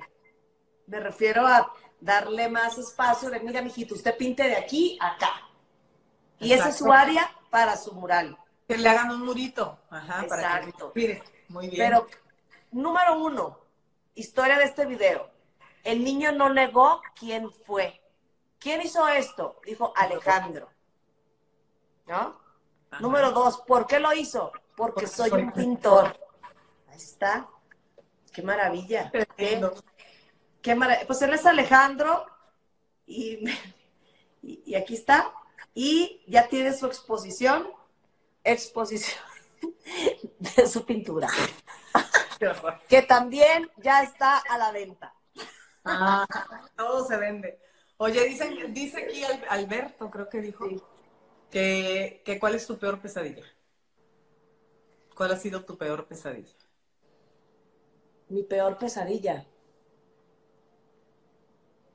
Me 0.88 1.00
refiero 1.00 1.46
a 1.46 1.72
darle 2.02 2.50
más 2.50 2.80
espacio 2.80 3.30
de, 3.30 3.42
mira, 3.42 3.62
mijito, 3.62 3.94
usted 3.94 4.18
pinte 4.18 4.42
de 4.42 4.56
aquí 4.56 4.98
a 5.00 5.12
acá. 5.12 5.47
Y 6.40 6.54
esa 6.54 6.70
es 6.70 6.78
su 6.78 6.86
Exacto. 6.86 7.02
área 7.10 7.32
para 7.50 7.76
su 7.78 7.94
mural. 7.94 8.38
Que 8.68 8.78
le 8.78 8.90
hagan 8.90 9.12
un 9.12 9.26
murito. 9.26 9.80
Ajá, 9.90 10.26
para 10.28 10.60
que 10.62 10.70
Exacto. 10.70 10.94
Muy 11.50 11.70
bien. 11.70 11.78
Pero, 11.90 12.08
número 12.72 13.18
uno, 13.20 13.60
historia 14.16 14.58
de 14.58 14.66
este 14.66 14.86
video. 14.86 15.32
El 15.84 16.04
niño 16.04 16.32
no 16.34 16.50
negó 16.50 17.02
quién 17.18 17.50
fue. 17.66 18.02
¿Quién 18.60 18.82
hizo 18.82 19.08
esto? 19.08 19.62
Dijo 19.66 19.94
Alejandro. 19.96 20.70
¿No? 22.08 22.40
Ajá. 22.90 23.02
Número 23.02 23.32
dos, 23.32 23.62
¿por 23.62 23.86
qué 23.88 24.00
lo 24.00 24.14
hizo? 24.14 24.52
Porque 24.76 24.94
Porque 24.94 25.08
soy 25.08 25.30
soy 25.30 25.42
un 25.44 25.52
pintor. 25.52 26.18
Ahí 26.90 26.98
está. 26.98 27.48
Qué 28.34 28.42
maravilla. 28.42 29.10
Qué, 29.12 29.26
Tremendo. 29.26 29.74
qué 30.62 30.76
mara- 30.76 31.00
Pues 31.08 31.22
él 31.22 31.34
es 31.34 31.46
Alejandro 31.46 32.26
y, 33.06 33.50
y, 34.42 34.64
y 34.66 34.76
aquí 34.76 34.96
está. 34.96 35.34
Y 35.80 36.24
ya 36.26 36.48
tiene 36.48 36.74
su 36.74 36.88
exposición, 36.88 37.70
exposición 38.44 39.22
de 40.40 40.66
su 40.68 40.84
pintura, 40.84 41.28
que 42.90 43.04
también 43.04 43.70
ya 43.78 44.02
está 44.02 44.40
a 44.40 44.58
la 44.58 44.72
venta. 44.72 45.14
Ah, 45.86 46.26
todo 46.76 47.06
se 47.06 47.16
vende. 47.18 47.60
Oye, 47.98 48.24
dicen, 48.26 48.74
dice 48.74 49.04
aquí 49.04 49.24
Al- 49.24 49.46
Alberto, 49.50 50.10
creo 50.10 50.28
que 50.28 50.42
dijo, 50.42 50.68
Sí. 50.68 50.82
que, 51.52 52.24
que 52.26 52.40
¿cuál 52.40 52.56
es 52.56 52.66
tu 52.66 52.80
peor 52.80 53.00
pesadilla? 53.00 53.46
¿Cuál 55.16 55.32
ha 55.34 55.38
sido 55.38 55.64
tu 55.64 55.78
peor 55.78 56.08
pesadilla? 56.08 56.56
Mi 58.30 58.42
peor 58.42 58.80
pesadilla. 58.80 59.46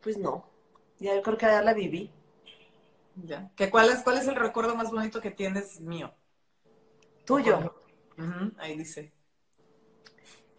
Pues 0.01 0.19
no. 0.19 0.45
Ya 1.01 1.17
yo 1.17 1.23
creo 1.23 1.37
que 1.37 1.47
ya 1.47 1.63
la 1.63 1.75
viví. 1.75 2.13
¿Ya? 3.17 3.51
¿Que 3.57 3.71
cuál, 3.71 3.91
es, 3.91 4.03
¿Cuál 4.03 4.19
es 4.19 4.27
el 4.27 4.37
recuerdo 4.37 4.75
más 4.75 4.91
bonito 4.91 5.21
que 5.21 5.31
tienes 5.31 5.81
mío? 5.81 6.13
Tuyo. 7.25 7.75
Ahí 8.59 8.77
dice. 8.77 9.13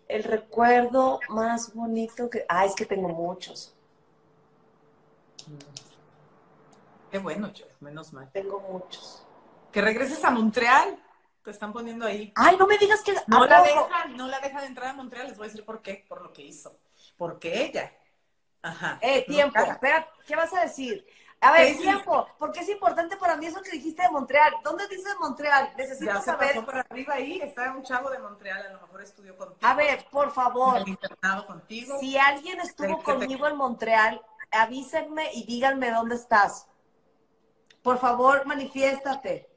El 0.07 0.23
recuerdo 0.23 1.19
más 1.29 1.73
bonito 1.73 2.29
que. 2.29 2.45
Ah, 2.47 2.65
es 2.65 2.75
que 2.75 2.85
tengo 2.85 3.09
muchos. 3.09 3.75
Qué 7.11 7.19
bueno, 7.19 7.51
yo, 7.53 7.65
menos 7.79 8.13
mal. 8.13 8.29
Tengo 8.31 8.59
muchos. 8.59 9.25
Que 9.71 9.81
regreses 9.81 10.23
a 10.23 10.31
Montreal. 10.31 10.99
Te 11.43 11.51
están 11.51 11.73
poniendo 11.73 12.05
ahí. 12.05 12.31
Ay, 12.35 12.55
no 12.57 12.67
me 12.67 12.77
digas 12.77 13.01
que. 13.01 13.13
No 13.27 13.43
¿a 13.43 13.47
la 13.47 13.63
dejan, 13.63 14.15
no 14.17 14.27
la 14.27 14.39
dejan 14.39 14.63
entrar 14.65 14.89
a 14.89 14.93
Montreal. 14.93 15.27
Les 15.27 15.37
voy 15.37 15.45
a 15.45 15.49
decir 15.49 15.65
por 15.65 15.81
qué. 15.81 16.05
Por 16.07 16.21
lo 16.21 16.31
que 16.31 16.43
hizo. 16.43 16.77
Porque 17.17 17.65
ella. 17.65 17.91
Ajá. 18.61 18.99
Eh, 19.01 19.25
tiempo. 19.27 19.59
Espera, 19.59 20.07
¿qué 20.25 20.35
vas 20.35 20.53
a 20.53 20.61
decir? 20.61 21.05
A 21.43 21.51
¿Qué 21.53 21.59
ver, 21.59 21.67
dices? 21.69 21.81
tiempo. 21.83 22.27
Porque 22.39 22.59
es 22.61 22.69
importante 22.69 23.17
para 23.17 23.35
mí 23.35 23.45
eso 23.47 23.61
que 23.61 23.71
dijiste 23.71 24.01
de 24.01 24.09
Montreal. 24.09 24.53
¿Dónde 24.63 24.87
dice 24.87 25.09
Montreal? 25.19 25.73
Necesito 25.77 26.05
Ya 26.13 26.19
se 26.19 26.25
saber. 26.25 26.49
pasó 26.55 26.65
para 26.65 26.81
arriba 26.81 27.15
ahí. 27.15 27.39
Está 27.41 27.71
un 27.73 27.83
chavo 27.83 28.09
de 28.09 28.19
Montreal. 28.19 28.65
A 28.65 28.69
lo 28.73 28.81
mejor 28.81 29.01
estudió 29.01 29.35
contigo. 29.37 29.59
A 29.61 29.73
ver, 29.75 30.05
por 30.11 30.31
favor. 30.31 30.83
Contigo. 31.47 31.97
Si 31.99 32.17
alguien 32.17 32.59
estuvo 32.61 32.97
te- 32.97 33.03
conmigo 33.03 33.47
en 33.47 33.57
Montreal, 33.57 34.21
avísenme 34.51 35.31
y 35.33 35.45
díganme 35.45 35.91
dónde 35.91 36.15
estás. 36.15 36.67
Por 37.81 37.97
favor, 37.97 38.45
manifiéstate. 38.45 39.49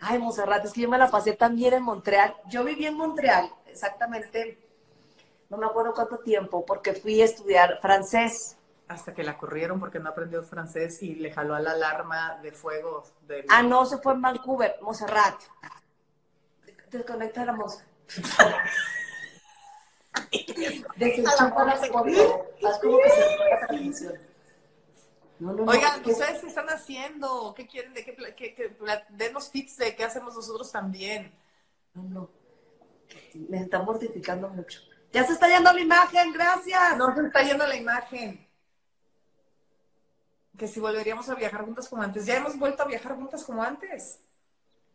Ay, 0.00 0.18
Monserrat, 0.18 0.64
es 0.64 0.72
que 0.72 0.80
yo 0.80 0.88
me 0.88 0.98
la 0.98 1.10
pasé 1.10 1.34
también 1.34 1.74
en 1.74 1.82
Montreal. 1.82 2.34
Yo 2.48 2.64
viví 2.64 2.86
en 2.86 2.96
Montreal, 2.96 3.52
exactamente, 3.66 4.58
no 5.50 5.58
me 5.58 5.66
acuerdo 5.66 5.92
cuánto 5.92 6.18
tiempo, 6.20 6.64
porque 6.64 6.94
fui 6.94 7.20
a 7.20 7.26
estudiar 7.26 7.78
francés. 7.82 8.56
Hasta 8.90 9.14
que 9.14 9.22
la 9.22 9.38
corrieron 9.38 9.78
porque 9.78 10.00
no 10.00 10.08
aprendió 10.10 10.42
francés 10.42 11.00
y 11.04 11.14
le 11.14 11.30
jaló 11.32 11.54
a 11.54 11.60
la 11.60 11.70
alarma 11.70 12.40
de 12.42 12.50
fuego 12.50 13.04
del... 13.22 13.46
Ah, 13.48 13.62
no, 13.62 13.86
se 13.86 13.98
fue 13.98 14.14
en 14.14 14.20
Vancouver, 14.22 14.78
Monserrat. 14.82 15.40
Desconecta 16.90 17.44
la 17.44 17.52
Monserrat. 17.52 17.86
Desenchufa 20.96 21.64
la 21.64 21.76
foto. 21.76 22.04
Haz 22.66 22.78
como 22.80 22.98
que 22.98 23.10
se 23.10 23.20
la 23.50 23.66
transmisión. 23.66 24.14
No, 25.38 25.52
no, 25.52 25.64
no. 25.64 25.70
Oigan, 25.70 26.02
¿qué- 26.02 26.10
¿ustedes 26.10 26.40
qué 26.40 26.46
están 26.48 26.68
haciendo? 26.68 27.54
¿Qué 27.56 27.68
quieren? 27.68 27.94
¿De 27.94 28.04
qué, 28.04 28.16
qué- 28.36 28.54
qué 28.56 28.76
denos 29.10 29.52
tips 29.52 29.76
de 29.76 29.94
qué 29.94 30.02
hacemos 30.04 30.34
nosotros 30.34 30.70
también. 30.72 31.32
No, 31.94 32.02
no. 32.02 32.30
Me 33.48 33.58
está 33.62 33.80
mortificando 33.82 34.48
mucho. 34.48 34.80
Ya 35.12 35.24
se 35.24 35.32
está 35.34 35.48
yendo 35.48 35.72
la 35.72 35.80
imagen, 35.80 36.32
gracias. 36.32 36.96
No 36.96 37.14
se 37.14 37.22
está 37.26 37.42
yendo 37.44 37.66
la 37.68 37.76
imagen. 37.76 38.49
Que 40.60 40.68
si 40.68 40.78
volveríamos 40.78 41.26
a 41.30 41.34
viajar 41.34 41.64
juntas 41.64 41.88
como 41.88 42.02
antes. 42.02 42.26
Ya 42.26 42.36
hemos 42.36 42.58
vuelto 42.58 42.82
a 42.82 42.86
viajar 42.86 43.16
juntas 43.16 43.44
como 43.44 43.62
antes. 43.62 44.18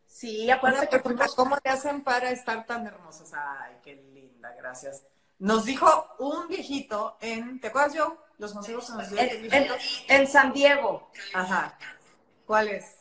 Sí, 0.05 0.51
acuérdate 0.51 0.87
que. 0.87 1.01
¿Cómo 1.35 1.57
le 1.63 1.71
hacen 1.71 2.03
para 2.03 2.29
estar 2.29 2.67
tan 2.67 2.85
hermosas? 2.85 3.31
Ay, 3.33 3.77
qué 3.83 3.95
linda, 3.95 4.53
gracias. 4.55 5.01
Nos 5.39 5.65
dijo 5.65 5.87
un 6.19 6.47
viejito 6.47 7.17
en, 7.19 7.59
¿te 7.59 7.69
acuerdas 7.69 7.95
yo? 7.95 8.15
Los 8.37 8.53
consejos 8.53 8.91
nos 8.91 9.09
dio 9.09 9.17
En, 9.17 9.51
en- 9.51 9.67
en 10.07 10.27
San 10.27 10.53
Diego. 10.53 11.09
Ajá. 11.33 11.75
¿Cuál 12.45 12.67
es? 12.67 12.97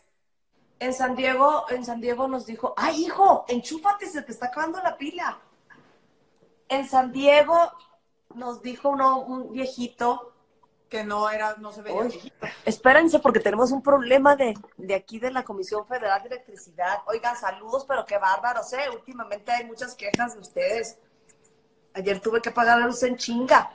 En 0.78 0.94
San 0.94 1.14
Diego, 1.16 1.66
en 1.68 1.84
San 1.84 2.00
Diego 2.00 2.26
nos 2.28 2.46
dijo, 2.46 2.72
ay 2.78 3.04
hijo, 3.04 3.44
enchúfate, 3.46 4.06
se 4.08 4.22
te 4.22 4.32
está 4.32 4.46
acabando 4.46 4.80
la 4.82 4.96
pila. 4.96 5.38
En 6.70 6.88
San 6.88 7.12
Diego 7.12 7.58
nos 8.34 8.62
dijo 8.62 8.88
uno, 8.88 9.20
un 9.20 9.52
viejito, 9.52 10.33
Que 10.94 11.02
no 11.02 11.28
era, 11.28 11.56
no 11.56 11.72
se 11.72 11.82
veía 11.82 12.08
espérense 12.64 13.18
porque 13.18 13.40
tenemos 13.40 13.72
un 13.72 13.82
problema 13.82 14.36
de, 14.36 14.54
de 14.76 14.94
aquí 14.94 15.18
de 15.18 15.32
la 15.32 15.42
Comisión 15.42 15.84
Federal 15.84 16.22
de 16.22 16.28
Electricidad. 16.28 16.98
Oigan, 17.08 17.36
saludos, 17.36 17.84
pero 17.84 18.06
qué 18.06 18.16
bárbaros, 18.16 18.72
¿eh? 18.74 18.88
Últimamente 18.92 19.50
hay 19.50 19.64
muchas 19.64 19.96
quejas 19.96 20.34
de 20.34 20.40
ustedes. 20.40 20.96
Ayer 21.94 22.20
tuve 22.20 22.40
que 22.40 22.52
pagar 22.52 22.78
la 22.78 22.86
luz 22.86 23.02
en 23.02 23.16
chinga 23.16 23.72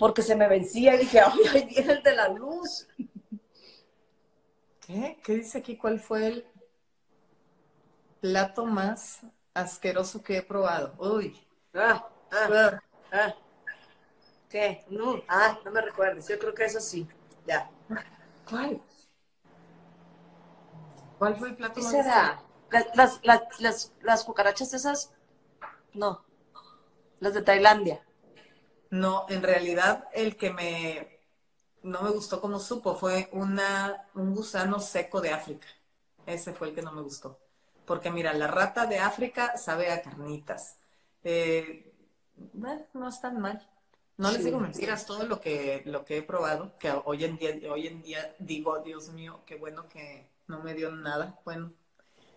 porque 0.00 0.20
se 0.20 0.34
me 0.34 0.48
vencía 0.48 0.96
y 0.96 0.98
dije, 0.98 1.20
ay, 1.24 1.38
ahí 1.54 1.64
viene 1.64 1.92
el 1.92 2.02
de 2.02 2.16
la 2.16 2.26
luz. 2.26 2.88
¿Qué? 4.84 5.20
¿Qué 5.22 5.34
dice 5.34 5.58
aquí? 5.58 5.76
¿Cuál 5.76 6.00
fue 6.00 6.26
el 6.26 6.46
plato 8.20 8.66
más 8.66 9.20
asqueroso 9.54 10.24
que 10.24 10.38
he 10.38 10.42
probado? 10.42 10.92
Uy. 10.98 11.40
Ah, 11.72 12.04
Ah, 12.32 12.80
ah. 13.12 13.34
¿Qué? 14.52 14.84
No, 14.90 15.22
ah, 15.28 15.58
no 15.64 15.70
me 15.70 15.80
recuerdes. 15.80 16.28
Yo 16.28 16.38
creo 16.38 16.54
que 16.54 16.66
eso 16.66 16.78
sí. 16.78 17.08
Ya. 17.46 17.70
¿Cuál? 18.46 18.82
¿Cuál 21.18 21.36
fue 21.36 21.48
el 21.48 21.56
plato 21.56 21.76
¿Qué 21.76 21.80
más 21.80 21.90
será? 21.90 22.42
Las, 22.94 23.18
las, 23.24 23.60
las, 23.60 23.92
las, 24.02 24.24
cucarachas 24.24 24.74
esas, 24.74 25.10
no. 25.94 26.22
Las 27.20 27.32
de 27.32 27.40
Tailandia. 27.40 28.04
No, 28.90 29.24
en 29.30 29.42
realidad 29.42 30.06
el 30.12 30.36
que 30.36 30.50
me 30.50 31.20
no 31.82 32.02
me 32.02 32.10
gustó 32.10 32.38
como 32.38 32.58
supo 32.58 32.94
fue 32.94 33.30
una, 33.32 34.06
un 34.12 34.34
gusano 34.34 34.80
seco 34.80 35.22
de 35.22 35.30
África. 35.30 35.66
Ese 36.26 36.52
fue 36.52 36.68
el 36.68 36.74
que 36.74 36.82
no 36.82 36.92
me 36.92 37.00
gustó. 37.00 37.40
Porque 37.86 38.10
mira, 38.10 38.34
la 38.34 38.48
rata 38.48 38.84
de 38.84 38.98
África 38.98 39.56
sabe 39.56 39.90
a 39.90 40.02
carnitas. 40.02 40.76
Eh, 41.24 41.90
bueno, 42.52 42.84
no 42.92 43.08
es 43.08 43.18
tan 43.18 43.40
mal. 43.40 43.66
No 44.18 44.30
les 44.30 44.44
digo 44.44 44.58
mentiras, 44.60 45.06
todo 45.06 45.24
lo 45.24 45.40
que, 45.40 45.82
lo 45.86 46.04
que 46.04 46.18
he 46.18 46.22
probado, 46.22 46.76
que 46.78 46.92
hoy 47.04 47.24
en 47.24 47.36
día, 47.38 47.50
hoy 47.70 47.86
en 47.86 48.02
día 48.02 48.34
digo, 48.38 48.78
Dios 48.80 49.10
mío, 49.10 49.40
qué 49.46 49.56
bueno 49.56 49.88
que 49.88 50.28
no 50.46 50.60
me 50.60 50.74
dio 50.74 50.90
nada. 50.92 51.40
Bueno, 51.44 51.72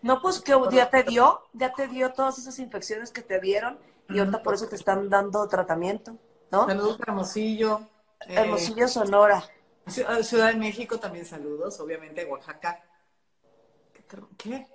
No, 0.02 0.20
pues 0.20 0.40
que 0.40 0.52
ya 0.72 0.90
te 0.90 1.02
dio, 1.02 1.42
ya 1.52 1.72
te 1.72 1.88
dio 1.88 2.12
todas 2.12 2.38
esas 2.38 2.58
infecciones 2.58 3.10
que 3.10 3.22
te 3.22 3.40
dieron 3.40 3.78
y 4.08 4.18
ahorita 4.18 4.42
por 4.42 4.54
eso 4.54 4.68
te 4.68 4.76
están 4.76 5.08
dando 5.08 5.46
tratamiento, 5.48 6.16
¿no? 6.50 6.66
saludos 6.66 6.98
Hermosillo. 7.00 7.80
eh, 8.28 8.34
Hermosillo, 8.36 8.88
Sonora. 8.88 9.44
Ciudad 10.22 10.48
de 10.48 10.56
México 10.56 10.98
también 10.98 11.24
saludos, 11.24 11.78
obviamente 11.80 12.24
Oaxaca. 12.24 12.82
¿Qué? 14.36 14.66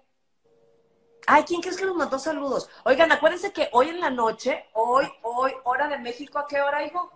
Ay, 1.28 1.44
¿quién 1.44 1.62
crees 1.62 1.78
que 1.78 1.86
nos 1.86 1.96
mandó 1.96 2.18
saludos? 2.20 2.70
Oigan, 2.84 3.12
acuérdense 3.12 3.52
que 3.54 3.70
hoy 3.74 3.90
en 3.90 4.00
la 4.00 4.10
noche, 4.10 4.66
hoy, 4.74 5.08
hoy, 5.22 5.54
hora 5.64 5.88
de 5.88 5.98
México, 6.00 6.40
¿a 6.40 6.48
qué 6.48 6.62
hora, 6.62 6.84
hijo? 6.84 7.12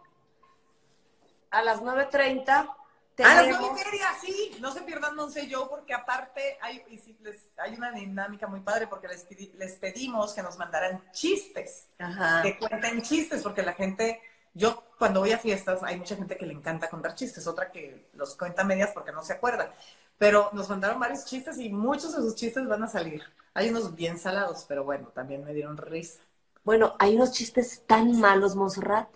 A 1.52 1.62
las 1.64 1.82
9.30 1.82 2.48
A 2.50 2.66
las 2.66 2.76
tenemos... 3.16 3.62
nueve 3.62 3.82
y 3.82 3.92
media, 3.92 4.08
sí. 4.22 4.58
No 4.60 4.72
se 4.72 4.82
pierdan 4.82 5.16
No 5.16 5.30
sé 5.30 5.48
yo, 5.48 5.70
porque 5.70 5.94
aparte 5.94 6.58
hay, 6.62 6.84
les- 7.22 7.50
hay 7.58 7.76
una 7.76 7.92
dinámica 7.92 8.48
muy 8.48 8.60
padre, 8.60 8.88
porque 8.88 9.08
les, 9.08 9.28
pidi- 9.28 9.54
les 9.54 9.74
pedimos 9.76 10.34
que 10.34 10.44
nos 10.44 10.58
mandaran 10.58 11.02
chistes, 11.12 11.88
Ajá. 11.98 12.42
que 12.42 12.58
cuenten 12.58 13.02
chistes, 13.02 13.42
porque 13.42 13.64
la 13.64 13.74
gente, 13.74 14.22
yo 14.54 14.84
cuando 15.00 15.22
voy 15.22 15.32
a 15.32 15.38
fiestas, 15.40 15.82
hay 15.84 15.98
mucha 15.98 16.16
gente 16.16 16.38
que 16.38 16.46
le 16.46 16.54
encanta 16.54 16.90
contar 16.90 17.16
chistes, 17.16 17.48
otra 17.48 17.72
que 17.72 18.10
los 18.14 18.36
cuenta 18.36 18.64
medias 18.64 18.92
porque 18.94 19.12
no 19.12 19.24
se 19.24 19.34
acuerda. 19.34 19.74
Pero 20.18 20.50
nos 20.54 20.70
mandaron 20.70 21.00
varios 21.00 21.26
chistes 21.26 21.58
y 21.58 21.70
muchos 21.70 22.16
de 22.16 22.22
sus 22.22 22.36
chistes 22.36 22.68
van 22.68 22.84
a 22.84 22.88
salir. 22.88 23.24
Hay 23.56 23.70
unos 23.70 23.96
bien 23.96 24.20
salados, 24.20 24.66
pero 24.68 24.84
bueno, 24.84 25.08
también 25.08 25.44
me 25.46 25.54
dieron 25.54 25.78
risa. 25.78 26.20
Bueno, 26.66 26.96
hay 27.00 27.16
unos 27.16 27.32
chistes 27.32 27.84
tan 27.88 28.20
malos, 28.20 28.56
Monserrat, 28.56 29.08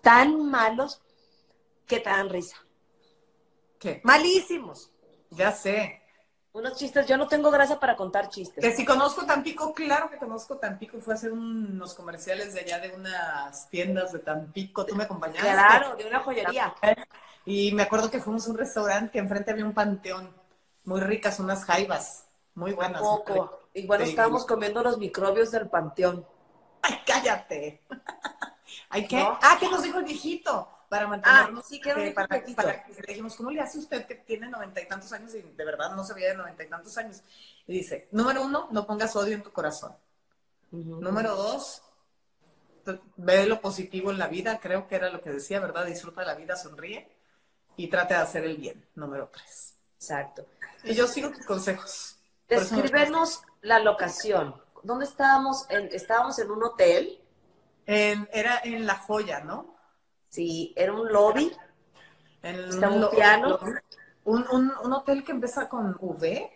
tan 0.00 0.48
malos 0.48 1.02
que 1.86 1.98
te 1.98 2.08
dan 2.08 2.28
risa. 2.28 2.56
¿Qué? 3.80 4.00
Malísimos. 4.04 4.92
Ya 5.30 5.50
sé. 5.50 6.02
Unos 6.52 6.76
chistes, 6.76 7.06
yo 7.06 7.16
no 7.16 7.26
tengo 7.26 7.50
gracia 7.50 7.80
para 7.80 7.96
contar 7.96 8.28
chistes. 8.28 8.62
Que 8.62 8.72
si 8.72 8.84
conozco 8.84 9.26
Tampico, 9.26 9.74
claro 9.74 10.08
que 10.08 10.18
conozco 10.18 10.58
Tampico. 10.58 11.00
Fue 11.00 11.14
a 11.14 11.16
hacer 11.16 11.32
unos 11.32 11.94
comerciales 11.94 12.54
de 12.54 12.60
allá 12.60 12.78
de 12.78 12.94
unas 12.94 13.68
tiendas 13.70 14.12
de 14.12 14.20
Tampico. 14.20 14.86
Tú 14.86 14.94
me 14.94 15.04
acompañaste. 15.04 15.50
Claro, 15.50 15.96
de 15.96 16.06
una 16.06 16.20
joyería. 16.20 16.74
Y 17.44 17.72
me 17.72 17.82
acuerdo 17.82 18.08
que 18.08 18.20
fuimos 18.20 18.46
a 18.46 18.50
un 18.50 18.58
restaurante 18.58 19.10
que 19.10 19.18
enfrente 19.18 19.50
había 19.50 19.64
un 19.64 19.74
panteón. 19.74 20.32
Muy 20.84 21.00
ricas, 21.00 21.40
unas 21.40 21.64
jaivas. 21.64 22.26
Muy 22.54 22.72
buenas. 22.72 23.00
Poco. 23.00 23.59
Sí. 23.72 23.88
estábamos 24.00 24.46
comiendo 24.46 24.82
los 24.82 24.98
microbios 24.98 25.50
del 25.50 25.68
panteón. 25.68 26.26
¡Ay, 26.82 27.00
cállate! 27.06 27.82
¿Ay, 28.88 29.06
qué? 29.06 29.16
¿No? 29.16 29.38
Ah, 29.42 29.56
que 29.58 29.68
nos 29.68 29.82
dijo 29.82 29.98
el 29.98 30.04
viejito. 30.04 30.68
Para 30.88 31.06
mantenernos. 31.06 31.64
Ah, 31.64 31.68
sí, 31.68 31.80
¿qué 31.80 31.94
nos 31.94 32.02
eh, 32.02 32.12
para, 32.12 32.26
para 32.56 32.84
que 32.84 32.92
le 32.92 33.06
dijimos, 33.06 33.36
¿cómo 33.36 33.52
le 33.52 33.60
hace 33.60 33.78
usted 33.78 34.06
que 34.06 34.16
tiene 34.16 34.48
noventa 34.48 34.80
y 34.80 34.88
tantos 34.88 35.12
años 35.12 35.32
y 35.36 35.40
de 35.40 35.64
verdad 35.64 35.94
no 35.94 36.02
se 36.02 36.14
veía 36.14 36.30
de 36.30 36.36
noventa 36.36 36.64
y 36.64 36.68
tantos 36.68 36.98
años? 36.98 37.22
Y 37.68 37.74
dice, 37.74 38.08
número 38.10 38.42
uno, 38.42 38.66
no 38.72 38.84
pongas 38.88 39.14
odio 39.14 39.34
en 39.34 39.42
tu 39.44 39.52
corazón. 39.52 39.94
Número 40.72 41.36
dos, 41.36 41.82
ve 43.16 43.46
lo 43.46 43.60
positivo 43.60 44.10
en 44.10 44.18
la 44.18 44.26
vida, 44.26 44.58
creo 44.60 44.88
que 44.88 44.96
era 44.96 45.10
lo 45.10 45.20
que 45.20 45.30
decía, 45.30 45.60
¿verdad? 45.60 45.86
Disfruta 45.86 46.24
la 46.24 46.34
vida, 46.34 46.56
sonríe 46.56 47.08
y 47.76 47.88
trate 47.88 48.14
de 48.14 48.20
hacer 48.20 48.44
el 48.44 48.56
bien. 48.56 48.84
Número 48.96 49.28
tres. 49.32 49.76
Exacto. 49.96 50.46
Y 50.82 50.94
yo 50.94 51.06
sigo 51.06 51.30
tus 51.30 51.46
consejos. 51.46 52.16
Descríbenos 52.48 53.42
la 53.62 53.78
locación. 53.78 54.54
¿Dónde 54.82 55.04
estábamos? 55.04 55.66
En- 55.70 55.88
estábamos 55.92 56.38
en 56.38 56.50
un 56.50 56.62
hotel. 56.64 57.20
En- 57.86 58.28
era 58.32 58.60
en 58.64 58.86
La 58.86 58.96
Joya, 58.96 59.40
¿no? 59.40 59.76
Sí, 60.28 60.72
era 60.76 60.92
un 60.92 61.10
lobby. 61.12 61.50
En 62.42 62.56
Está 62.56 62.88
un 62.88 63.00
lo- 63.00 63.10
piano. 63.10 63.58
un, 64.24 64.46
un- 64.50 64.72
un 64.82 64.92
hotel 64.92 65.24
que 65.24 65.32
empieza 65.32 65.68
con 65.68 65.96
V. 66.00 66.50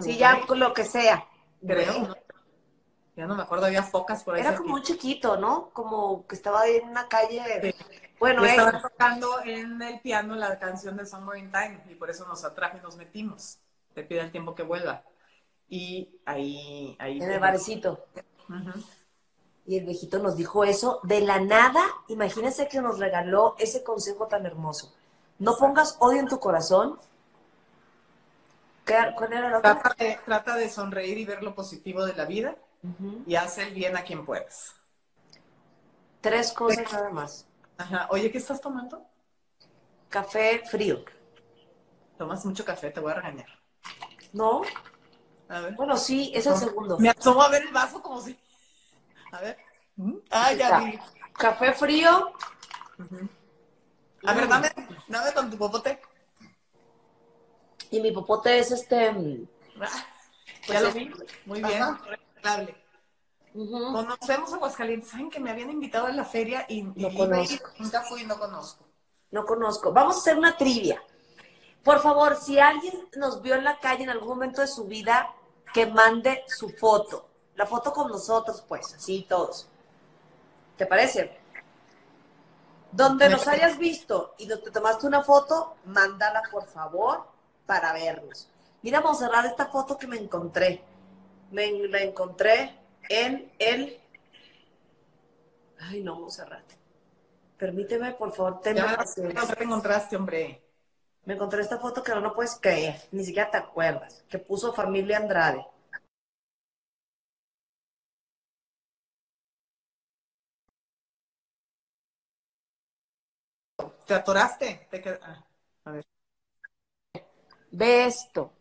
Sí, 0.00 0.10
V, 0.10 0.16
ya 0.16 0.40
con 0.46 0.58
lo 0.58 0.72
que 0.72 0.84
sea. 0.84 1.26
Creo, 1.64 1.98
¿no? 2.08 2.14
Ya 3.14 3.26
no 3.26 3.34
me 3.34 3.42
acuerdo, 3.42 3.66
había 3.66 3.82
focas 3.82 4.24
por 4.24 4.34
ahí. 4.34 4.40
Era 4.40 4.56
como 4.56 4.78
cerquita. 4.78 4.94
chiquito, 4.94 5.36
¿no? 5.36 5.68
Como 5.70 6.26
que 6.26 6.34
estaba 6.34 6.62
ahí 6.62 6.76
en 6.76 6.88
una 6.88 7.06
calle. 7.08 7.42
Sí. 7.62 7.74
Bueno, 8.18 8.42
eh, 8.44 8.50
estaban 8.50 8.80
tocando 8.80 9.42
en 9.44 9.80
el 9.82 10.00
piano 10.00 10.34
la 10.34 10.58
canción 10.58 10.96
de 10.96 11.04
Summer 11.04 11.36
in 11.38 11.52
Time 11.52 11.84
y 11.90 11.94
por 11.94 12.08
eso 12.08 12.26
nos 12.26 12.42
atrajo 12.44 12.78
y 12.78 12.80
nos 12.80 12.96
metimos. 12.96 13.58
Te 13.94 14.02
pide 14.02 14.20
el 14.20 14.30
tiempo 14.32 14.54
que 14.54 14.62
vuelva. 14.62 15.02
Y 15.72 16.20
ahí... 16.26 16.94
ahí 16.98 17.18
en 17.18 17.30
el 17.32 17.40
barecito. 17.40 18.04
Ujú. 18.46 18.84
Y 19.64 19.78
el 19.78 19.86
viejito 19.86 20.18
nos 20.18 20.36
dijo 20.36 20.64
eso 20.64 21.00
de 21.02 21.22
la 21.22 21.40
nada. 21.40 21.80
Imagínense 22.08 22.68
que 22.68 22.82
nos 22.82 22.98
regaló 22.98 23.56
ese 23.58 23.82
consejo 23.82 24.26
tan 24.26 24.44
hermoso. 24.44 24.94
No 25.38 25.56
pongas 25.56 25.96
odio 26.00 26.20
en 26.20 26.28
tu 26.28 26.38
corazón. 26.38 26.98
¿Qué, 28.84 28.98
¿Cuál 29.16 29.32
era 29.32 29.48
otro? 29.48 29.62
Trata 29.62 29.94
de, 29.98 30.18
trata 30.26 30.56
de 30.56 30.68
sonreír 30.68 31.16
y 31.16 31.24
ver 31.24 31.42
lo 31.42 31.54
positivo 31.54 32.04
de 32.04 32.12
la 32.16 32.26
vida 32.26 32.54
y 33.26 33.34
haz 33.36 33.56
el 33.56 33.72
bien 33.72 33.96
a 33.96 34.02
quien 34.02 34.26
puedas. 34.26 34.74
Tres 36.20 36.52
cosas 36.52 36.92
nada 36.92 37.08
más. 37.08 37.46
Ajá. 37.78 38.08
Oye, 38.10 38.30
¿qué 38.30 38.36
estás 38.36 38.60
tomando? 38.60 39.06
Café 40.10 40.64
frío. 40.70 41.02
Tomas 42.18 42.44
mucho 42.44 42.62
café, 42.62 42.90
te 42.90 43.00
voy 43.00 43.12
a 43.12 43.14
regañar. 43.14 43.48
¿No? 44.34 44.60
A 45.52 45.60
ver. 45.60 45.74
Bueno, 45.74 45.96
sí, 45.98 46.32
es 46.34 46.46
el 46.46 46.56
segundo. 46.56 46.98
Me 46.98 47.10
asomo 47.10 47.42
a 47.42 47.48
ver 47.48 47.62
el 47.62 47.72
vaso 47.72 48.00
como 48.02 48.20
si... 48.20 48.38
A 49.32 49.40
ver. 49.40 49.58
¿Mm? 49.96 50.14
Ah, 50.30 50.52
ya 50.54 50.78
vi. 50.80 50.98
Café 51.34 51.72
frío. 51.74 52.32
A 54.24 54.32
ver, 54.34 54.48
dame, 54.48 54.70
dame 55.08 55.32
con 55.34 55.50
tu 55.50 55.58
popote. 55.58 56.00
Y 57.90 58.00
mi 58.00 58.12
popote 58.12 58.58
es 58.58 58.70
este. 58.70 59.12
mm, 59.12 59.46
Ah, 59.80 59.88
Pues 60.66 60.80
ya 60.80 60.80
lo 60.80 60.92
vi. 60.92 61.12
Muy 61.44 61.62
bien. 61.62 61.82
Recomendable. 62.06 62.84
ujú. 63.54 63.92
Conocemos 63.92 64.52
Aguascalientes. 64.54 65.10
Saben 65.10 65.28
que 65.28 65.40
me 65.40 65.50
habían 65.50 65.70
invitado 65.70 66.06
a 66.06 66.12
la 66.12 66.24
feria 66.24 66.64
y, 66.68 66.78
y 66.78 66.92
No 66.96 67.12
conozco. 67.14 67.68
nunca 67.78 68.00
fui 68.02 68.22
y 68.22 68.26
no 68.26 68.38
conozco. 68.38 68.86
No 69.30 69.44
conozco. 69.44 69.92
Vamos 69.92 70.16
a 70.16 70.18
hacer 70.20 70.38
una 70.38 70.56
trivia. 70.56 71.02
Por 71.82 72.00
favor, 72.00 72.36
si 72.36 72.58
alguien 72.58 72.94
nos 73.16 73.42
vio 73.42 73.56
en 73.56 73.64
la 73.64 73.78
calle 73.80 74.04
en 74.04 74.10
algún 74.10 74.28
momento 74.28 74.60
de 74.62 74.68
su 74.68 74.84
vida, 74.84 75.34
que 75.72 75.86
mande 75.86 76.44
su 76.46 76.68
foto. 76.70 77.28
La 77.54 77.66
foto 77.66 77.92
con 77.92 78.10
nosotros, 78.10 78.64
pues, 78.66 78.94
así 78.94 79.26
todos. 79.28 79.68
¿Te 80.76 80.86
parece? 80.86 81.38
Donde 82.90 83.28
nos 83.28 83.46
hayas 83.48 83.78
visto 83.78 84.34
y 84.38 84.46
te 84.46 84.56
tomaste 84.56 85.06
una 85.06 85.22
foto, 85.22 85.76
mándala 85.84 86.42
por 86.50 86.66
favor 86.66 87.26
para 87.66 87.92
vernos. 87.92 88.48
Mira, 88.82 89.00
Monserrat, 89.00 89.46
esta 89.46 89.66
foto 89.66 89.96
que 89.96 90.06
me 90.06 90.16
encontré. 90.16 90.82
Me 91.50 91.70
la 91.88 92.00
encontré 92.00 92.78
en 93.08 93.52
el. 93.58 94.00
Ay, 95.80 96.02
no, 96.02 96.16
Monserrat. 96.16 96.64
Permíteme, 97.56 98.12
por 98.14 98.32
favor, 98.32 98.54
Ya 98.56 98.60
tenme 98.60 99.32
me 99.34 99.54
te 99.54 99.64
encontraste, 99.64 100.16
hombre. 100.16 100.62
Me 101.26 101.34
encontré 101.34 101.62
esta 101.62 101.80
foto 101.80 102.00
que 102.04 102.14
no 102.14 102.32
puedes 102.32 102.54
creer, 102.60 102.94
ni 103.10 103.24
siquiera 103.24 103.50
te 103.50 103.56
acuerdas, 103.56 104.22
que 104.28 104.38
puso 104.38 104.72
familia 104.72 105.16
Andrade. 105.18 105.66
¿Te 114.06 114.14
atoraste? 114.14 114.86
Te 114.90 115.02
qued- 115.02 115.18
ah, 115.22 115.44
a 115.84 115.90
ver. 115.92 116.04
Ve 117.72 118.04
esto, 118.06 118.52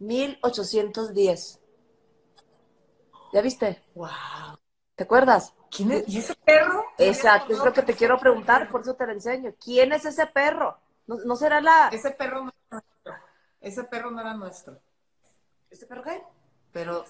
1810. 0.00 1.60
¿Ya 3.32 3.40
viste? 3.42 3.82
Wow. 3.94 4.08
¿Te 4.94 5.04
acuerdas? 5.04 5.52
¿Quién 5.70 5.92
es? 5.92 6.08
¿Y 6.08 6.18
ese 6.18 6.34
perro? 6.44 6.84
Exacto, 6.98 7.52
es 7.52 7.58
lo 7.58 7.72
que 7.72 7.82
te 7.82 7.94
quiero 7.94 8.18
preguntar, 8.18 8.68
por 8.70 8.80
eso 8.80 8.94
te 8.94 9.06
lo 9.06 9.12
enseño. 9.12 9.54
¿Quién 9.62 9.92
es 9.92 10.04
ese 10.06 10.26
perro? 10.26 10.78
¿No, 11.06 11.16
no 11.24 11.36
será 11.36 11.60
la... 11.60 11.88
Ese 11.92 12.10
perro 12.10 12.44
no 12.44 12.52
era 12.70 12.82
nuestro. 12.82 13.14
Ese 13.60 13.84
perro 13.84 14.10
no 14.10 14.20
era 14.20 14.34
nuestro. 14.34 14.80
¿Ese 15.70 15.86
perro 15.86 16.02
qué? 16.02 16.22
Pero 16.72 17.04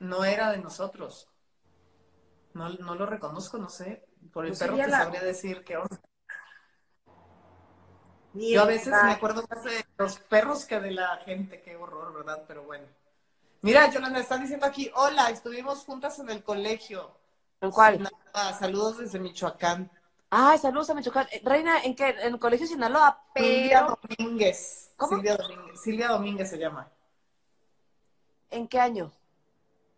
no 0.00 0.24
era 0.24 0.50
de 0.50 0.58
nosotros. 0.58 1.28
No, 2.54 2.68
no 2.70 2.94
lo 2.94 3.06
reconozco, 3.06 3.58
no 3.58 3.68
sé. 3.68 4.04
Por 4.32 4.44
el 4.46 4.52
No 4.52 4.58
perro 4.58 4.76
te 4.76 4.88
la- 4.88 4.98
sabría 5.04 5.22
decir 5.22 5.64
qué 5.64 5.76
onda. 5.76 6.00
Yo 8.32 8.62
a 8.62 8.66
veces 8.66 8.92
me 8.92 9.12
acuerdo 9.12 9.44
más 9.50 9.64
de 9.64 9.84
los 9.98 10.18
perros 10.20 10.64
que 10.64 10.78
de 10.80 10.92
la 10.92 11.16
gente. 11.24 11.60
Qué 11.62 11.76
horror, 11.76 12.12
¿verdad? 12.14 12.44
Pero 12.46 12.62
bueno. 12.64 12.86
Mira, 13.62 13.90
Yolanda, 13.90 14.20
están 14.20 14.40
diciendo 14.40 14.66
aquí, 14.66 14.90
hola, 14.94 15.30
estuvimos 15.30 15.84
juntas 15.84 16.18
en 16.20 16.30
el 16.30 16.42
colegio. 16.42 17.10
¿En 17.60 17.70
cuál? 17.70 18.08
Nada, 18.32 18.52
saludos 18.54 18.98
desde 18.98 19.18
Michoacán. 19.18 19.90
Ay, 20.30 20.58
saludos 20.58 20.88
a 20.90 20.94
Michoacán. 20.94 21.26
Eh, 21.32 21.42
Reina, 21.44 21.82
¿en 21.82 21.96
qué? 21.96 22.10
En 22.10 22.34
el 22.34 22.38
colegio 22.38 22.64
Sinaloa, 22.64 23.20
Silvia. 23.34 23.96
Domínguez. 24.18 24.92
¿Cómo? 24.96 25.16
Silvia 25.16 25.36
Domínguez. 25.36 25.80
Silvia 25.80 26.08
Domínguez 26.08 26.50
se 26.50 26.58
llama. 26.58 26.88
¿En 28.48 28.68
qué 28.68 28.78
año? 28.78 29.12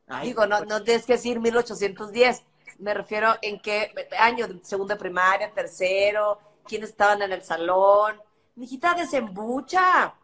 Ay, 0.07 0.29
Digo, 0.29 0.47
no, 0.47 0.57
pues, 0.59 0.69
no 0.71 0.83
tienes 0.83 1.05
que 1.05 1.13
decir 1.15 1.39
1810. 1.39 2.45
Me 2.79 2.95
refiero 2.95 3.35
en 3.43 3.61
qué 3.61 3.93
año, 4.19 4.47
segundo 4.63 4.95
de 4.95 5.01
primaria, 5.01 5.53
tercero, 5.53 6.39
quiénes 6.67 6.91
estaban 6.91 7.21
en 7.21 7.33
el 7.33 7.43
salón. 7.43 8.21
Mijita, 8.57 8.95
desembucha, 8.95 10.15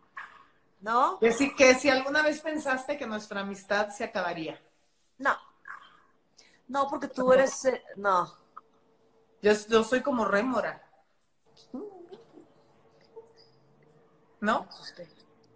¿no? 0.80 1.18
Que 1.18 1.32
si, 1.32 1.54
que 1.54 1.74
si 1.74 1.90
alguna 1.90 2.22
vez 2.22 2.40
pensaste 2.40 2.96
que 2.96 3.06
nuestra 3.06 3.40
amistad 3.40 3.90
se 3.90 4.04
acabaría. 4.04 4.58
No. 5.18 5.36
No, 6.66 6.88
porque 6.88 7.08
tú 7.08 7.32
eres, 7.32 7.64
eh, 7.66 7.82
no. 7.96 8.30
Yo, 9.42 9.52
yo 9.68 9.84
soy 9.84 10.02
como 10.02 10.24
rémora. 10.24 10.82
¿No? 14.40 14.66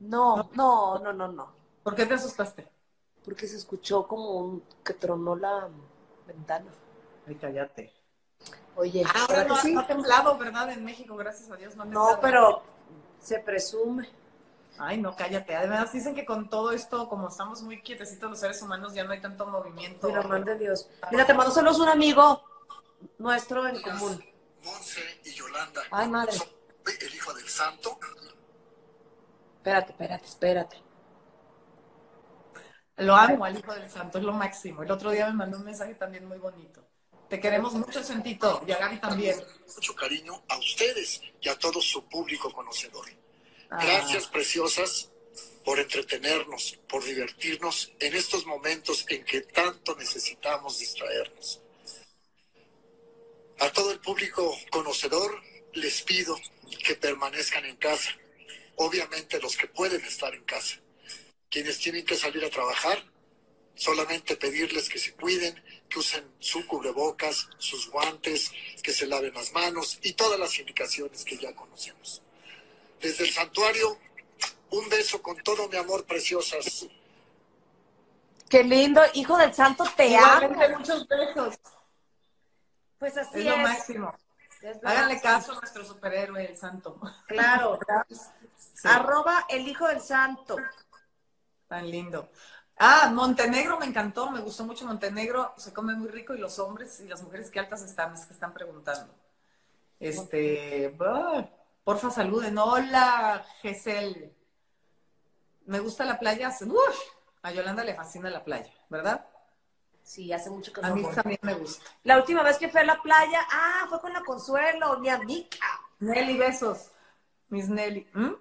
No, 0.00 0.50
no, 0.54 0.98
no, 0.98 1.12
no, 1.12 1.28
no. 1.28 1.52
¿Por 1.82 1.94
qué 1.94 2.06
te 2.06 2.14
asustaste? 2.14 2.68
Porque 3.24 3.46
se 3.46 3.56
escuchó 3.56 4.06
como 4.06 4.32
un 4.32 4.64
que 4.84 4.94
tronó 4.94 5.36
la 5.36 5.68
ventana. 6.26 6.70
Ay, 7.26 7.36
cállate. 7.36 7.92
Oye, 8.74 9.04
Ahora 9.04 9.44
¿verdad 9.44 9.48
no, 9.48 9.56
sí? 9.56 9.72
no 9.72 9.80
ha 9.80 9.86
temblado, 9.86 10.36
¿verdad? 10.38 10.70
En 10.72 10.84
México, 10.84 11.14
gracias 11.16 11.50
a 11.50 11.56
Dios. 11.56 11.76
No, 11.76 11.82
ha 11.82 11.86
No, 11.86 12.18
pero 12.20 12.62
se 13.20 13.38
presume. 13.38 14.08
Ay, 14.78 15.00
no, 15.00 15.14
cállate. 15.14 15.54
Además, 15.54 15.92
dicen 15.92 16.14
que 16.14 16.24
con 16.24 16.48
todo 16.48 16.72
esto, 16.72 17.08
como 17.08 17.28
estamos 17.28 17.62
muy 17.62 17.80
quietecitos 17.82 18.30
los 18.30 18.40
seres 18.40 18.60
humanos, 18.62 18.94
ya 18.94 19.04
no 19.04 19.12
hay 19.12 19.20
tanto 19.20 19.46
movimiento. 19.46 20.08
Por 20.08 20.18
amor 20.18 20.44
de 20.44 20.58
Dios. 20.58 20.88
Mira, 21.10 21.26
te 21.26 21.34
mando 21.34 21.52
saludos 21.52 21.78
un 21.78 21.88
amigo 21.88 22.42
nuestro 23.18 23.66
en 23.66 23.80
común. 23.82 24.24
Monse 24.64 25.20
y 25.24 25.32
Yolanda. 25.32 25.82
Ay, 25.90 26.08
madre. 26.08 26.32
Soy 26.32 26.94
el 27.00 27.14
hijo 27.14 27.34
del 27.34 27.48
santo. 27.48 27.98
Espérate, 29.56 29.92
espérate, 29.92 30.26
espérate. 30.26 30.82
Lo 32.96 33.16
amo 33.16 33.44
al 33.44 33.58
Hijo 33.58 33.72
del 33.74 33.90
Santo, 33.90 34.18
es 34.18 34.24
lo 34.24 34.32
máximo. 34.32 34.82
El 34.82 34.90
otro 34.90 35.10
día 35.10 35.26
me 35.26 35.34
mandó 35.34 35.58
un 35.58 35.64
mensaje 35.64 35.94
también 35.94 36.26
muy 36.26 36.38
bonito. 36.38 36.86
Te 37.28 37.40
queremos 37.40 37.72
mucho, 37.72 38.02
Sentito, 38.02 38.62
y 38.66 38.72
a 38.72 38.78
Gaby 38.78 38.98
también. 38.98 39.42
Mucho 39.74 39.94
cariño 39.94 40.42
a 40.48 40.58
ustedes 40.58 41.22
y 41.40 41.48
a 41.48 41.58
todo 41.58 41.80
su 41.80 42.06
público 42.06 42.52
conocedor. 42.52 43.06
Ah, 43.70 43.78
Gracias, 43.82 44.26
preciosas, 44.26 45.10
por 45.64 45.78
entretenernos, 45.78 46.78
por 46.88 47.02
divertirnos 47.02 47.92
en 48.00 48.14
estos 48.14 48.44
momentos 48.44 49.06
en 49.08 49.24
que 49.24 49.40
tanto 49.40 49.96
necesitamos 49.96 50.78
distraernos. 50.78 51.61
A 53.62 53.70
todo 53.70 53.92
el 53.92 54.00
público 54.00 54.58
conocedor 54.72 55.40
les 55.74 56.02
pido 56.02 56.36
que 56.84 56.96
permanezcan 56.96 57.64
en 57.64 57.76
casa. 57.76 58.10
Obviamente 58.74 59.40
los 59.40 59.56
que 59.56 59.68
pueden 59.68 60.04
estar 60.04 60.34
en 60.34 60.42
casa. 60.42 60.80
Quienes 61.48 61.78
tienen 61.78 62.04
que 62.04 62.16
salir 62.16 62.44
a 62.44 62.50
trabajar, 62.50 63.04
solamente 63.76 64.36
pedirles 64.36 64.88
que 64.88 64.98
se 64.98 65.14
cuiden, 65.14 65.62
que 65.88 66.00
usen 66.00 66.26
su 66.40 66.66
cubrebocas, 66.66 67.50
sus 67.58 67.88
guantes, 67.88 68.50
que 68.82 68.92
se 68.92 69.06
laven 69.06 69.32
las 69.32 69.52
manos 69.52 70.00
y 70.02 70.14
todas 70.14 70.40
las 70.40 70.58
indicaciones 70.58 71.24
que 71.24 71.38
ya 71.38 71.54
conocemos. 71.54 72.20
Desde 73.00 73.22
el 73.22 73.30
santuario, 73.30 73.96
un 74.70 74.88
beso 74.88 75.22
con 75.22 75.36
todo 75.36 75.68
mi 75.68 75.76
amor, 75.76 76.04
preciosas. 76.04 76.88
Qué 78.48 78.64
lindo, 78.64 79.00
hijo 79.14 79.38
del 79.38 79.54
santo, 79.54 79.84
te 79.96 80.16
amo. 80.16 80.52
Muchos 80.78 81.06
besos. 81.06 81.54
Pues 83.02 83.16
así 83.16 83.40
Es 83.40 83.46
es. 83.46 83.50
lo 83.50 83.56
máximo. 83.56 84.14
Es 84.60 84.80
lo 84.80 84.88
Háganle 84.88 85.14
máximo. 85.14 85.32
caso 85.34 85.52
a 85.52 85.54
nuestro 85.56 85.84
superhéroe, 85.84 86.44
el 86.46 86.56
santo. 86.56 87.00
Claro. 87.26 87.78
Sí, 88.74 88.88
Arroba 88.88 89.44
el 89.48 89.66
hijo 89.66 89.88
del 89.88 90.00
santo. 90.00 90.56
tan 91.68 91.90
lindo. 91.90 92.30
Ah, 92.78 93.10
Montenegro 93.12 93.78
me 93.78 93.86
encantó, 93.86 94.30
me 94.30 94.40
gustó 94.40 94.64
mucho 94.64 94.84
Montenegro, 94.86 95.52
se 95.56 95.72
come 95.72 95.94
muy 95.94 96.08
rico 96.08 96.32
y 96.34 96.38
los 96.38 96.58
hombres 96.60 97.00
y 97.00 97.08
las 97.08 97.22
mujeres 97.22 97.50
que 97.50 97.58
altas 97.60 97.82
están, 97.82 98.14
es 98.14 98.24
que 98.26 98.32
están 98.34 98.54
preguntando. 98.54 99.12
Este, 100.00 100.96
ah, 101.00 101.44
porfa 101.84 102.10
saluden. 102.10 102.56
Hola, 102.58 103.44
Gesel. 103.62 104.32
Me 105.66 105.80
gusta 105.80 106.04
la 106.04 106.18
playa. 106.20 106.50
Uf, 106.66 106.98
a 107.42 107.50
Yolanda 107.52 107.84
le 107.84 107.94
fascina 107.94 108.30
la 108.30 108.44
playa, 108.44 108.72
¿verdad? 108.88 109.26
Sí, 110.02 110.32
hace 110.32 110.50
mucho 110.50 110.72
que 110.72 110.80
A 110.82 110.88
no 110.88 110.94
mí 110.96 111.02
voy. 111.02 111.14
también 111.14 111.38
me 111.42 111.54
gusta. 111.54 111.84
La 112.04 112.16
última 112.18 112.42
vez 112.42 112.58
que 112.58 112.68
fui 112.68 112.80
a 112.80 112.84
la 112.84 113.00
playa, 113.00 113.40
ah, 113.50 113.86
fue 113.88 114.00
con 114.00 114.12
la 114.12 114.22
Consuelo, 114.22 114.98
mi 114.98 115.08
amiga, 115.08 115.48
Nelly, 116.00 116.36
besos. 116.38 116.90
Miss 117.48 117.68
Nelly. 117.68 118.08
¿Mm? 118.12 118.32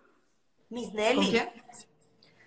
Miss 0.70 0.88
¿Con 0.88 0.96
Nelly. 0.96 1.30
quién? 1.30 1.50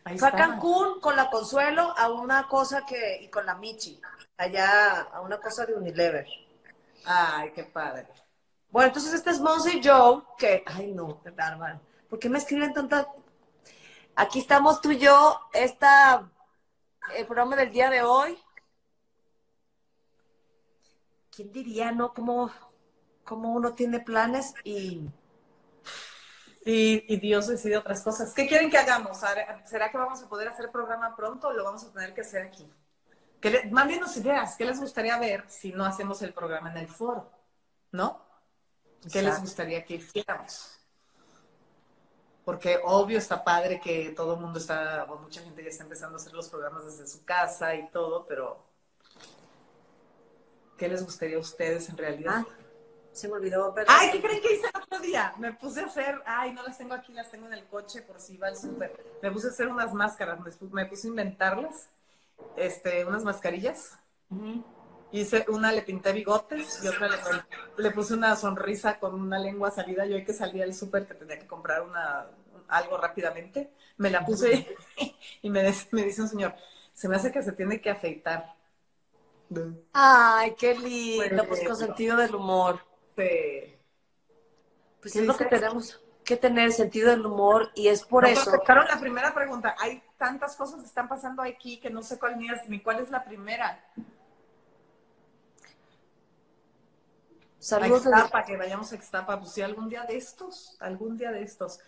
Ahí 0.04 0.18
Fue 0.18 0.28
a. 0.28 0.32
Cancún 0.32 1.00
con 1.00 1.16
la 1.16 1.30
Consuelo 1.30 1.94
a 1.96 2.10
una 2.10 2.48
cosa 2.48 2.84
que, 2.84 3.20
y 3.22 3.28
con 3.28 3.46
la 3.46 3.54
Michi, 3.54 4.00
allá 4.36 5.02
a 5.02 5.20
una 5.20 5.38
cosa 5.40 5.64
de 5.64 5.74
Unilever. 5.74 6.26
Ay, 7.04 7.52
qué 7.52 7.64
padre. 7.64 8.08
Bueno, 8.70 8.88
entonces 8.88 9.14
este 9.14 9.30
es 9.30 9.40
Monse 9.40 9.74
y 9.76 9.82
Joe, 9.86 10.22
que, 10.36 10.64
ay 10.66 10.92
no, 10.92 11.20
qué 11.22 11.30
bárbaro. 11.30 11.80
¿Por 12.08 12.18
qué 12.18 12.28
me 12.28 12.38
escriben 12.38 12.72
tantas? 12.74 13.06
Aquí 14.16 14.40
estamos 14.40 14.80
tú 14.80 14.90
y 14.90 14.98
yo, 14.98 15.40
esta, 15.52 16.28
el 17.16 17.26
programa 17.26 17.56
del 17.56 17.70
día 17.70 17.88
de 17.90 18.02
hoy. 18.02 18.38
¿Quién 21.35 21.53
diría, 21.53 21.93
no? 21.93 22.12
¿Cómo, 22.14 22.51
cómo 23.24 23.53
uno 23.53 23.74
tiene 23.74 24.01
planes 24.01 24.55
y... 24.64 25.09
Y, 26.66 27.05
y 27.12 27.20
Dios 27.20 27.47
decide 27.47 27.76
otras 27.76 28.03
cosas. 28.03 28.32
¿Qué 28.32 28.47
quieren 28.47 28.70
que 28.70 28.78
hagamos? 28.78 29.18
¿Será- 29.18 29.66
¿Será 29.66 29.91
que 29.91 29.99
vamos 29.99 30.22
a 30.22 30.28
poder 30.30 30.49
hacer 30.49 30.70
programa 30.70 31.14
pronto 31.14 31.49
o 31.49 31.53
lo 31.53 31.62
vamos 31.62 31.85
a 31.85 31.93
tener 31.93 32.14
que 32.14 32.22
hacer 32.22 32.47
aquí? 32.47 32.66
Que 33.39 33.51
le, 33.51 33.70
mándenos 33.70 34.16
ideas. 34.16 34.57
¿Qué 34.57 34.64
les 34.64 34.80
gustaría 34.80 35.18
ver 35.18 35.45
si 35.49 35.72
no 35.72 35.85
hacemos 35.85 36.22
el 36.22 36.32
programa 36.32 36.70
en 36.70 36.78
el 36.78 36.89
foro? 36.89 37.30
¿No? 37.93 38.24
¿Qué 39.12 39.20
les 39.20 39.39
gustaría 39.43 39.85
que 39.85 39.97
hiciéramos? 39.97 40.70
Porque 42.47 42.80
obvio 42.82 43.18
está 43.18 43.45
padre 43.45 43.78
que 43.78 44.14
todo 44.16 44.35
el 44.35 44.41
mundo 44.41 44.59
está, 44.59 45.05
o 45.05 45.18
mucha 45.18 45.43
gente 45.43 45.62
ya 45.62 45.68
está 45.68 45.85
empezando 45.85 46.16
a 46.16 46.20
hacer 46.20 46.32
los 46.32 46.49
programas 46.49 46.87
desde 46.87 47.07
su 47.07 47.26
casa 47.26 47.74
y 47.74 47.91
todo, 47.91 48.24
pero 48.26 48.64
¿qué 50.79 50.89
les 50.89 51.05
gustaría 51.05 51.37
a 51.37 51.41
ustedes 51.41 51.89
en 51.89 51.97
realidad? 51.97 52.45
Ah, 52.47 52.47
se 53.12 53.29
me 53.29 53.35
olvidó. 53.35 53.75
Ay, 53.87 54.11
¿qué 54.12 54.20
creen 54.20 54.43
que 54.43 54.55
hice 54.55 54.66
el 54.75 54.83
otro 54.83 54.99
día? 55.01 55.33
Me 55.39 55.53
puse 55.53 55.81
a 55.81 55.87
hacer, 55.87 56.20
ay, 56.27 56.53
no 56.53 56.62
las 56.62 56.77
tengo 56.79 56.95
aquí, 56.95 57.12
las 57.12 57.31
tengo 57.31 57.47
en 57.47 57.53
el 57.55 57.64
coche 57.66 58.03
por 58.03 58.20
si 58.20 58.37
va 58.37 58.49
al 58.49 58.57
súper. 58.57 58.93
Me 59.22 59.31
puse 59.31 59.47
a 59.49 59.51
hacer 59.51 59.68
unas 59.68 59.93
máscaras, 59.95 60.41
me, 60.41 60.51
pu- 60.51 60.70
me 60.70 60.85
puse 60.87 61.07
a 61.07 61.11
inventarlas, 61.11 61.89
este, 62.57 63.05
unas 63.05 63.25
mascarillas. 63.25 63.99
Hice 65.12 65.45
una, 65.49 65.70
le 65.70 65.83
pinté 65.83 66.12
bigotes 66.12 66.83
y 66.83 66.89
otra 66.89 67.09
le, 67.09 67.16
le 67.77 67.91
puse 67.93 68.14
una 68.14 68.35
sonrisa 68.35 68.99
con 68.99 69.14
una 69.14 69.39
lengua 69.39 69.70
salida. 69.70 70.05
Yo 70.07 70.16
hoy 70.16 70.25
que 70.25 70.33
salí 70.35 70.61
al 70.61 70.75
súper 70.75 71.07
que 71.07 71.14
tenía 71.14 71.39
que 71.39 71.47
comprar 71.47 71.83
una, 71.83 72.27
algo 72.68 72.97
rápidamente, 72.97 73.70
me 73.97 74.11
la 74.11 74.25
puse 74.27 74.77
y 75.43 75.51
me, 75.51 75.72
me 75.93 76.03
dice 76.03 76.22
un 76.22 76.29
señor, 76.29 76.55
se 76.93 77.09
me 77.09 77.14
hace 77.16 77.31
que 77.31 77.43
se 77.43 77.53
tiene 77.53 77.81
que 77.81 77.91
afeitar. 77.91 78.55
Ay, 79.92 80.55
qué 80.57 80.76
lindo, 80.78 81.46
pues 81.46 81.66
con 81.66 81.76
sentido 81.76 82.16
del 82.16 82.34
humor. 82.34 82.80
Este, 83.11 83.80
Pues 85.00 85.12
¿Qué 85.12 85.20
es 85.20 85.26
lo 85.26 85.36
que 85.36 85.44
tenemos 85.44 86.00
que 86.24 86.36
tener, 86.36 86.72
sentido 86.72 87.11
del 87.11 87.24
humor, 87.26 87.70
y 87.74 87.88
es 87.88 88.02
por 88.02 88.22
No 88.22 88.28
eso. 88.30 88.44
contestaron 88.44 88.86
la 88.86 88.98
primera 88.98 89.34
pregunta. 89.34 89.74
Hay 89.78 90.02
tantas 90.16 90.57
cosas 90.57 90.80
que 90.80 90.86
están 90.86 91.09
pasando 91.09 91.42
aquí 91.42 91.78
que 91.78 91.90
no 91.90 92.02
sé 92.02 92.18
cuál 92.18 92.38
ni, 92.38 92.48
es, 92.48 92.68
ni 92.68 92.80
cuál 92.80 93.00
es 93.00 93.11
la 93.11 93.24
primera. 93.24 93.84
Saludos 97.59 98.05
Ixtapa, 98.05 98.44
que 98.44 98.57
vayamos 98.57 98.92
a 98.92 98.94
Ixtapa. 98.94 99.38
Pues 99.40 99.52
sí, 99.52 99.62
algún 99.62 99.88
día 99.88 100.05
de 100.05 100.16
estos, 100.16 100.76
algún 100.80 101.16
día 101.16 101.30
de 101.30 101.42
estos. 101.42 101.80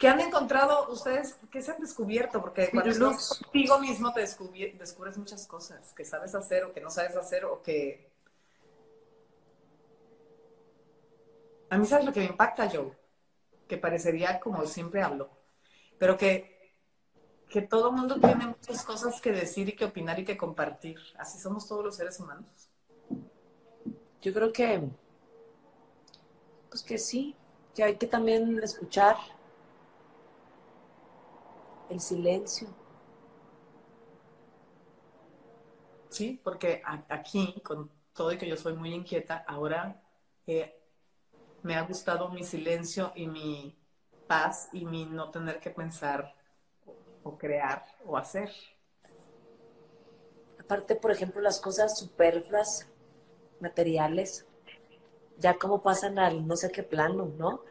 ¿Qué 0.00 0.08
han 0.08 0.18
encontrado 0.18 0.90
ustedes? 0.90 1.36
¿Qué 1.52 1.60
se 1.60 1.72
han 1.72 1.80
descubierto? 1.82 2.40
Porque 2.40 2.70
cuando 2.70 2.90
estás 2.90 3.38
contigo 3.38 3.78
mismo 3.80 4.14
te 4.14 4.20
descubres 4.20 5.18
muchas 5.18 5.46
cosas 5.46 5.92
que 5.92 6.06
sabes 6.06 6.34
hacer 6.34 6.64
o 6.64 6.72
que 6.72 6.80
no 6.80 6.88
sabes 6.88 7.16
hacer 7.16 7.44
o 7.44 7.62
que... 7.62 8.10
A 11.68 11.76
mí 11.76 11.84
sabes 11.84 12.06
lo 12.06 12.14
que 12.14 12.20
me 12.20 12.26
impacta, 12.26 12.70
Joe, 12.70 12.96
que 13.68 13.76
parecería 13.76 14.40
como 14.40 14.64
siempre 14.64 15.02
hablo, 15.02 15.28
pero 15.98 16.16
que, 16.16 16.72
que 17.50 17.60
todo 17.60 17.90
el 17.90 17.96
mundo 17.96 18.18
tiene 18.18 18.46
muchas 18.46 18.82
cosas 18.82 19.20
que 19.20 19.32
decir 19.32 19.68
y 19.68 19.76
que 19.76 19.84
opinar 19.84 20.18
y 20.18 20.24
que 20.24 20.38
compartir. 20.38 20.98
Así 21.18 21.38
somos 21.38 21.68
todos 21.68 21.84
los 21.84 21.96
seres 21.96 22.18
humanos. 22.18 22.70
Yo 24.22 24.32
creo 24.32 24.50
que, 24.50 24.80
pues 26.70 26.82
que 26.82 26.96
sí, 26.96 27.36
que 27.74 27.84
hay 27.84 27.96
que 27.96 28.06
también 28.06 28.58
escuchar 28.62 29.18
el 31.90 32.00
silencio. 32.00 32.68
Sí, 36.08 36.40
porque 36.42 36.82
aquí, 37.08 37.60
con 37.62 37.90
todo 38.12 38.32
y 38.32 38.38
que 38.38 38.48
yo 38.48 38.56
soy 38.56 38.74
muy 38.74 38.94
inquieta, 38.94 39.44
ahora 39.46 40.02
eh, 40.46 40.74
me 41.62 41.76
ha 41.76 41.82
gustado 41.82 42.28
mi 42.30 42.42
silencio 42.44 43.12
y 43.14 43.26
mi 43.26 43.76
paz 44.26 44.68
y 44.72 44.84
mi 44.84 45.04
no 45.04 45.30
tener 45.30 45.60
que 45.60 45.70
pensar 45.70 46.34
o, 46.86 47.30
o 47.30 47.38
crear 47.38 47.84
o 48.06 48.16
hacer. 48.16 48.50
Aparte, 50.58 50.94
por 50.96 51.10
ejemplo, 51.10 51.40
las 51.40 51.60
cosas 51.60 51.98
superfluas 51.98 52.88
materiales, 53.60 54.46
ya 55.38 55.58
como 55.58 55.82
pasan 55.82 56.18
al 56.18 56.46
no 56.46 56.56
sé 56.56 56.70
qué 56.70 56.82
plano, 56.82 57.32
¿no? 57.38 57.62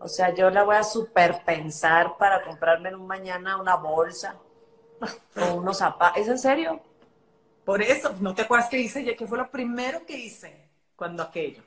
O 0.00 0.08
sea, 0.08 0.34
yo 0.34 0.48
la 0.48 0.64
voy 0.64 0.76
a 0.76 0.82
super 0.82 1.44
pensar 1.44 2.16
para 2.16 2.42
comprarme 2.42 2.88
en 2.88 2.94
un 2.94 3.06
mañana 3.06 3.60
una 3.60 3.76
bolsa 3.76 4.34
o 5.36 5.54
unos 5.54 5.76
zapatos. 5.76 6.22
¿Es 6.22 6.28
en 6.28 6.38
serio? 6.38 6.80
Por 7.66 7.82
eso, 7.82 8.14
¿no 8.18 8.34
te 8.34 8.42
acuerdas 8.42 8.70
qué 8.70 8.78
hice? 8.78 9.04
Ya 9.04 9.14
que 9.14 9.26
fue 9.26 9.36
lo 9.36 9.50
primero 9.50 10.04
que 10.06 10.16
hice 10.16 10.70
cuando 10.96 11.22
aquello. 11.22 11.62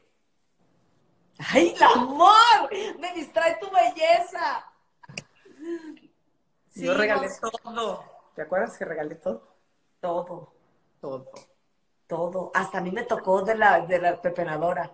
¡Ay, 1.37 1.75
el 1.75 1.83
amor! 1.83 2.69
Me 2.99 3.13
distrae 3.13 3.57
tu 3.61 3.67
belleza. 3.69 4.65
Sí, 6.69 6.85
yo 6.85 6.95
regalé 6.95 7.27
todo. 7.39 8.03
¿Te 8.35 8.41
acuerdas 8.41 8.75
que 8.77 8.85
regalé 8.85 9.15
todo? 9.15 9.55
Todo. 9.99 10.53
Todo. 10.99 11.31
Todo. 12.07 12.51
Hasta 12.55 12.79
a 12.79 12.81
mí 12.81 12.91
me 12.91 13.03
tocó 13.03 13.43
de 13.43 13.55
la, 13.55 13.81
de 13.81 13.99
la 13.99 14.19
pepenadora. 14.19 14.91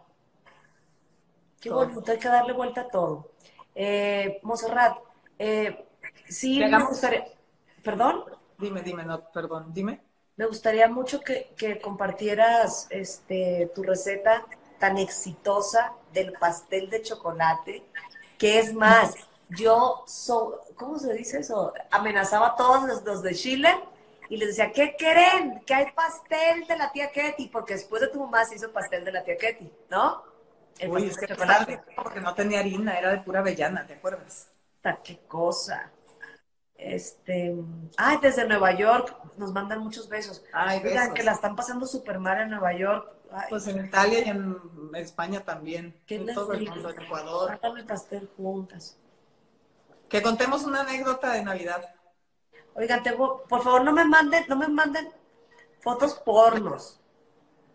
Qué 1.59 1.69
bonito, 1.69 2.11
hay 2.11 2.19
que 2.19 2.27
darle 2.27 2.53
vuelta 2.53 2.81
a 2.81 2.87
todo. 2.89 3.31
Eh, 3.75 4.39
Monserrat, 4.43 4.97
eh, 5.37 5.85
sí, 6.27 6.59
me 6.59 6.83
gustaría... 6.85 7.25
¿Perdón? 7.83 8.25
Dime, 8.57 8.81
dime, 8.81 9.03
no, 9.03 9.29
perdón, 9.31 9.73
dime. 9.73 10.01
Me 10.35 10.45
gustaría 10.45 10.87
mucho 10.87 11.21
que, 11.21 11.53
que 11.57 11.79
compartieras 11.79 12.87
este, 12.89 13.71
tu 13.75 13.83
receta 13.83 14.45
tan 14.79 14.97
exitosa 14.97 15.93
del 16.13 16.33
pastel 16.33 16.89
de 16.89 17.01
chocolate, 17.01 17.83
que 18.37 18.59
es 18.59 18.73
más, 18.73 19.15
yo, 19.49 20.03
so, 20.07 20.61
¿cómo 20.75 20.97
se 20.97 21.13
dice 21.13 21.39
eso? 21.39 21.73
Amenazaba 21.91 22.47
a 22.47 22.55
todos 22.55 23.03
los, 23.03 23.21
de 23.21 23.35
Chile 23.35 23.69
y 24.29 24.37
les 24.37 24.49
decía, 24.49 24.71
¿qué 24.71 24.95
quieren? 24.95 25.61
Que 25.65 25.73
hay 25.73 25.91
pastel 25.91 26.65
de 26.67 26.77
la 26.77 26.91
tía 26.91 27.11
Ketty, 27.11 27.47
porque 27.47 27.73
después 27.73 28.01
de 28.01 28.07
tu 28.07 28.19
mamá 28.19 28.45
se 28.45 28.55
hizo 28.55 28.71
pastel 28.71 29.03
de 29.03 29.11
la 29.11 29.23
tía 29.23 29.37
Ketty, 29.37 29.71
¿no? 29.89 30.23
El 30.79 30.91
Uy, 30.91 31.05
es 31.05 31.17
que 31.17 31.27
chocolate. 31.27 31.81
Porque 31.95 32.21
no 32.21 32.33
tenía 32.33 32.59
harina, 32.59 32.97
era 32.97 33.11
de 33.11 33.19
pura 33.19 33.41
avellana, 33.41 33.85
¿te 33.85 33.95
acuerdas? 33.95 34.49
¡Qué 35.03 35.19
cosa! 35.27 35.91
Este, 36.75 37.53
ay, 37.97 38.17
desde 38.21 38.47
Nueva 38.47 38.71
York 38.73 39.13
nos 39.37 39.51
mandan 39.51 39.79
muchos 39.79 40.07
besos. 40.07 40.43
Ay, 40.53 40.79
besos. 40.79 41.13
que 41.13 41.23
la 41.23 41.33
están 41.33 41.55
pasando 41.55 41.85
súper 41.85 42.19
mal 42.19 42.39
en 42.39 42.49
Nueva 42.51 42.73
York. 42.73 43.11
pues 43.49 43.67
en 43.67 43.85
Italia 43.85 44.25
y 44.25 44.29
en 44.29 44.55
España 44.95 45.41
también. 45.41 45.93
¿Qué 46.07 46.15
en 46.15 46.33
todo 46.33 46.53
el 46.53 46.69
mundo, 46.69 46.89
en 46.89 47.01
Ecuador. 47.01 47.59
Pastel 47.85 48.29
juntas. 48.37 48.97
Que 50.07 50.21
contemos 50.21 50.63
una 50.63 50.81
anécdota 50.81 51.33
de 51.33 51.43
Navidad. 51.43 51.93
Oigan, 52.73 53.03
tengo, 53.03 53.43
por 53.43 53.61
favor, 53.61 53.83
no 53.83 53.91
me 53.91 54.05
manden, 54.05 54.45
no 54.47 54.55
me 54.55 54.69
manden 54.69 55.09
fotos 55.81 56.13
pornos. 56.15 56.98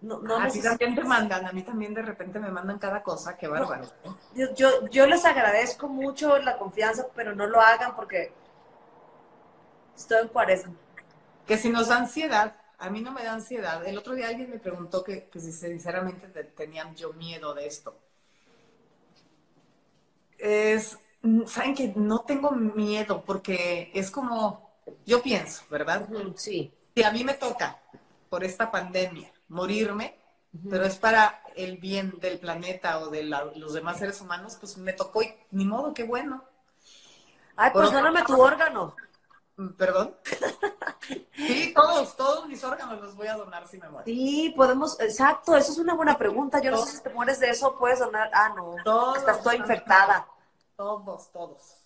No, 0.05 0.21
no 0.21 0.37
a 0.37 0.49
ti 0.49 0.61
también 0.61 0.95
te 0.95 1.03
mandan, 1.03 1.47
a 1.47 1.53
mí 1.53 1.63
también 1.63 1.95
de 1.95 2.03
repente 2.03 2.39
me 2.39 2.51
mandan 2.51 2.79
cada 2.79 3.03
cosa, 3.03 3.37
qué 3.37 3.49
bárbaro. 3.49 3.87
yo, 4.35 4.55
yo, 4.55 4.89
yo 4.89 5.07
les 5.07 5.25
agradezco 5.25 5.89
mucho 5.89 6.39
la 6.39 6.59
confianza, 6.59 7.07
pero 7.15 7.35
no 7.35 7.47
lo 7.47 7.61
hagan 7.61 7.95
porque 7.97 8.33
estoy 9.97 10.23
en 10.23 10.29
cuaresma. 10.29 10.75
Que 11.47 11.57
si 11.57 11.71
nos 11.71 11.89
da 11.89 11.99
ansiedad, 11.99 12.57
a 12.79 12.91
mí 12.91 13.01
no 13.01 13.13
me 13.13 13.25
da 13.25 13.33
ansiedad. 13.33 13.87
El 13.87 13.99
otro 13.99 14.15
día 14.15 14.29
alguien 14.29 14.51
me 14.51 14.59
preguntó 14.59 15.03
que, 15.03 15.29
que 15.29 15.41
si 15.41 15.53
sinceramente 15.53 16.27
tenían 16.45 16.95
yo 16.95 17.13
miedo 17.13 17.55
de 17.55 17.67
esto. 17.67 17.99
Es, 20.39 20.99
Mm, 21.25 21.47
saben 21.47 21.75
que 21.75 21.93
no 21.97 22.21
tengo 22.21 22.51
miedo 22.51 23.25
porque 23.25 23.91
es 23.95 24.11
como, 24.11 24.71
yo 25.07 25.23
pienso, 25.23 25.65
¿verdad? 25.71 26.07
Sí. 26.37 26.71
Si 26.95 27.03
a 27.03 27.11
mí 27.11 27.25
me 27.25 27.33
toca 27.33 27.81
por 28.29 28.45
esta 28.45 28.71
pandemia 28.71 29.33
morirme, 29.49 30.19
pero 30.71 30.85
es 30.85 30.97
para 30.97 31.43
el 31.57 31.79
bien 31.79 32.19
del 32.21 32.39
planeta 32.39 32.99
o 33.01 33.09
de 33.09 33.25
los 33.25 33.73
demás 33.73 33.99
seres 33.99 34.21
humanos, 34.21 34.57
pues 34.61 34.77
me 34.79 34.93
tocó 34.93 35.23
y 35.23 35.35
ni 35.51 35.65
modo, 35.65 35.93
qué 35.95 36.05
bueno. 36.05 36.45
Ay, 37.57 37.71
pues 37.73 37.93
dóname 37.93 38.23
tu 38.25 38.41
órgano. 38.41 38.95
Mm, 39.57 39.69
¿Perdón? 39.71 40.17
Sí, 41.37 41.75
todos, 41.75 42.17
todos 42.17 42.47
mis 42.49 42.63
órganos 42.65 42.99
los 43.01 43.15
voy 43.15 43.27
a 43.27 43.37
donar 43.37 43.69
si 43.69 43.77
me 43.77 43.89
muero. 43.89 44.07
Sí, 44.07 44.55
podemos, 44.57 44.99
exacto, 45.01 45.55
eso 45.55 45.73
es 45.73 45.79
una 45.79 45.95
buena 45.95 46.17
pregunta. 46.17 46.61
Yo 46.61 46.71
no 46.71 46.79
sé 46.79 46.97
si 46.97 47.03
te 47.03 47.11
mueres 47.11 47.41
de 47.41 47.51
eso, 47.51 47.77
puedes 47.77 47.99
donar. 47.99 48.31
Ah, 48.33 48.55
no, 48.57 49.15
estás 49.15 49.43
toda 49.43 49.55
infectada. 49.55 50.27
Todos, 50.77 51.31
todos, 51.31 51.77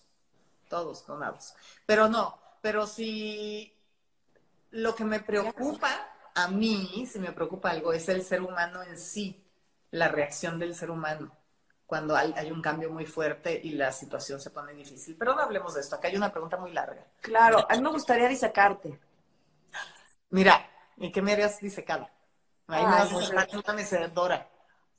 todos 0.69 1.05
donados. 1.05 1.53
Pero 1.85 2.07
no, 2.07 2.37
pero 2.61 2.87
si 2.87 3.75
lo 4.71 4.95
que 4.95 5.03
me 5.03 5.19
preocupa 5.19 5.89
a 6.35 6.47
mí, 6.47 7.05
si 7.05 7.19
me 7.19 7.31
preocupa 7.31 7.71
algo, 7.71 7.93
es 7.93 8.09
el 8.09 8.23
ser 8.23 8.41
humano 8.41 8.83
en 8.83 8.97
sí, 8.97 9.43
la 9.91 10.07
reacción 10.07 10.59
del 10.59 10.75
ser 10.75 10.91
humano 10.91 11.39
cuando 11.89 12.15
hay, 12.15 12.51
un 12.51 12.61
cambio 12.61 12.91
muy 12.91 13.07
fuerte 13.07 13.59
y 13.63 13.71
la 13.71 13.91
situación 13.91 14.39
se 14.39 14.51
pone 14.51 14.73
difícil. 14.73 15.15
Pero 15.17 15.33
no 15.33 15.41
hablemos 15.41 15.73
de 15.73 15.81
esto, 15.81 15.95
acá 15.95 16.07
hay 16.07 16.15
una 16.15 16.31
pregunta 16.31 16.55
muy 16.55 16.71
larga. 16.71 17.03
Claro, 17.19 17.65
a 17.67 17.75
mí 17.75 17.81
me 17.81 17.89
gustaría 17.89 18.27
disecarte. 18.27 18.99
Mira, 20.29 20.69
¿y 20.97 21.11
qué 21.11 21.19
me 21.23 21.33
harías 21.33 21.59
disecado? 21.59 22.07
Ahí 22.67 22.85
me 22.85 22.91
vas 22.91 23.11
a 23.11 23.57
una 23.57 23.73
mecedora. 23.73 24.47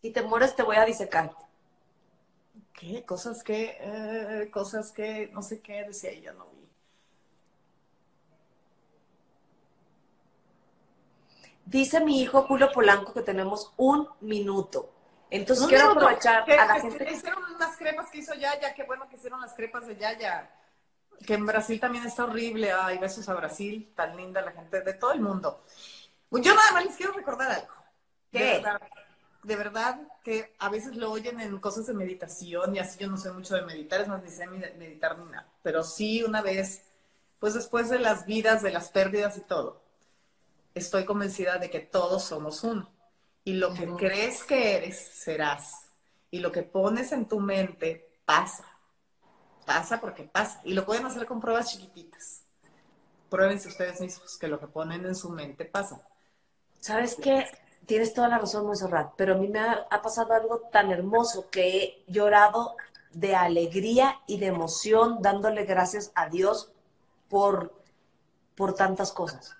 Si 0.02 0.10
te 0.10 0.20
mueres, 0.22 0.56
te 0.56 0.64
voy 0.64 0.78
a 0.78 0.84
disecar. 0.84 1.30
¿Qué? 2.72 3.04
Cosas 3.04 3.44
que, 3.44 3.78
eh, 3.80 4.50
cosas 4.50 4.90
que, 4.90 5.30
no 5.32 5.42
sé 5.42 5.60
qué, 5.60 5.84
decía 5.84 6.10
ella, 6.10 6.32
no 6.32 6.46
vi. 6.46 6.59
Dice 11.70 12.00
mi 12.00 12.20
hijo 12.20 12.42
Julio 12.42 12.72
Polanco 12.72 13.14
que 13.14 13.22
tenemos 13.22 13.72
un 13.76 14.08
minuto. 14.22 14.92
Entonces 15.30 15.68
quiero 15.68 15.92
aprovechar 15.92 16.50
a 16.50 16.66
la 16.66 16.80
gente. 16.80 17.12
Hicieron 17.12 17.44
unas 17.54 17.76
crepas 17.76 18.10
que 18.10 18.18
hizo 18.18 18.34
Yaya, 18.34 18.74
qué 18.74 18.82
bueno 18.82 19.08
que 19.08 19.14
hicieron 19.14 19.40
las 19.40 19.54
crepas 19.54 19.86
de 19.86 19.96
Yaya. 19.96 20.50
Que 21.24 21.34
en 21.34 21.46
Brasil 21.46 21.78
también 21.78 22.04
está 22.04 22.24
horrible. 22.24 22.72
Ay, 22.72 22.98
besos 22.98 23.28
a 23.28 23.34
Brasil, 23.34 23.92
tan 23.94 24.16
linda 24.16 24.40
la 24.42 24.50
gente 24.50 24.80
de 24.80 24.94
todo 24.94 25.12
el 25.12 25.20
mundo. 25.20 25.62
Yo 26.32 26.52
nada 26.52 26.72
más 26.72 26.86
les 26.86 26.96
quiero 26.96 27.12
recordar 27.12 27.52
algo. 27.52 27.74
¿Qué? 28.32 28.64
de 29.44 29.56
verdad 29.56 30.00
que 30.24 30.54
a 30.58 30.68
veces 30.68 30.96
lo 30.96 31.12
oyen 31.12 31.38
en 31.38 31.56
cosas 31.60 31.86
de 31.86 31.94
meditación 31.94 32.74
y 32.74 32.80
así 32.80 32.98
yo 32.98 33.08
no 33.08 33.16
sé 33.16 33.30
mucho 33.30 33.54
de 33.54 33.62
meditar, 33.62 34.00
es 34.00 34.08
más, 34.08 34.22
ni 34.22 34.28
sé 34.28 34.46
meditar 34.48 35.16
ni 35.18 35.30
nada. 35.30 35.46
Pero 35.62 35.84
sí 35.84 36.24
una 36.24 36.42
vez, 36.42 36.82
pues 37.38 37.54
después 37.54 37.88
de 37.88 38.00
las 38.00 38.26
vidas, 38.26 38.60
de 38.60 38.72
las 38.72 38.90
pérdidas 38.90 39.38
y 39.38 39.42
todo, 39.42 39.80
estoy 40.74 41.04
convencida 41.04 41.58
de 41.58 41.70
que 41.70 41.80
todos 41.80 42.24
somos 42.24 42.64
uno. 42.64 42.90
Y 43.44 43.54
lo 43.54 43.72
que 43.74 43.86
crees 43.96 44.44
que 44.44 44.76
eres, 44.76 44.98
serás. 44.98 45.90
Y 46.30 46.40
lo 46.40 46.52
que 46.52 46.62
pones 46.62 47.12
en 47.12 47.26
tu 47.26 47.40
mente, 47.40 48.20
pasa. 48.24 48.64
Pasa 49.66 50.00
porque 50.00 50.24
pasa. 50.24 50.60
Y 50.64 50.74
lo 50.74 50.84
pueden 50.84 51.06
hacer 51.06 51.26
con 51.26 51.40
pruebas 51.40 51.72
chiquititas. 51.72 52.42
Pruébense 53.28 53.68
ustedes 53.68 54.00
mismos 54.00 54.36
que 54.38 54.48
lo 54.48 54.58
que 54.58 54.66
ponen 54.66 55.06
en 55.06 55.14
su 55.14 55.30
mente 55.30 55.64
pasa. 55.64 56.06
¿Sabes 56.80 57.16
qué? 57.16 57.46
tienes 57.90 58.14
toda 58.14 58.28
la 58.28 58.38
razón, 58.38 58.66
Monserrat, 58.66 59.14
pero 59.16 59.34
a 59.34 59.36
mí 59.36 59.48
me 59.48 59.58
ha, 59.58 59.88
pasado 60.00 60.32
algo 60.32 60.60
tan 60.70 60.92
hermoso 60.92 61.50
que 61.50 61.76
he 61.76 62.04
llorado 62.06 62.76
de 63.12 63.34
alegría 63.34 64.20
y 64.28 64.38
de 64.38 64.46
emoción 64.46 65.20
dándole 65.20 65.64
gracias 65.64 66.12
a 66.14 66.28
Dios 66.28 66.70
por, 67.28 67.74
por 68.54 68.74
tantas 68.74 69.10
cosas. 69.10 69.56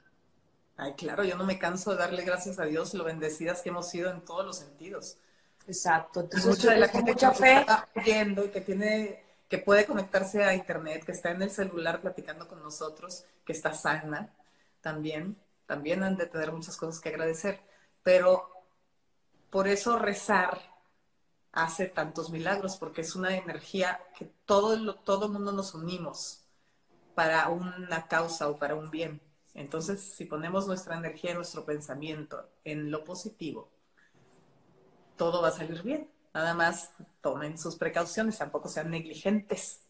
Ay, 0.80 0.94
claro, 0.94 1.24
yo 1.24 1.36
no 1.36 1.44
me 1.44 1.58
canso 1.58 1.90
de 1.90 1.98
darle 1.98 2.24
gracias 2.24 2.58
a 2.58 2.64
Dios 2.64 2.94
lo 2.94 3.04
bendecidas 3.04 3.60
que 3.60 3.68
hemos 3.68 3.88
sido 3.88 4.10
en 4.10 4.24
todos 4.24 4.46
los 4.46 4.58
sentidos. 4.58 5.18
Exacto. 5.66 6.20
Entonces, 6.20 6.48
mucha 6.48 6.72
de 6.72 6.78
la 6.78 6.88
gente 6.88 7.12
mucha 7.12 7.32
que 7.32 7.38
fe. 7.38 7.60
está 7.60 7.88
oyendo 7.94 8.44
y 8.44 8.48
que 8.48 8.60
tiene, 8.62 9.24
que 9.48 9.58
puede 9.58 9.84
conectarse 9.84 10.42
a 10.42 10.54
internet, 10.54 11.04
que 11.04 11.12
está 11.12 11.30
en 11.30 11.42
el 11.42 11.50
celular 11.50 12.00
platicando 12.00 12.48
con 12.48 12.62
nosotros, 12.62 13.24
que 13.44 13.52
está 13.52 13.74
sana 13.74 14.34
también, 14.80 15.36
también 15.66 16.02
han 16.02 16.16
de 16.16 16.26
tener 16.26 16.50
muchas 16.50 16.76
cosas 16.76 17.00
que 17.00 17.10
agradecer 17.10 17.60
pero 18.02 18.50
por 19.50 19.68
eso 19.68 19.98
rezar 19.98 20.60
hace 21.52 21.86
tantos 21.86 22.30
milagros, 22.30 22.76
porque 22.76 23.00
es 23.02 23.16
una 23.16 23.36
energía 23.36 24.00
que 24.16 24.26
todo 24.44 24.74
el, 24.74 24.96
todo 25.04 25.28
mundo 25.28 25.52
nos 25.52 25.74
unimos 25.74 26.44
para 27.14 27.48
una 27.48 28.06
causa 28.06 28.48
o 28.48 28.56
para 28.56 28.76
un 28.76 28.90
bien. 28.90 29.20
Entonces, 29.54 30.00
si 30.00 30.24
ponemos 30.24 30.66
nuestra 30.66 30.96
energía, 30.96 31.34
nuestro 31.34 31.64
pensamiento 31.64 32.48
en 32.64 32.90
lo 32.90 33.04
positivo, 33.04 33.68
todo 35.16 35.42
va 35.42 35.48
a 35.48 35.52
salir 35.52 35.82
bien. 35.82 36.10
Nada 36.32 36.54
más 36.54 36.92
tomen 37.20 37.58
sus 37.58 37.76
precauciones, 37.76 38.38
tampoco 38.38 38.68
sean 38.68 38.90
negligentes. 38.90 39.80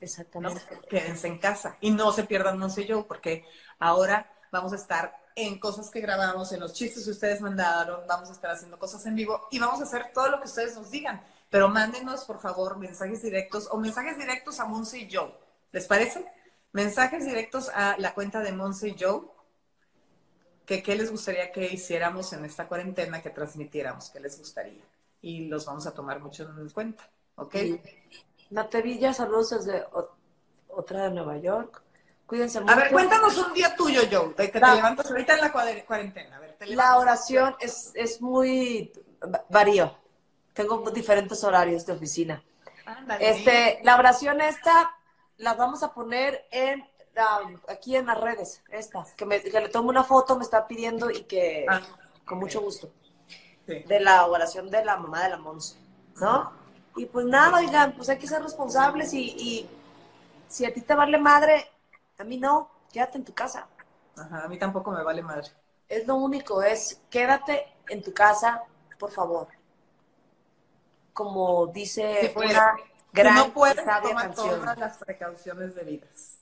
Exactamente. 0.00 0.60
Quédense 0.88 1.28
en 1.28 1.38
casa 1.38 1.76
y 1.80 1.90
no 1.90 2.12
se 2.12 2.24
pierdan 2.24 2.58
No 2.58 2.68
sé 2.68 2.86
yo, 2.86 3.06
porque 3.06 3.44
ahora 3.78 4.30
vamos 4.50 4.72
a 4.72 4.76
estar 4.76 5.24
en 5.36 5.58
cosas 5.58 5.90
que 5.90 6.00
grabamos, 6.00 6.52
en 6.52 6.60
los 6.60 6.72
chistes 6.72 7.04
que 7.04 7.10
ustedes 7.10 7.40
mandaron, 7.40 8.06
vamos 8.06 8.28
a 8.28 8.32
estar 8.32 8.50
haciendo 8.50 8.78
cosas 8.78 9.04
en 9.06 9.16
vivo 9.16 9.48
y 9.50 9.58
vamos 9.58 9.80
a 9.80 9.84
hacer 9.84 10.12
todo 10.14 10.28
lo 10.28 10.38
que 10.40 10.46
ustedes 10.46 10.76
nos 10.76 10.90
digan. 10.90 11.22
Pero 11.50 11.68
mándenos, 11.68 12.24
por 12.24 12.40
favor, 12.40 12.78
mensajes 12.78 13.22
directos 13.22 13.68
o 13.70 13.76
mensajes 13.76 14.16
directos 14.16 14.60
a 14.60 14.64
Monse 14.64 14.98
y 14.98 15.12
Joe. 15.12 15.34
¿Les 15.72 15.86
parece? 15.86 16.24
Mensajes 16.74 17.24
directos 17.24 17.70
a 17.72 17.94
la 17.98 18.14
cuenta 18.14 18.40
de 18.40 18.50
Monse 18.50 18.88
y 18.88 18.96
Joe 18.98 19.22
que 20.66 20.82
qué 20.82 20.96
les 20.96 21.08
gustaría 21.10 21.52
que 21.52 21.66
hiciéramos 21.66 22.32
en 22.32 22.44
esta 22.44 22.66
cuarentena, 22.66 23.22
que 23.22 23.30
transmitiéramos, 23.30 24.10
qué 24.10 24.18
les 24.18 24.36
gustaría. 24.36 24.82
Y 25.22 25.46
los 25.46 25.66
vamos 25.66 25.86
a 25.86 25.92
tomar 25.94 26.18
mucho 26.18 26.42
en 26.42 26.68
cuenta, 26.70 27.08
¿ok? 27.36 27.54
Natevilla, 28.50 29.14
saludos 29.14 29.50
desde 29.50 29.84
otra 30.68 31.04
de 31.04 31.10
Nueva 31.10 31.36
York. 31.38 31.80
Cuídense 32.26 32.60
mucho. 32.60 32.72
A 32.72 32.76
ver, 32.76 32.90
cuéntanos 32.90 33.38
un 33.38 33.54
día 33.54 33.76
tuyo, 33.76 34.00
Joe, 34.10 34.34
de 34.34 34.46
que 34.50 34.58
te 34.58 34.60
Va. 34.60 34.74
levantas 34.74 35.08
ahorita 35.10 35.34
en 35.34 35.40
la 35.42 35.52
cuarentena. 35.52 36.36
A 36.36 36.40
ver, 36.40 36.56
te 36.58 36.66
La 36.74 36.98
oración 36.98 37.54
es, 37.60 37.92
es 37.94 38.20
muy 38.20 38.90
va- 39.22 39.44
varío. 39.48 39.96
Tengo 40.54 40.90
diferentes 40.90 41.44
horarios 41.44 41.86
de 41.86 41.92
oficina. 41.92 42.42
Ándale. 42.84 43.30
Este, 43.30 43.80
la 43.84 43.96
oración 43.96 44.40
esta 44.40 44.90
la 45.38 45.54
vamos 45.54 45.82
a 45.82 45.92
poner 45.92 46.46
en 46.50 46.86
aquí 47.68 47.96
en 47.96 48.06
las 48.06 48.20
redes. 48.20 48.62
Esta, 48.70 49.04
que, 49.16 49.24
me, 49.24 49.40
que 49.40 49.60
le 49.60 49.68
tomo 49.68 49.88
una 49.88 50.02
foto, 50.04 50.36
me 50.36 50.42
está 50.44 50.66
pidiendo 50.66 51.10
y 51.10 51.22
que 51.24 51.64
Ah. 51.68 51.80
con 52.24 52.38
mucho 52.38 52.60
gusto. 52.60 52.90
Sí. 53.66 53.80
De 53.80 54.00
la 54.00 54.26
oración 54.26 54.68
de 54.70 54.84
la 54.84 54.96
mamá 54.96 55.22
de 55.24 55.30
la 55.30 55.36
Monse, 55.38 55.76
¿no? 56.20 56.52
Y 56.96 57.06
pues 57.06 57.24
nada, 57.26 57.58
oigan, 57.58 57.92
pues 57.96 58.08
hay 58.08 58.18
que 58.18 58.26
ser 58.26 58.42
responsables 58.42 59.12
y, 59.14 59.30
y 59.38 59.70
si 60.48 60.64
a 60.66 60.72
ti 60.74 60.80
te 60.82 60.94
vale 60.94 61.18
madre, 61.18 61.66
a 62.18 62.24
mí 62.24 62.36
no, 62.36 62.68
quédate 62.92 63.18
en 63.18 63.24
tu 63.24 63.32
casa. 63.32 63.66
Ajá, 64.16 64.44
a 64.44 64.48
mí 64.48 64.58
tampoco 64.58 64.90
me 64.90 65.02
vale 65.02 65.22
madre. 65.22 65.48
Es 65.88 66.06
lo 66.06 66.16
único, 66.16 66.62
es 66.62 67.00
quédate 67.10 67.66
en 67.88 68.02
tu 68.02 68.12
casa, 68.12 68.62
por 68.98 69.10
favor. 69.10 69.48
Como 71.12 71.66
dice 71.68 72.18
Sí, 72.22 72.28
pues, 72.34 72.50
una 72.50 72.76
gran 73.14 73.34
no 73.36 73.52
puedes, 73.52 73.80
y 73.80 73.84
sabia 73.84 74.10
toma 74.10 74.22
canción. 74.22 74.60
todas 74.60 74.78
las 74.78 74.98
precauciones 74.98 75.74
debidas. 75.74 76.38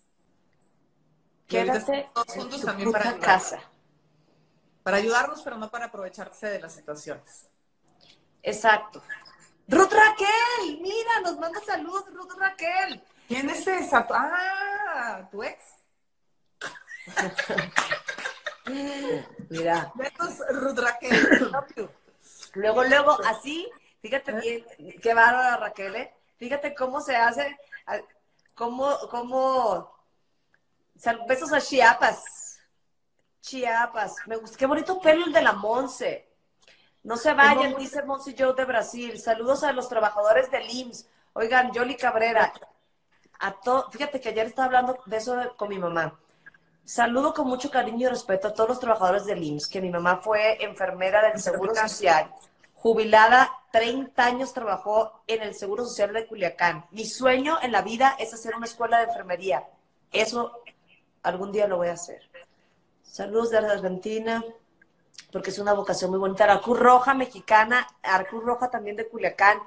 Quédate 1.47 2.11
todos 2.15 2.35
juntos 2.35 2.63
también 2.63 2.91
para 2.91 3.19
casa. 3.19 3.61
Para 4.83 4.97
ayudarnos, 4.97 5.43
pero 5.43 5.59
no 5.59 5.71
para 5.71 5.87
aprovecharse 5.87 6.49
de 6.49 6.61
las 6.61 6.73
situaciones. 6.73 7.49
Exacto. 8.43 9.03
Ruth 9.69 9.93
Raquel, 9.93 10.81
mira, 10.81 11.21
nos 11.23 11.39
manda 11.39 11.61
saludos 11.61 12.13
Ruth 12.13 12.33
Raquel. 12.37 13.05
¿Quién 13.29 13.49
es 13.51 13.67
esa? 13.67 14.07
Ah, 14.11 15.29
tu 15.31 15.43
ex. 15.43 15.63
Mira, 19.51 19.93
Besos, 19.95 20.39
Ruth 20.51 20.79
Raquel. 20.79 21.51
Luego, 22.55 22.85
luego, 22.85 23.19
así, 23.25 23.71
fíjate 24.01 24.33
bien, 24.33 24.65
qué 25.01 25.15
bárbara 25.15 25.57
Raquel, 25.57 25.97
¿eh? 25.97 26.15
Fíjate 26.43 26.75
cómo 26.75 27.01
se 27.01 27.15
hace, 27.15 27.57
cómo, 28.57 28.99
cómo, 29.13 29.95
besos 31.29 31.53
a 31.53 31.61
Chiapas. 31.61 32.59
Chiapas, 33.41 34.17
me 34.27 34.35
gusta, 34.35 34.57
qué 34.59 34.67
bonito 34.67 35.01
pelo 35.01 35.25
el 35.25 35.33
de 35.33 35.41
la 35.41 35.53
Monse. 35.53 36.29
No 37.05 37.17
se 37.17 37.33
vayan, 37.33 37.77
dice 37.77 38.03
Monse 38.03 38.35
Joe 38.37 38.55
de 38.55 38.65
Brasil. 38.65 39.21
Saludos 39.21 39.63
a 39.63 39.71
los 39.71 39.89
trabajadores 39.89 40.51
del 40.51 40.69
IMSS. 40.69 41.07
Oigan, 41.35 41.71
Yoli 41.71 41.97
Cabrera, 41.97 42.53
a 43.39 43.53
to- 43.61 43.89
fíjate 43.93 44.21
que 44.21 44.31
ayer 44.31 44.47
estaba 44.47 44.67
hablando 44.67 44.99
de 45.07 45.17
eso 45.19 45.37
con 45.57 45.69
mi 45.69 45.79
mamá. 45.79 46.19
Saludo 46.85 47.33
con 47.35 47.47
mucho 47.47 47.71
cariño 47.71 48.09
y 48.09 48.11
respeto 48.11 48.49
a 48.49 48.53
todos 48.53 48.69
los 48.71 48.81
trabajadores 48.81 49.27
del 49.27 49.45
IMSS, 49.45 49.69
que 49.69 49.81
mi 49.81 49.91
mamá 49.91 50.17
fue 50.17 50.61
enfermera 50.65 51.23
del 51.31 51.41
Seguro 51.41 51.73
Social, 51.77 52.35
jubilada, 52.75 53.49
30 53.73 54.25
años 54.25 54.53
trabajó 54.53 55.23
en 55.27 55.43
el 55.43 55.55
Seguro 55.55 55.85
Social 55.85 56.13
de 56.13 56.27
Culiacán. 56.27 56.87
Mi 56.91 57.07
sueño 57.07 57.59
en 57.63 57.73
la 57.73 57.83
vida 57.83 58.15
es 58.19 58.33
hacer 58.33 58.55
una 58.55 58.67
escuela 58.67 58.99
de 58.99 59.05
enfermería. 59.05 59.67
Eso 60.13 60.63
algún 61.23 61.53
día 61.53 61.67
lo 61.67 61.79
voy 61.79 61.89
a 61.89 61.95
hacer. 61.95 62.21
Saludos 63.03 63.51
de 63.51 63.59
Argentina, 63.59 64.45
porque 65.33 65.51
es 65.51 65.59
una 65.59 65.73
vocación 65.73 66.11
muy 66.11 66.21
bonita. 66.21 66.47
La 66.47 66.61
Cruz 66.61 66.79
Roja 66.79 67.15
mexicana, 67.15 67.87
la 68.03 68.25
Cruz 68.25 68.45
Roja 68.45 68.71
también 68.71 68.97
de 68.97 69.09
Culiacán. 69.09 69.59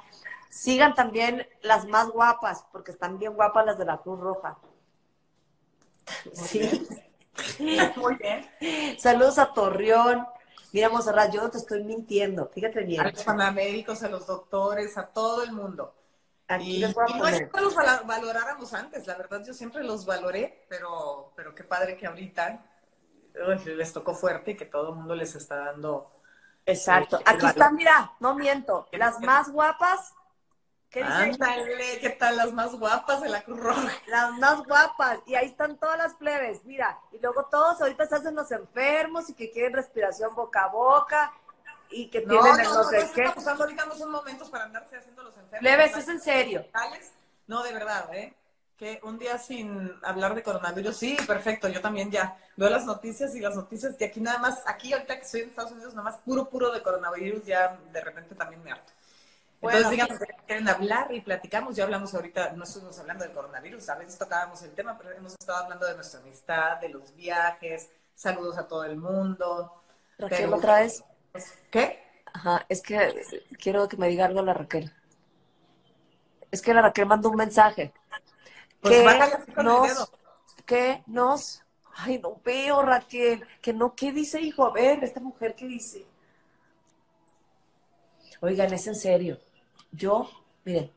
Sigan 0.50 0.94
también 0.94 1.48
las 1.62 1.86
más 1.86 2.10
guapas, 2.10 2.66
porque 2.72 2.92
están 2.92 3.18
bien 3.18 3.34
guapas 3.34 3.66
las 3.66 3.78
de 3.78 3.86
la 3.86 3.98
Cruz 3.98 4.20
Roja. 4.20 4.58
Sí. 6.34 6.88
Muy 7.98 8.16
bien. 8.16 8.98
Saludos 9.00 9.40
a 9.40 9.52
Torreón. 9.52 10.26
Mira, 10.76 10.90
Monserrat, 10.90 11.34
yo 11.34 11.42
no 11.42 11.50
te 11.50 11.58
estoy 11.58 11.86
mintiendo. 11.86 12.50
Fíjate 12.54 12.80
A 12.80 12.84
bien. 12.84 13.04
los 13.06 13.24
paramédicos, 13.24 14.04
a 14.04 14.10
los 14.10 14.28
doctores, 14.28 14.98
a 14.98 15.08
todo 15.08 15.42
el 15.42 15.54
mundo. 15.54 15.96
Aquí 16.50 16.76
Y, 16.76 16.80
les 16.80 16.94
voy 16.94 17.06
a 17.08 17.16
y 17.16 17.18
no 17.18 17.28
es 17.30 17.50
que 17.50 17.62
los 17.62 17.74
valoráramos 17.76 18.74
antes, 18.74 19.08
la 19.08 19.16
verdad 19.16 19.42
yo 19.48 19.54
siempre 19.54 19.86
los 19.86 20.06
valoré, 20.06 20.66
pero, 20.68 21.32
pero 21.34 21.56
qué 21.56 21.64
padre 21.64 21.96
que 21.96 22.06
ahorita 22.06 22.66
uy, 23.48 23.74
les 23.74 23.94
tocó 23.94 24.14
fuerte 24.14 24.52
y 24.52 24.58
que 24.58 24.66
todo 24.66 24.90
el 24.90 24.96
mundo 24.96 25.16
les 25.16 25.34
está 25.36 25.56
dando. 25.56 26.12
Exacto. 26.66 27.20
Sí, 27.20 27.24
Aquí 27.26 27.46
están, 27.46 27.76
mira, 27.78 28.12
no 28.20 28.36
miento. 28.36 28.90
Las 28.92 29.22
más 29.22 29.50
guapas. 29.50 30.14
¿Qué? 30.90 31.04
Ándale, 31.04 32.00
¿qué 32.00 32.10
tal 32.12 32.38
las 32.38 32.54
más 32.54 32.74
guapas 32.76 33.22
de 33.22 33.30
la 33.30 33.42
Cruz 33.44 33.60
Roja? 33.60 33.92
Las 34.08 34.32
más 34.38 34.64
guapas. 34.66 35.20
Y 35.26 35.36
ahí 35.36 35.48
están 35.48 35.78
todas 35.78 35.98
las 35.98 36.14
plebes. 36.14 36.64
Mira, 36.64 36.98
y 37.12 37.20
luego 37.20 37.46
todos 37.48 37.82
ahorita 37.82 38.06
se 38.08 38.16
hacen 38.16 38.36
los 38.36 38.50
enfermos 38.52 39.30
y 39.30 39.34
que 39.34 39.52
quieren 39.52 39.74
respiración 39.74 40.34
boca 40.36 40.64
a 40.64 40.68
boca 40.70 41.34
y 41.90 42.10
que 42.10 42.22
No, 42.22 42.42
tienen 42.42 42.64
no, 42.64 42.74
no, 42.74 42.84
no, 42.84 42.90
sé 42.90 43.06
no 43.06 43.14
qué. 43.14 43.22
estamos 43.24 43.38
usando 43.44 43.64
ahorita 43.66 43.86
no 43.86 43.96
son 43.96 44.12
momentos 44.12 44.50
para 44.50 44.64
andarse 44.66 44.96
haciendo 44.98 45.24
los 45.24 45.36
enfermos. 45.38 45.60
Plebes, 45.60 45.98
es 45.98 46.08
en 46.08 46.22
serio. 46.22 46.66
Tales. 46.72 47.12
No, 47.48 47.62
de 47.64 47.74
verdad, 47.74 48.14
¿eh? 48.14 48.34
Que 48.78 49.00
un 49.04 49.18
día 49.20 49.38
sin 49.38 49.94
hablar 50.04 50.36
de 50.36 50.44
coronavirus, 50.44 50.98
sí, 50.98 51.18
perfecto, 51.28 51.70
yo 51.70 51.80
también 51.80 52.12
ya 52.12 52.38
veo 52.58 52.70
las 52.70 52.86
noticias 52.86 53.34
y 53.36 53.40
las 53.40 53.56
noticias 53.56 53.98
de 53.98 54.04
aquí 54.06 54.20
nada 54.20 54.38
más, 54.40 54.64
aquí 54.66 54.92
ahorita 54.92 55.16
que 55.16 55.22
estoy 55.22 55.42
en 55.42 55.50
Estados 55.50 55.72
Unidos, 55.72 55.94
nada 55.94 56.10
más 56.10 56.18
puro, 56.18 56.50
puro 56.50 56.72
de 56.72 56.84
coronavirus, 56.84 57.46
ya 57.46 57.78
de 57.94 58.02
repente 58.02 58.36
también 58.36 58.62
me 58.64 58.72
harto. 58.74 58.92
Entonces, 59.62 59.84
Bueno, 59.84 59.90
díganos 59.90 60.20
de 60.20 60.28
qué 60.28 60.36
quieren 60.46 60.68
hablar 60.70 61.14
y 61.14 61.22
platicamos. 61.22 61.76
Ya 61.76 61.86
hablamos 61.86 62.14
ahorita, 62.14 62.52
no 62.54 62.64
estuvimos 62.64 63.00
hablando 63.00 63.24
del 63.24 63.34
coronavirus, 63.34 63.90
a 63.90 63.96
veces 63.96 64.18
tocábamos 64.18 64.62
el 64.62 64.72
tema, 64.72 64.98
pero 64.98 65.12
hemos 65.12 65.34
estado 65.34 65.64
hablando 65.64 65.88
de 65.88 65.96
nuestra 65.96 66.20
amistad, 66.20 66.78
de 66.78 66.90
los 66.90 67.16
viajes, 67.16 67.90
saludos 68.14 68.58
a 68.58 68.68
todo 68.68 68.84
el 68.84 68.98
mundo. 68.98 69.82
Raquel, 70.18 70.46
Pero- 70.46 70.58
otra 70.58 70.80
vez. 70.82 71.04
¿Qué? 71.72 72.04
Ajá, 72.34 72.66
es 72.70 72.82
que 72.82 73.24
quiero 73.60 73.88
que 73.88 73.98
me 73.98 74.08
diga 74.08 74.26
algo 74.26 74.42
la 74.42 74.54
Raquel. 74.54 74.94
Es 76.52 76.62
que 76.62 76.74
la 76.74 76.82
Raquel 76.82 77.06
mandó 77.06 77.30
un 77.30 77.38
mensaje. 77.38 77.94
Pues 78.82 78.98
que 78.98 79.64
nos, 79.64 80.12
que 80.66 81.04
nos, 81.08 81.64
ay, 81.96 82.20
no 82.20 82.40
veo, 82.44 82.82
Raquel, 82.84 83.46
que 83.62 83.74
no, 83.74 83.96
¿qué 83.96 84.12
dice, 84.12 84.40
hijo? 84.42 84.66
A 84.66 84.72
ver, 84.72 85.04
esta 85.04 85.20
mujer, 85.20 85.56
¿qué 85.56 85.66
dice? 85.66 86.06
Oigan, 88.42 88.72
es 88.74 88.86
en 88.88 88.96
serio. 88.96 89.40
Yo, 89.96 90.30
miren. 90.66 90.92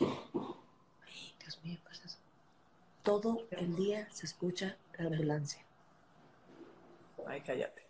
Ay, 0.00 1.34
Dios 1.40 1.64
mío, 1.64 1.78
¿qué 1.84 1.92
es 1.92 2.04
eso? 2.04 2.18
Todo 3.02 3.46
el 3.50 3.74
día 3.74 4.08
se 4.12 4.26
escucha 4.26 4.76
la 4.96 5.06
ambulancia. 5.06 5.64
Ay, 7.26 7.40
cállate. 7.40 7.82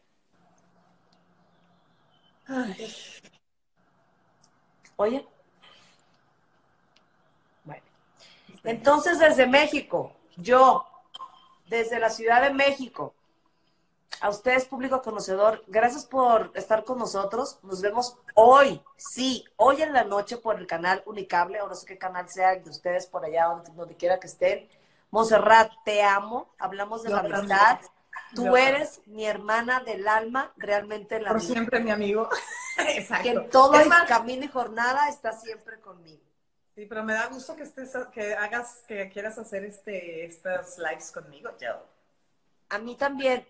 Ay. 2.47 2.95
Oye. 4.97 5.27
Bueno. 7.65 7.83
Entonces, 8.65 9.19
desde 9.19 9.47
México, 9.47 10.17
yo, 10.37 10.87
desde 11.67 12.01
la 12.01 12.09
Ciudad 12.09 12.41
de 12.43 12.55
México, 12.55 13.15
a 14.23 14.29
ustedes, 14.29 14.67
público 14.67 15.03
conocedor, 15.03 15.65
gracias 15.67 16.07
por 16.07 16.53
estar 16.55 16.85
con 16.85 16.97
nosotros. 16.97 17.59
Nos 17.65 17.83
vemos 17.83 18.17
hoy, 18.35 18.81
sí, 18.97 19.45
hoy 19.57 19.83
en 19.83 19.93
la 19.93 20.05
noche 20.05 20.37
por 20.37 20.61
el 20.61 20.67
canal 20.69 21.03
Unicable, 21.07 21.61
o 21.61 21.69
no 21.69 21.75
sé 21.75 21.87
qué 21.87 21.99
canal 21.99 22.29
sea 22.29 22.55
de 22.55 22.71
ustedes 22.71 23.07
por 23.07 23.25
allá, 23.25 23.47
donde, 23.47 23.73
donde 23.73 23.97
quiera 23.97 24.21
que 24.21 24.29
estén. 24.29 24.69
Monserrat, 25.11 25.73
te 25.85 26.05
amo. 26.05 26.55
Hablamos 26.61 27.03
de 27.03 27.11
Yo 27.11 27.17
la 27.17 27.37
amistad. 27.37 27.81
Tú 28.35 28.45
Yo 28.45 28.57
eres 28.57 29.03
mi 29.07 29.27
hermana 29.27 29.81
del 29.81 30.07
alma, 30.07 30.53
realmente 30.57 31.17
en 31.17 31.25
la 31.25 31.31
Por 31.31 31.41
siempre, 31.41 31.81
mi 31.81 31.91
amigo. 31.91 32.29
Exacto. 32.79 33.23
Que 33.25 33.31
en 33.31 33.51
todo 33.51 33.75
el 33.75 33.91
camino 34.07 34.45
y 34.45 34.49
jornada 34.49 35.09
está 35.09 35.33
siempre 35.33 35.81
conmigo. 35.81 36.23
Sí, 36.77 36.87
pero 36.87 37.03
me 37.03 37.13
da 37.13 37.27
gusto 37.27 37.57
que 37.57 37.65
estés, 37.65 37.91
que 38.13 38.35
hagas, 38.35 38.85
que 38.87 39.09
quieras 39.11 39.37
hacer 39.37 39.65
este, 39.65 40.25
estas 40.25 40.79
lives 40.79 41.11
conmigo, 41.11 41.51
yo. 41.61 41.85
A 42.71 42.79
mí 42.79 42.97
también, 42.97 43.47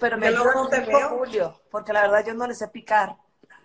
pero 0.00 0.16
me 0.18 0.28
ayuda 0.28 0.54
no 0.54 0.68
te 0.68 0.80
veo. 0.80 1.08
Julio, 1.10 1.60
porque 1.70 1.92
la 1.92 2.02
verdad 2.02 2.24
yo 2.26 2.34
no 2.34 2.46
le 2.46 2.54
sé 2.54 2.68
picar. 2.68 3.16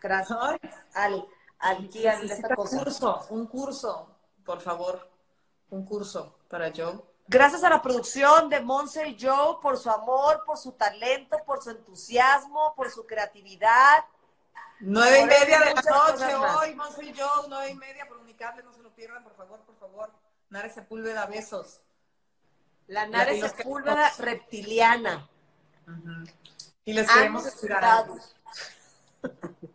Gracias 0.02 0.38
Ay, 0.41 0.60
al, 0.93 1.28
al 1.60 1.89
guía 1.89 2.12
de 2.12 2.16
esta 2.16 2.24
necesita 2.24 2.56
cosa. 2.56 2.78
curso, 2.78 3.26
un 3.30 3.47
curso, 3.47 4.16
por 4.45 4.62
favor, 4.62 5.10
un 5.70 5.86
curso 5.86 6.39
para 6.50 6.70
yo. 6.70 7.06
Gracias 7.28 7.64
a 7.64 7.70
la 7.70 7.82
producción 7.82 8.50
de 8.50 8.60
Monse 8.62 9.08
y 9.08 9.18
Joe 9.20 9.58
por 9.62 9.78
su 9.78 9.89
amor, 9.89 10.43
por 10.45 10.58
su 10.58 10.72
talento, 10.72 11.38
por 11.45 11.62
su 11.62 11.70
entusiasmo, 11.70 12.74
por 12.76 12.89
su 12.89 13.06
creatividad. 13.06 14.04
Nueve 14.80 15.20
y 15.20 15.26
media 15.26 15.60
de 15.60 15.66
la 15.76 15.82
noche 15.82 16.36
hoy, 16.36 16.74
Monse 16.76 17.04
y 17.06 17.12
yo, 17.14 17.30
nueve 17.50 17.70
y 17.72 17.76
media 17.76 18.08
por 18.08 18.18
Unicable, 18.18 18.64
no 18.64 18.74
se 18.74 18.82
lo 18.82 18.89
pierdan, 18.95 19.24
por 19.24 19.36
favor, 19.36 19.60
por 19.60 19.76
favor. 19.78 20.10
Nare 20.50 20.70
Sepúlveda, 20.70 21.26
besos. 21.28 21.82
La 22.88 23.06
que- 23.26 23.41
Sepúlveda 23.41 24.12
reptiliana. 24.18 25.30
Y 26.86 26.94
les 26.94 27.10
queremos 27.10 27.46
esperar. 27.46 27.84
algo. 27.84 28.18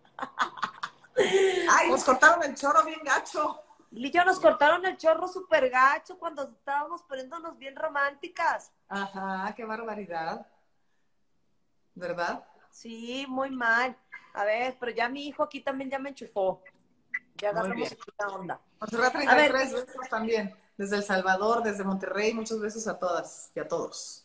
Ay, 1.17 1.91
nos 1.91 2.05
cortaron 2.05 2.43
el 2.43 2.55
choro 2.55 2.85
bien 2.85 3.01
gacho. 3.05 3.61
Yo 3.91 4.25
nos 4.25 4.41
cortaron 4.41 4.85
el 4.87 4.97
chorro 4.97 5.29
super 5.29 5.71
gacho 5.71 6.19
cuando 6.19 6.43
estábamos 6.43 7.03
poniéndonos 7.05 7.57
bien 7.57 7.77
románticas. 7.77 8.73
Ajá, 8.89 9.55
qué 9.55 9.65
barbaridad. 9.65 10.47
¿Verdad? 11.95 12.45
Sí, 12.71 13.25
muy 13.29 13.51
mal. 13.51 13.97
A 14.33 14.45
ver, 14.45 14.77
pero 14.81 14.91
ya 14.91 15.09
mi 15.09 15.29
hijo 15.29 15.45
aquí 15.45 15.61
también 15.61 15.91
ya 15.91 16.01
me 16.01 16.09
enchufó. 16.09 16.61
Ya 17.37 17.51
agarramos 17.51 17.97
la 18.19 18.27
onda. 18.29 18.61
Monserrat 18.81 19.15
A 19.15 19.35
ver. 19.37 19.53
33 19.53 19.73
besos 19.73 20.09
también. 20.11 20.57
Desde 20.77 20.97
El 20.97 21.05
Salvador, 21.05 21.63
desde 21.63 21.85
Monterrey, 21.85 22.35
muchos 22.35 22.61
besos 22.61 22.89
a 22.89 22.99
todas 22.99 23.53
y 23.55 23.61
a 23.61 23.69
todos. 23.69 24.24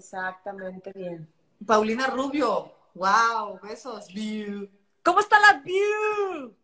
Exactamente 0.00 0.92
bien. 0.94 1.30
Paulina 1.66 2.06
Rubio, 2.06 2.72
wow, 2.94 3.60
besos. 3.62 4.06
View. 4.08 4.66
¿Cómo 5.02 5.20
está 5.20 5.38
la 5.38 5.60
view? 5.60 6.56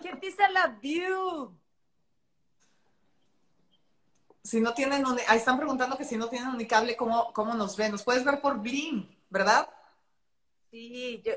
¿Quién 0.00 0.20
dice 0.20 0.48
la 0.50 0.68
view? 0.68 1.52
Si 4.44 4.60
no 4.60 4.72
tienen, 4.74 5.04
ahí 5.26 5.38
están 5.38 5.56
preguntando 5.56 5.98
que 5.98 6.04
si 6.04 6.16
no 6.16 6.28
tienen 6.28 6.50
unicable, 6.50 6.96
¿cómo, 6.96 7.32
¿cómo 7.32 7.52
nos 7.54 7.76
ven? 7.76 7.90
Nos 7.90 8.04
puedes 8.04 8.24
ver 8.24 8.40
por 8.40 8.60
Blim, 8.60 9.10
¿verdad? 9.28 9.68
Sí, 10.70 11.20
yo... 11.24 11.32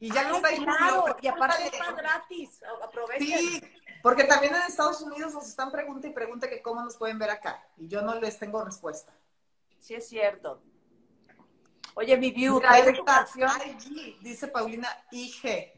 Y 0.00 0.12
ya 0.12 0.28
no 0.28 0.40
Ay, 0.44 0.56
está 0.56 0.76
claro, 0.76 1.16
y 1.22 1.28
aparte 1.28 1.66
está 1.66 1.92
gratis. 1.92 2.60
Aprovechen. 2.82 3.38
Sí, 3.38 3.62
porque 4.02 4.24
también 4.24 4.54
en 4.56 4.62
Estados 4.62 5.00
Unidos 5.02 5.32
nos 5.32 5.46
están 5.46 5.70
preguntando 5.70 6.08
y 6.08 6.12
pregunta 6.12 6.50
que 6.50 6.60
cómo 6.60 6.82
nos 6.82 6.96
pueden 6.96 7.18
ver 7.18 7.30
acá. 7.30 7.64
Y 7.78 7.86
yo 7.86 8.02
no 8.02 8.20
les 8.20 8.38
tengo 8.40 8.62
respuesta. 8.64 9.14
Sí, 9.84 9.92
es 9.94 10.08
cierto. 10.08 10.62
Oye, 11.94 12.16
mi 12.16 12.30
view. 12.30 12.58
IG, 13.66 14.18
dice 14.22 14.48
Paulina 14.48 14.88
IG. 15.10 15.70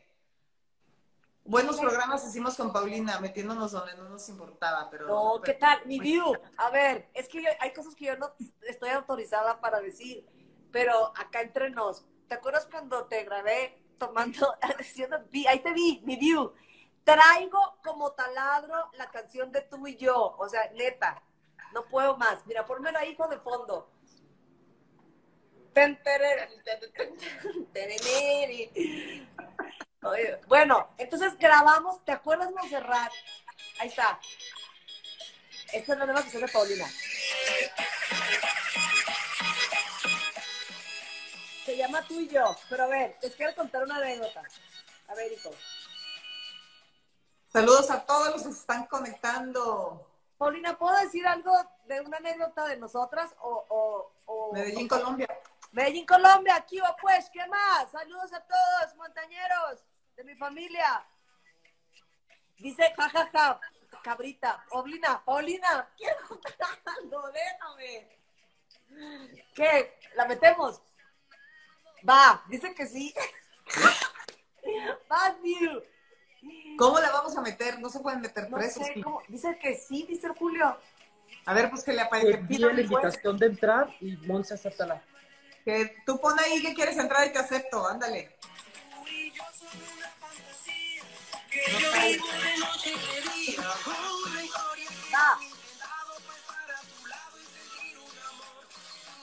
Buenos 1.42 1.80
programas 1.80 2.24
hicimos 2.24 2.56
con 2.56 2.72
Paulina, 2.72 3.18
metiéndonos 3.18 3.72
donde 3.72 3.96
no 3.96 4.08
nos 4.08 4.28
importaba, 4.28 4.88
pero... 4.90 5.08
No, 5.08 5.40
¿qué 5.42 5.54
tal? 5.54 5.84
Mi 5.86 5.98
view. 5.98 6.32
A 6.56 6.70
ver, 6.70 7.10
es 7.14 7.28
que 7.28 7.42
yo- 7.42 7.50
hay 7.58 7.72
cosas 7.72 7.96
que 7.96 8.04
yo 8.04 8.16
no 8.16 8.32
estoy 8.62 8.90
autorizada 8.90 9.60
para 9.60 9.80
decir, 9.80 10.24
pero 10.70 11.06
acá 11.16 11.40
entre 11.40 11.70
nos. 11.70 12.06
¿Te 12.28 12.36
acuerdas 12.36 12.68
cuando 12.70 13.06
te 13.06 13.24
grabé 13.24 13.82
tomando, 13.98 14.54
diciendo, 14.78 15.18
vi- 15.32 15.48
ahí 15.48 15.58
te 15.58 15.72
vi, 15.72 16.00
mi 16.04 16.14
view? 16.16 16.52
Traigo 17.02 17.58
como 17.82 18.12
taladro 18.12 18.88
la 18.92 19.10
canción 19.10 19.50
de 19.50 19.62
tú 19.62 19.84
y 19.88 19.96
yo. 19.96 20.36
O 20.38 20.48
sea, 20.48 20.70
neta, 20.74 21.20
no 21.74 21.84
puedo 21.86 22.16
más. 22.16 22.46
Mira, 22.46 22.64
ponmelo 22.64 22.98
ahí, 23.00 23.10
hijo 23.10 23.26
de 23.26 23.38
fondo. 23.40 23.90
Bueno, 30.48 30.88
entonces 30.98 31.36
grabamos, 31.38 32.04
¿te 32.04 32.12
acuerdas, 32.12 32.50
Monserrat? 32.52 33.12
Ahí 33.80 33.88
está. 33.88 34.18
Esta 35.72 35.92
es 35.92 35.98
la 35.98 36.06
nueva 36.06 36.20
canción 36.22 36.42
de 36.42 36.48
Paulina. 36.48 36.86
Se 41.64 41.76
llama 41.76 42.02
Tú 42.06 42.20
y 42.20 42.28
yo. 42.28 42.56
Pero 42.70 42.84
a 42.84 42.86
ver, 42.86 43.16
les 43.20 43.34
quiero 43.34 43.54
contar 43.54 43.82
una 43.82 43.96
anécdota. 43.96 44.42
A 45.08 45.14
ver. 45.14 45.32
Saludos 47.52 47.90
a 47.90 48.04
todos 48.06 48.28
los 48.28 48.42
que 48.44 48.52
se 48.52 48.60
están 48.60 48.86
conectando. 48.86 50.08
Paulina, 50.38 50.78
¿puedo 50.78 50.96
decir 51.00 51.26
algo 51.26 51.52
de 51.86 52.00
una 52.00 52.18
anécdota 52.18 52.66
de 52.66 52.76
nosotras? 52.76 53.34
O, 53.40 53.64
o, 53.68 54.12
o- 54.26 54.52
Medellín, 54.52 54.86
Colombia. 54.86 55.28
Medellín, 55.72 56.06
Colombia, 56.06 56.56
aquí 56.56 56.78
va 56.78 56.96
pues, 57.00 57.28
¿qué 57.30 57.46
más? 57.46 57.90
Saludos 57.90 58.32
a 58.32 58.40
todos, 58.40 58.94
montañeros 58.96 59.84
de 60.16 60.24
mi 60.24 60.34
familia. 60.34 61.06
Dice, 62.58 62.92
jajaja, 62.96 63.60
cabrita, 64.02 64.64
Paulina, 64.70 65.22
Paulina, 65.24 65.88
quiero 65.96 66.18
algo, 67.02 67.30
déjame. 67.30 68.18
¿Qué? 69.54 69.98
¿La 70.14 70.26
metemos? 70.26 70.80
Va, 72.08 72.42
dice 72.48 72.74
que 72.74 72.86
sí. 72.86 73.14
Va, 75.12 75.36
Diu. 75.42 75.82
¿Cómo 76.78 76.98
la 77.00 77.10
vamos 77.10 77.36
a 77.36 77.40
meter? 77.40 77.78
No 77.80 77.88
se 77.88 78.00
pueden 78.00 78.20
meter 78.20 78.48
No 78.50 78.56
presos. 78.56 78.86
sé 78.86 79.00
cómo. 79.02 79.20
Dice 79.28 79.58
que 79.58 79.76
sí, 79.76 80.04
dice 80.08 80.28
el 80.28 80.32
Julio. 80.34 80.78
A 81.44 81.54
ver, 81.54 81.70
pues 81.70 81.84
que 81.84 81.92
le 81.92 82.02
aparezca. 82.02 82.38
Envíe 82.38 82.58
la 82.58 82.80
invitación 82.80 83.36
de 83.38 83.46
entrar 83.46 83.94
y 84.00 84.16
Monse 84.18 84.54
acéptala. 84.54 85.02
Que 85.66 86.00
tú 86.06 86.20
pon 86.20 86.38
ahí 86.38 86.62
que 86.62 86.74
quieres 86.74 86.96
entrar 86.96 87.26
y 87.26 87.32
te 87.32 87.40
acepto. 87.40 87.88
Ándale. 87.88 88.38
Va. 95.12 95.38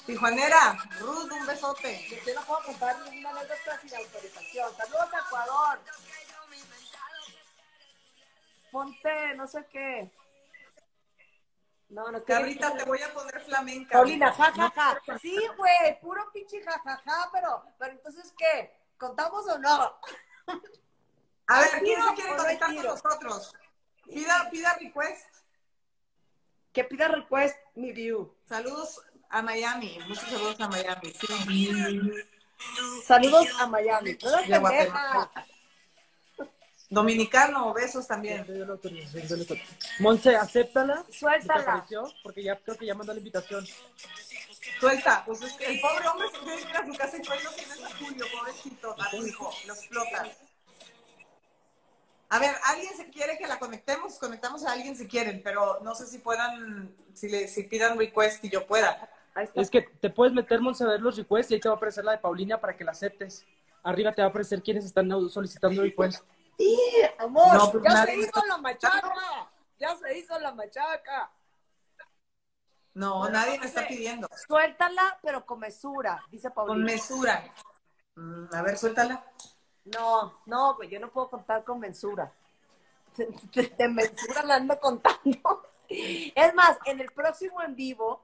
Tijuanera, 0.05 0.77
Ruth, 0.99 1.31
un 1.31 1.45
besote. 1.45 2.21
Yo 2.27 2.33
no 2.33 2.41
puedo 2.41 2.63
contar 2.63 2.99
ninguna 3.09 3.29
anécdota 3.29 3.79
sin 3.79 3.95
autorización. 3.95 4.75
Saludos 4.75 5.13
a 5.13 5.19
Ecuador. 5.25 5.79
Ponte, 8.69 9.35
no 9.35 9.47
sé 9.47 9.65
qué. 9.71 10.11
No, 11.93 12.11
no 12.11 12.19
que- 12.25 12.33
Cabrita, 12.33 12.75
te 12.75 12.85
voy 12.85 13.01
a 13.03 13.13
poner 13.13 13.39
flamenca. 13.41 13.93
Paulina, 13.93 14.33
jajaja. 14.33 14.99
Sí, 15.21 15.39
güey, 15.55 15.99
puro 16.01 16.31
pinche 16.33 16.61
jajaja, 16.63 17.29
pero, 17.31 17.63
pero 17.77 17.91
entonces, 17.91 18.33
¿qué? 18.35 18.75
¿Contamos 18.97 19.47
o 19.47 19.59
no? 19.59 19.99
A 21.47 21.59
ver, 21.59 21.69
¿Hay 21.75 21.81
¿quién 21.81 22.01
se 22.01 22.13
quiere 22.15 22.35
conectar 22.35 22.73
con 22.75 22.83
nosotros? 22.83 23.53
Pida, 24.05 24.49
pida 24.49 24.73
request. 24.79 25.35
Que 26.71 26.83
pida 26.83 27.07
request 27.09 27.57
mi 27.75 27.91
view. 27.91 28.35
Saludos 28.45 28.99
a 29.29 29.43
Miami. 29.43 29.99
Muchos 30.07 30.27
saludos 30.29 30.59
a 30.59 30.67
Miami. 30.69 31.13
Sí. 31.13 32.11
Saludos 33.05 33.47
a 33.59 33.67
Miami. 33.67 34.15
Pendeja. 34.15 34.57
Guatemala. 34.59 35.31
Dominicano, 36.93 37.73
besos 37.73 38.07
también. 38.07 38.45
Monse, 39.99 40.35
acéptala. 40.35 41.03
¿Te 41.03 41.13
Suéltala. 41.13 41.85
Porque 42.21 42.43
ya 42.43 42.55
creo 42.59 42.77
que 42.77 42.85
ya 42.85 42.93
mandó 42.93 43.13
la 43.13 43.19
invitación. 43.19 43.65
Suelta. 44.79 45.23
Pues 45.25 45.41
es 45.41 45.53
que 45.53 45.65
el 45.65 45.81
pobre 45.81 46.07
hombre 46.07 46.27
se 46.31 46.39
quiere 46.39 46.61
ir 46.61 46.77
a 46.77 46.85
su 46.85 46.93
casa 46.93 47.17
y 47.17 47.21
pues 47.21 47.43
no 47.43 47.49
tiene 47.51 47.73
a 47.73 47.97
Julio, 47.97 48.25
pobrecito, 48.31 48.95
a 48.99 49.09
tu 49.09 49.25
hijo, 49.25 49.51
lo 49.65 49.73
explotan. 49.73 50.31
A 52.29 52.39
ver, 52.39 52.55
alguien 52.65 52.95
se 52.95 53.09
quiere 53.09 53.37
que 53.37 53.47
la 53.47 53.59
conectemos, 53.59 54.17
conectamos 54.19 54.65
a 54.65 54.73
alguien 54.73 54.95
si 54.95 55.07
quieren, 55.07 55.41
pero 55.43 55.79
no 55.83 55.95
sé 55.95 56.05
si 56.07 56.19
puedan, 56.19 56.95
si 57.13 57.29
le, 57.29 57.47
si 57.47 57.63
pidan 57.63 57.97
request 57.97 58.43
y 58.45 58.49
yo 58.49 58.65
pueda. 58.65 59.09
Es 59.55 59.69
que 59.69 59.81
te 59.81 60.09
puedes 60.09 60.33
meter, 60.33 60.61
Monse, 60.61 60.83
a 60.83 60.87
ver 60.87 61.01
los 61.01 61.17
requests 61.17 61.51
y 61.51 61.55
ahí 61.55 61.59
te 61.59 61.69
va 61.69 61.75
a 61.75 61.77
aparecer 61.77 62.05
la 62.05 62.13
de 62.13 62.17
Paulina 62.19 62.59
para 62.59 62.75
que 62.75 62.83
la 62.83 62.91
aceptes. 62.91 63.45
Arriba 63.83 64.11
te 64.11 64.21
va 64.21 64.27
a 64.27 64.29
aparecer 64.29 64.61
quienes 64.61 64.85
están 64.85 65.09
solicitando 65.29 65.81
request. 65.81 66.23
Sí, 66.57 66.79
amor, 67.19 67.53
No, 67.55 67.71
pues 67.71 67.83
ya 67.83 68.05
se 68.05 68.15
hizo 68.15 68.25
está- 68.27 68.45
la 68.45 68.57
machaca. 68.57 69.51
Ya 69.79 69.95
se 69.97 70.17
hizo 70.17 70.39
la 70.39 70.53
machaca. 70.53 71.31
No, 72.93 73.27
nadie 73.29 73.59
me 73.59 73.65
está 73.65 73.87
pidiendo. 73.87 74.27
Suéltala, 74.47 75.19
pero 75.23 75.45
con 75.45 75.59
mesura, 75.59 76.23
dice 76.29 76.49
Con 76.51 76.67
Paulina. 76.67 76.85
mesura. 76.85 77.43
Mm, 78.15 78.45
a 78.53 78.61
ver, 78.61 78.77
suéltala. 78.77 79.25
No, 79.85 80.39
no, 80.45 80.75
güey, 80.75 80.89
yo 80.89 80.99
no 80.99 81.09
puedo 81.11 81.29
contar 81.29 81.63
con 81.63 81.79
mensura. 81.79 82.31
De, 83.17 83.73
de 83.77 83.87
mensura 83.89 84.43
la 84.43 84.55
ando 84.55 84.79
contando. 84.79 85.67
Es 85.87 86.53
más, 86.55 86.77
en 86.85 86.99
el 86.99 87.11
próximo 87.11 87.61
en 87.61 87.75
vivo 87.75 88.23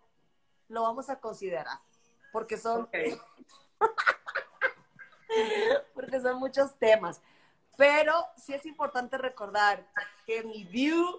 lo 0.69 0.84
vamos 0.84 1.09
a 1.09 1.19
considerar. 1.19 1.80
Porque 2.32 2.57
son, 2.57 2.84
Ok. 2.84 2.95
porque 5.93 6.21
son 6.21 6.39
muchos 6.39 6.75
temas. 6.77 7.21
Pero 7.80 8.27
sí 8.36 8.53
es 8.53 8.65
importante 8.65 9.17
recordar 9.17 9.88
que 10.25 10.43
mi 10.43 10.65
view 10.65 11.17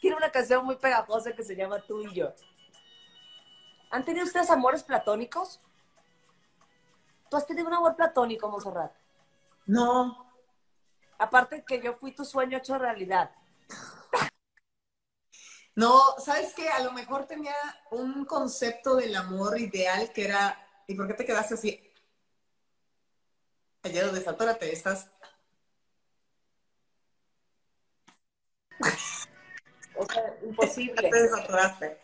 tiene 0.00 0.16
una 0.16 0.32
canción 0.32 0.64
muy 0.64 0.74
pegajosa 0.74 1.32
que 1.32 1.44
se 1.44 1.54
llama 1.54 1.80
Tú 1.86 2.00
y 2.00 2.12
yo. 2.12 2.34
¿Han 3.92 4.04
tenido 4.04 4.26
ustedes 4.26 4.50
amores 4.50 4.82
platónicos? 4.82 5.60
¿Tú 7.30 7.36
has 7.36 7.46
tenido 7.46 7.68
un 7.68 7.74
amor 7.74 7.94
platónico, 7.94 8.48
Monserrat? 8.48 8.92
No, 9.66 10.26
Aparte 11.18 11.64
que 11.64 11.80
yo 11.80 11.94
fui 11.94 12.12
tu 12.12 12.24
sueño 12.24 12.58
hecho 12.58 12.76
realidad. 12.76 13.30
no, 15.76 16.16
¿sabes 16.18 16.52
qué? 16.52 16.68
A 16.68 16.80
lo 16.80 16.90
mejor 16.90 17.26
tenía 17.26 17.54
un 17.92 18.24
concepto 18.24 18.96
del 18.96 19.14
amor 19.14 19.60
ideal 19.60 20.12
que 20.12 20.24
era, 20.24 20.68
¿y 20.88 20.96
por 20.96 21.06
qué 21.06 21.14
te 21.14 21.24
quedaste 21.24 21.54
así? 21.54 21.85
Ayer 23.86 24.10
desatórate, 24.10 24.72
estás. 24.72 25.10
O 29.98 30.04
sea, 30.04 30.36
imposible. 30.42 31.10
Te. 31.10 31.98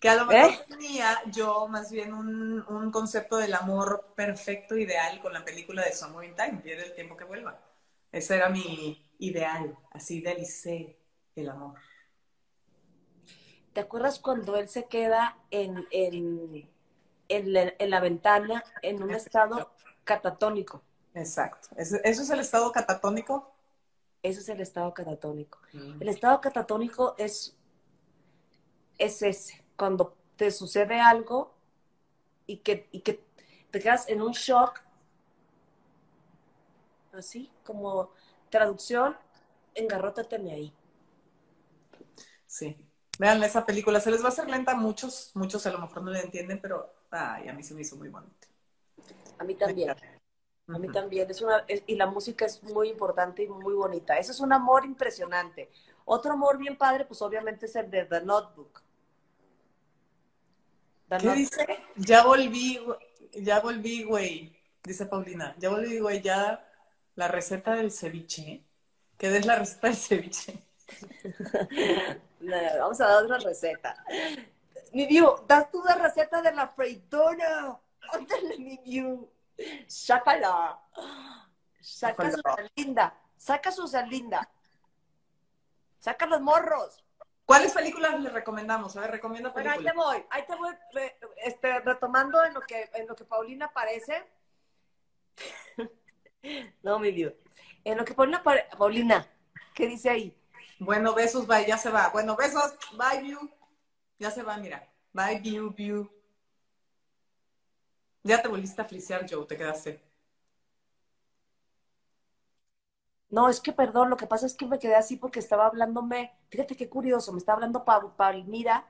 Que 0.00 0.08
a 0.08 0.16
lo 0.16 0.26
mejor 0.26 0.50
¿Eh? 0.50 0.64
tenía 0.68 1.22
yo 1.30 1.68
más 1.68 1.92
bien 1.92 2.12
un, 2.12 2.64
un 2.68 2.90
concepto 2.90 3.36
del 3.36 3.54
amor 3.54 4.12
perfecto, 4.16 4.76
ideal, 4.76 5.20
con 5.20 5.32
la 5.32 5.44
película 5.44 5.84
de 5.84 5.92
Summer 5.92 6.28
in 6.28 6.34
Time, 6.34 6.62
Viene 6.64 6.82
el 6.82 6.94
tiempo 6.96 7.16
que 7.16 7.22
vuelva. 7.22 7.60
Ese 8.10 8.36
era 8.36 8.48
mi 8.48 9.08
ideal, 9.18 9.76
así 9.92 10.18
idealicé 10.18 10.98
el 11.36 11.48
amor. 11.48 11.78
¿Te 13.72 13.80
acuerdas 13.80 14.18
cuando 14.18 14.56
él 14.56 14.68
se 14.68 14.86
queda 14.86 15.38
en, 15.52 15.86
en, 15.92 16.68
en, 17.28 17.52
la, 17.52 17.72
en 17.78 17.90
la 17.90 18.00
ventana 18.00 18.64
en 18.82 19.02
un 19.02 19.12
estado 19.12 19.70
catatónico? 20.02 20.82
Exacto. 21.14 21.68
¿Eso, 21.76 21.96
eso 22.04 22.22
es 22.22 22.30
el 22.30 22.40
estado 22.40 22.70
catatónico? 22.72 23.52
Ese 24.22 24.40
es 24.40 24.48
el 24.48 24.60
estado 24.60 24.92
catatónico. 24.92 25.58
Mm. 25.72 26.02
El 26.02 26.08
estado 26.08 26.40
catatónico 26.40 27.14
es, 27.18 27.56
es 28.98 29.22
ese, 29.22 29.64
cuando 29.76 30.16
te 30.36 30.50
sucede 30.50 31.00
algo 31.00 31.54
y 32.46 32.58
que, 32.58 32.88
y 32.92 33.00
que 33.00 33.24
te 33.70 33.80
quedas 33.80 34.08
en 34.08 34.22
un 34.22 34.32
shock, 34.32 34.80
así 37.12 37.50
como 37.64 38.12
traducción, 38.50 39.16
engarrótateme 39.74 40.52
ahí. 40.52 40.72
Sí. 42.46 42.76
Vean 43.18 43.42
esa 43.42 43.66
película. 43.66 44.00
Se 44.00 44.10
les 44.10 44.22
va 44.22 44.26
a 44.26 44.28
hacer 44.28 44.48
lenta 44.48 44.72
a 44.72 44.76
muchos. 44.76 45.32
Muchos 45.34 45.66
a 45.66 45.72
lo 45.72 45.78
mejor 45.78 46.02
no 46.02 46.10
la 46.10 46.20
entienden, 46.20 46.60
pero 46.60 46.94
ay, 47.10 47.48
a 47.48 47.52
mí 47.52 47.62
se 47.62 47.74
me 47.74 47.82
hizo 47.82 47.96
muy 47.96 48.08
bonito. 48.08 48.46
A 49.38 49.44
mí 49.44 49.54
también. 49.54 49.94
A 50.68 50.78
mí 50.78 50.88
también. 50.90 51.30
Es 51.30 51.40
una, 51.42 51.64
es- 51.68 51.82
y 51.86 51.96
la 51.96 52.06
música 52.06 52.44
es 52.44 52.62
muy 52.62 52.88
importante 52.90 53.42
y 53.42 53.48
muy 53.48 53.74
bonita. 53.74 54.18
Ese 54.18 54.32
es 54.32 54.40
un 54.40 54.52
amor 54.52 54.84
impresionante. 54.84 55.70
Otro 56.04 56.32
amor 56.32 56.58
bien 56.58 56.76
padre, 56.76 57.04
pues 57.04 57.20
obviamente 57.22 57.66
es 57.66 57.76
el 57.76 57.90
de 57.90 58.04
The 58.04 58.20
Notebook. 58.22 58.82
The 61.08 61.16
¿Qué 61.18 61.26
Notebook. 61.26 61.36
dice? 61.36 61.66
Ya 61.96 62.24
volví, 62.24 62.78
güey. 62.78 62.98
ya 63.44 63.60
volví, 63.60 64.02
güey. 64.04 64.56
Dice 64.84 65.06
Paulina. 65.06 65.54
Ya 65.58 65.70
volví, 65.70 65.98
güey. 65.98 66.20
Ya 66.22 66.64
la 67.16 67.28
receta 67.28 67.74
del 67.74 67.90
ceviche. 67.90 68.64
¿Qué 69.16 69.36
es 69.36 69.46
la 69.46 69.56
receta 69.56 69.88
del 69.88 69.96
ceviche? 69.96 70.62
No, 72.40 72.56
Vamos 72.78 73.00
a 73.00 73.06
dar 73.08 73.24
otra 73.24 73.38
receta. 73.38 73.96
Mi 74.92 75.06
view, 75.06 75.26
das 75.46 75.70
tú 75.72 75.82
la 75.84 75.96
receta 75.96 76.40
de 76.40 76.54
la 76.54 76.68
freidora. 76.68 77.78
Ándale, 78.12 78.56
mi 78.58 78.78
view. 78.84 79.28
Sácala. 79.86 80.80
Saca 81.80 82.30
su 82.30 82.36
Sácala. 82.36 82.70
linda. 82.76 83.20
Saca 83.36 83.72
su 83.72 83.90
linda. 84.08 84.48
Saca 85.98 86.26
los 86.26 86.40
morros. 86.40 87.04
¿Cuáles 87.44 87.72
películas 87.72 88.20
les 88.20 88.32
recomendamos? 88.32 88.96
A 88.96 89.00
ver, 89.00 89.10
recomienda 89.12 89.50
Bueno, 89.50 89.70
ahí 89.70 89.78
te 89.78 89.84
películas. 89.84 90.06
voy. 90.06 90.26
Ahí 90.30 90.46
te 90.46 90.54
voy 90.54 90.74
re- 90.92 91.18
este, 91.44 91.80
retomando 91.80 92.44
en 92.44 92.54
lo, 92.54 92.60
que, 92.60 92.90
en 92.94 93.06
lo 93.06 93.16
que 93.16 93.24
Paulina 93.24 93.66
aparece. 93.66 94.30
no, 96.82 96.98
mi 96.98 97.10
view. 97.10 97.32
En 97.84 97.96
lo 97.96 98.04
que 98.04 98.14
Paulina, 98.14 98.42
Paulina, 98.76 99.26
¿qué 99.74 99.86
dice 99.86 100.10
ahí? 100.10 100.36
Bueno, 100.78 101.14
besos, 101.14 101.46
bye, 101.46 101.66
ya 101.66 101.78
se 101.78 101.90
va. 101.90 102.10
Bueno, 102.10 102.36
besos, 102.36 102.76
bye, 102.96 103.22
view. 103.22 103.50
Ya 104.18 104.30
se 104.30 104.42
va, 104.42 104.56
mira. 104.58 104.86
Bye, 105.12 105.40
view, 105.40 105.70
view. 105.72 106.10
Ya 108.28 108.40
te 108.42 108.48
volviste 108.48 108.80
a 108.82 108.84
frisear, 108.84 109.26
Joe, 109.28 109.44
te 109.46 109.56
quedaste. 109.56 110.00
No, 113.30 113.48
es 113.50 113.60
que 113.60 113.72
perdón, 113.72 114.08
lo 114.10 114.16
que 114.16 114.26
pasa 114.26 114.46
es 114.46 114.54
que 114.54 114.66
me 114.66 114.78
quedé 114.78 114.94
así 114.96 115.16
porque 115.16 115.38
estaba 115.40 115.66
hablándome, 115.66 116.32
fíjate 116.50 116.76
qué 116.76 116.88
curioso, 116.88 117.32
me 117.32 117.38
estaba 117.38 117.56
hablando 117.56 117.84
Pa- 117.84 118.16
Palmira 118.16 118.86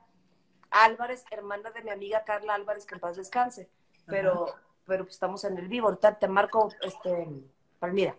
Álvarez, 0.71 1.25
hermana 1.31 1.71
de 1.73 1.83
mi 1.83 1.91
amiga 1.91 2.25
Carla 2.25 2.55
Álvarez, 2.55 2.87
que 2.87 2.95
en 2.97 3.01
paz 3.01 3.17
descanse, 3.17 3.71
pero, 4.09 4.47
pero 4.87 5.05
pues 5.05 5.15
estamos 5.17 5.45
en 5.45 5.59
el 5.59 5.69
vivo, 5.69 5.89
ahorita 5.89 6.19
te 6.19 6.29
marco, 6.29 6.71
este, 6.83 7.29
Palmira. 7.81 8.17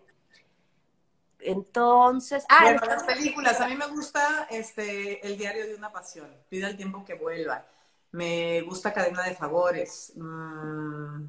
Entonces, 1.40 2.44
ah, 2.48 2.60
Bueno, 2.62 2.80
las 2.86 3.02
películas. 3.04 3.60
A 3.60 3.68
mí 3.68 3.74
me 3.74 3.86
gusta 3.88 4.46
este, 4.50 5.26
El 5.26 5.38
diario 5.38 5.66
de 5.66 5.74
una 5.74 5.90
pasión. 5.92 6.30
Pida 6.48 6.68
el 6.68 6.76
tiempo 6.76 7.04
que 7.04 7.14
vuelva. 7.14 7.64
Me 8.12 8.60
gusta 8.62 8.92
Cadena 8.92 9.22
de 9.24 9.34
Favores. 9.34 10.12
Mm. 10.16 11.26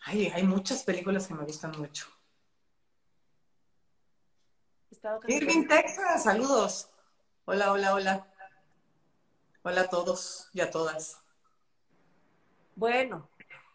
Ay, 0.00 0.26
hay 0.28 0.42
muchas 0.44 0.84
películas 0.84 1.26
que 1.26 1.34
me 1.34 1.44
gustan 1.44 1.72
mucho. 1.78 2.06
Irving, 5.26 5.66
Texas, 5.66 6.24
saludos. 6.24 6.90
Hola, 7.44 7.72
hola, 7.72 7.94
hola. 7.94 8.26
Hola 9.62 9.80
a 9.82 9.88
todos 9.88 10.48
y 10.52 10.60
a 10.60 10.70
todas. 10.70 11.20
Bueno, 12.76 13.28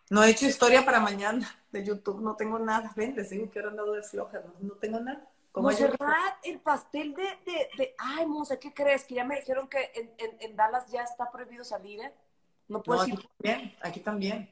No 0.09 0.23
he 0.23 0.29
hecho 0.29 0.45
historia 0.45 0.83
para 0.83 0.99
mañana 0.99 1.49
de 1.71 1.85
YouTube, 1.85 2.21
no 2.21 2.35
tengo 2.35 2.59
nada. 2.59 2.91
Ven, 2.97 3.15
les 3.15 3.29
digo 3.29 3.49
que 3.49 3.59
ahora 3.59 3.71
ando 3.71 3.93
de 3.93 4.03
floja, 4.03 4.41
no, 4.41 4.53
no 4.59 4.73
tengo 4.75 4.99
nada. 4.99 5.25
Monserrat, 5.53 6.35
el 6.43 6.59
pastel 6.59 7.13
de, 7.13 7.23
de, 7.45 7.69
de, 7.77 7.95
ay, 7.97 8.25
Monse, 8.25 8.57
¿qué 8.59 8.73
crees? 8.73 9.03
Que 9.03 9.15
ya 9.15 9.25
me 9.25 9.35
dijeron 9.35 9.67
que 9.67 9.91
en, 9.95 10.13
en, 10.17 10.37
en 10.39 10.55
Dallas 10.55 10.87
ya 10.89 11.03
está 11.03 11.29
prohibido 11.29 11.63
salir, 11.63 11.99
¿eh? 12.01 12.13
No 12.67 12.77
No, 12.77 12.83
puedes 12.83 13.01
aquí 13.03 13.11
ir. 13.11 13.19
también, 13.37 13.75
aquí 13.81 13.99
también. 13.99 14.49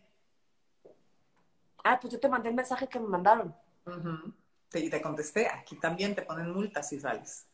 Ah, 1.84 1.98
pues 2.00 2.14
yo 2.14 2.20
te 2.20 2.28
mandé 2.28 2.50
el 2.50 2.56
mensaje 2.56 2.88
que 2.88 3.00
me 3.00 3.08
mandaron. 3.08 3.56
Ujú. 3.86 4.34
Te, 4.70 4.80
y 4.80 4.90
te 4.90 5.02
contesté, 5.02 5.48
aquí 5.48 5.78
también 5.78 6.14
te 6.14 6.22
ponen 6.22 6.52
multas 6.52 6.90
si 6.90 7.00
sales. 7.00 7.46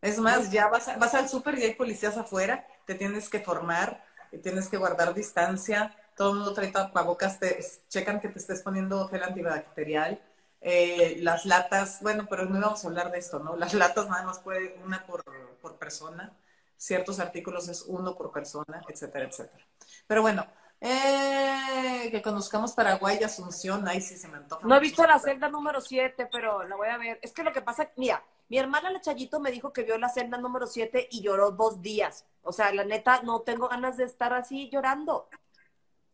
Es 0.00 0.18
más, 0.18 0.50
ya 0.50 0.68
vas, 0.68 0.88
a- 0.88 0.96
vas 0.96 1.14
al 1.14 1.28
súper 1.28 1.58
y 1.58 1.64
hay 1.64 1.74
policías 1.74 2.16
afuera, 2.16 2.66
te 2.86 2.94
tienes 2.94 3.28
que 3.28 3.40
formar, 3.40 4.02
tienes 4.42 4.68
que 4.68 4.76
guardar 4.78 5.14
distancia, 5.14 5.94
todo 6.16 6.30
el 6.30 6.36
mundo 6.38 6.54
trae 6.54 6.72
tapabocas, 6.72 7.38
te 7.38 7.60
checan 7.88 8.20
que 8.20 8.28
te 8.28 8.38
estés 8.38 8.62
poniendo 8.62 9.06
gel 9.08 9.22
antibacterial, 9.22 10.20
eh, 10.62 11.16
las 11.20 11.44
latas, 11.44 12.00
bueno, 12.00 12.26
pero 12.30 12.46
no 12.46 12.56
íbamos 12.56 12.84
a 12.84 12.88
hablar 12.88 13.10
de 13.10 13.18
esto, 13.18 13.40
¿no? 13.40 13.56
Las 13.56 13.74
latas 13.74 14.08
nada 14.08 14.22
más 14.22 14.38
puede 14.38 14.78
una 14.84 15.04
por, 15.04 15.24
por 15.60 15.76
persona, 15.76 16.32
ciertos 16.76 17.18
artículos 17.18 17.68
es 17.68 17.82
uno 17.82 18.16
por 18.16 18.30
persona, 18.30 18.80
etcétera, 18.88 19.26
etcétera. 19.26 19.64
Pero 20.06 20.22
bueno, 20.22 20.46
eh, 20.80 22.08
que 22.10 22.22
conozcamos 22.22 22.72
Paraguay 22.72 23.18
y 23.20 23.24
Asunción, 23.24 23.86
ahí 23.86 24.00
sí 24.00 24.16
se 24.16 24.28
me 24.28 24.38
antoja. 24.38 24.66
No 24.66 24.76
he 24.76 24.80
visto 24.80 25.06
la 25.06 25.18
celda 25.18 25.48
número 25.48 25.80
7, 25.80 26.28
pero 26.30 26.62
la 26.64 26.76
voy 26.76 26.88
a 26.88 26.98
ver. 26.98 27.18
Es 27.22 27.32
que 27.32 27.44
lo 27.44 27.52
que 27.52 27.62
pasa, 27.62 27.90
mira, 27.96 28.22
mi 28.48 28.58
hermana 28.58 28.90
la 28.90 29.00
Chayito 29.00 29.40
me 29.40 29.50
dijo 29.50 29.72
que 29.72 29.82
vio 29.82 29.96
la 29.96 30.08
celda 30.08 30.38
número 30.38 30.66
7 30.66 31.08
y 31.10 31.22
lloró 31.22 31.52
dos 31.52 31.82
días. 31.82 32.24
O 32.42 32.52
sea, 32.52 32.72
la 32.72 32.84
neta, 32.84 33.22
no 33.22 33.42
tengo 33.42 33.68
ganas 33.68 33.96
de 33.96 34.04
estar 34.04 34.32
así 34.32 34.70
llorando. 34.70 35.28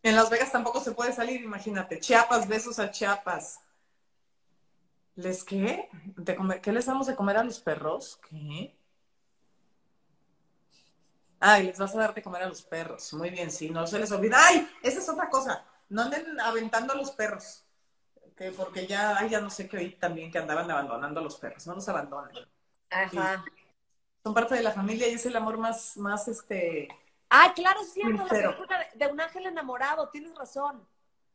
En 0.02 0.16
Las 0.16 0.30
Vegas 0.30 0.52
tampoco 0.52 0.80
se 0.80 0.92
puede 0.92 1.12
salir, 1.12 1.42
imagínate. 1.42 1.98
Chiapas, 1.98 2.46
besos 2.46 2.78
a 2.78 2.90
Chiapas. 2.90 3.60
¿Les 5.18 5.42
qué? 5.42 5.88
¿De 6.16 6.36
comer- 6.36 6.60
¿Qué 6.60 6.70
les 6.72 6.86
damos 6.86 7.08
de 7.08 7.16
comer 7.16 7.36
a 7.38 7.42
los 7.44 7.58
perros? 7.58 8.20
¿Qué? 8.28 8.76
Ay, 11.40 11.64
les 11.66 11.78
vas 11.78 11.94
a 11.94 11.98
dar 11.98 12.14
de 12.14 12.22
comer 12.22 12.42
a 12.42 12.48
los 12.48 12.62
perros. 12.62 13.12
Muy 13.14 13.30
bien, 13.30 13.50
sí, 13.50 13.68
no 13.70 13.84
se 13.86 13.98
les 13.98 14.12
olvida. 14.12 14.36
¡Ay! 14.46 14.68
Esa 14.82 15.00
es 15.00 15.08
otra 15.08 15.28
cosa. 15.28 15.64
No 15.88 16.02
anden 16.02 16.40
aventando 16.40 16.92
a 16.92 16.96
los 16.96 17.10
perros. 17.10 17.64
Que 18.36 18.52
porque 18.52 18.86
ya, 18.86 19.18
ay, 19.18 19.30
ya 19.30 19.40
no 19.40 19.50
sé 19.50 19.68
qué 19.68 19.78
oí 19.78 19.90
también 19.96 20.30
que 20.30 20.38
andaban 20.38 20.70
abandonando 20.70 21.18
a 21.18 21.22
los 21.24 21.36
perros. 21.36 21.66
No 21.66 21.74
los 21.74 21.88
abandonen. 21.88 22.36
Ajá. 22.90 23.44
Son 24.22 24.34
parte 24.34 24.54
de 24.54 24.62
la 24.62 24.70
familia 24.72 25.08
y 25.08 25.14
es 25.14 25.26
el 25.26 25.34
amor 25.34 25.58
más, 25.58 25.96
más 25.96 26.28
este, 26.28 26.88
Ay, 27.28 27.50
claro, 27.56 27.82
cierto, 27.82 28.22
la 28.22 28.28
película 28.28 28.86
de 28.94 29.06
un 29.08 29.20
ángel 29.20 29.46
enamorado, 29.46 30.08
tienes 30.10 30.34
razón. 30.36 30.86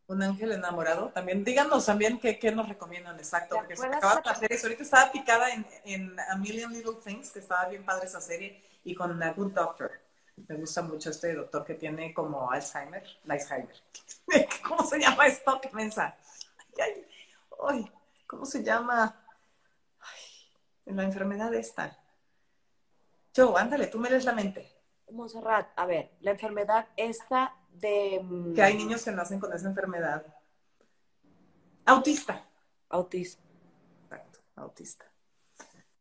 Un 0.08 0.22
ángel 0.22 0.52
enamorado. 0.52 1.10
También 1.10 1.44
díganos 1.44 1.86
también 1.86 2.20
qué, 2.20 2.38
qué 2.38 2.52
nos 2.52 2.68
recomiendan, 2.68 3.16
exacto, 3.18 3.56
¿Te 3.56 3.62
porque 3.62 3.76
se 3.78 3.86
acuerdas 3.86 4.04
acaba 4.04 4.22
que- 4.22 4.30
la 4.30 4.36
serie. 4.36 4.60
Ahorita 4.62 4.84
estaba 4.84 5.12
picada 5.12 5.50
en, 5.54 5.66
en 5.86 6.20
A 6.20 6.36
Million 6.36 6.72
Little 6.74 6.96
Things, 7.04 7.32
que 7.32 7.40
estaba 7.40 7.66
bien 7.70 7.86
padre 7.86 8.08
esa 8.08 8.20
serie, 8.22 8.62
y 8.84 8.94
con 8.94 9.22
A 9.24 9.32
Good 9.34 9.54
Doctor. 9.54 9.92
Me 10.48 10.56
gusta 10.56 10.82
mucho 10.82 11.10
este 11.12 11.34
doctor 11.36 11.64
que 11.64 11.76
tiene 11.76 12.14
como 12.14 12.52
Alzheimer. 12.52 13.04
Alzheimer. 13.30 13.76
¿Cómo 14.68 14.84
se 14.84 15.00
llama 15.00 15.28
esto? 15.28 15.62
¿Qué 15.62 15.70
mensa? 15.72 16.16
Ay, 16.78 16.84
ay, 16.84 17.06
ay, 17.70 17.92
¿Cómo 18.28 18.46
se 18.46 18.64
llama? 18.64 19.16
Ay, 20.00 20.94
la 20.96 21.04
enfermedad 21.04 21.54
esta. 21.54 21.98
Joe, 23.36 23.60
ándale, 23.60 23.88
tú 23.88 24.00
me 24.00 24.10
lees 24.10 24.26
la 24.26 24.34
mente. 24.34 24.70
Monserrat, 25.12 25.68
a 25.76 25.86
ver, 25.86 26.12
la 26.22 26.32
enfermedad 26.32 26.88
esta 26.98 27.56
de 27.80 28.22
mm, 28.24 28.54
Que 28.54 28.62
hay 28.62 28.76
niños 28.76 29.04
que 29.04 29.12
nacen 29.12 29.40
con 29.40 29.54
esa 29.54 29.68
enfermedad. 29.68 30.26
Autista. 31.86 32.46
autismo. 32.90 33.44
Exacto, 34.04 34.40
autista. 34.56 35.06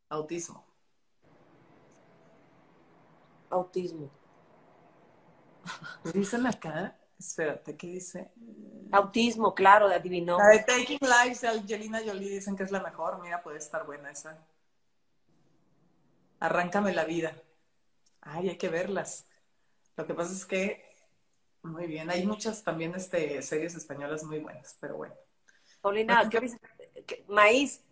Autismo. 0.09 0.65
Autismo. 3.51 4.11
Dicen 6.15 6.47
acá, 6.47 6.97
espérate, 7.19 7.77
¿qué 7.77 7.87
dice? 7.87 8.31
Autismo, 8.91 9.55
claro, 9.55 9.87
adivinó. 9.87 10.39
La 10.39 10.49
de 10.49 10.61
Taking 10.61 10.99
Lives 11.01 11.41
de 11.41 11.49
Angelina 11.49 12.01
Jolie 12.05 12.31
dicen 12.31 12.57
que 12.57 12.63
es 12.63 12.71
la 12.71 12.83
mejor. 12.83 13.21
Mira, 13.23 13.43
puede 13.43 13.59
estar 13.59 13.87
buena 13.87 14.11
esa. 14.11 14.39
Arráncame 16.41 16.93
la 16.93 17.05
vida. 17.05 17.35
Ay, 18.21 18.51
hay 18.51 18.59
que 18.59 18.69
verlas. 18.69 19.27
Lo 19.97 20.07
que 20.07 20.15
pasa 20.15 20.33
es 20.33 20.45
que, 20.45 20.92
muy 21.63 21.87
bien, 21.87 22.11
hay 22.11 22.27
muchas 22.27 22.63
también 22.65 22.95
este, 22.95 23.41
series 23.43 23.75
españolas 23.75 24.25
muy 24.25 24.39
buenas, 24.41 24.77
pero 24.81 24.97
bueno. 24.97 25.15
Paulina, 25.81 26.29
¿qué? 26.29 26.41
¿Qué? 27.07 27.25
Maíz. 27.29 27.85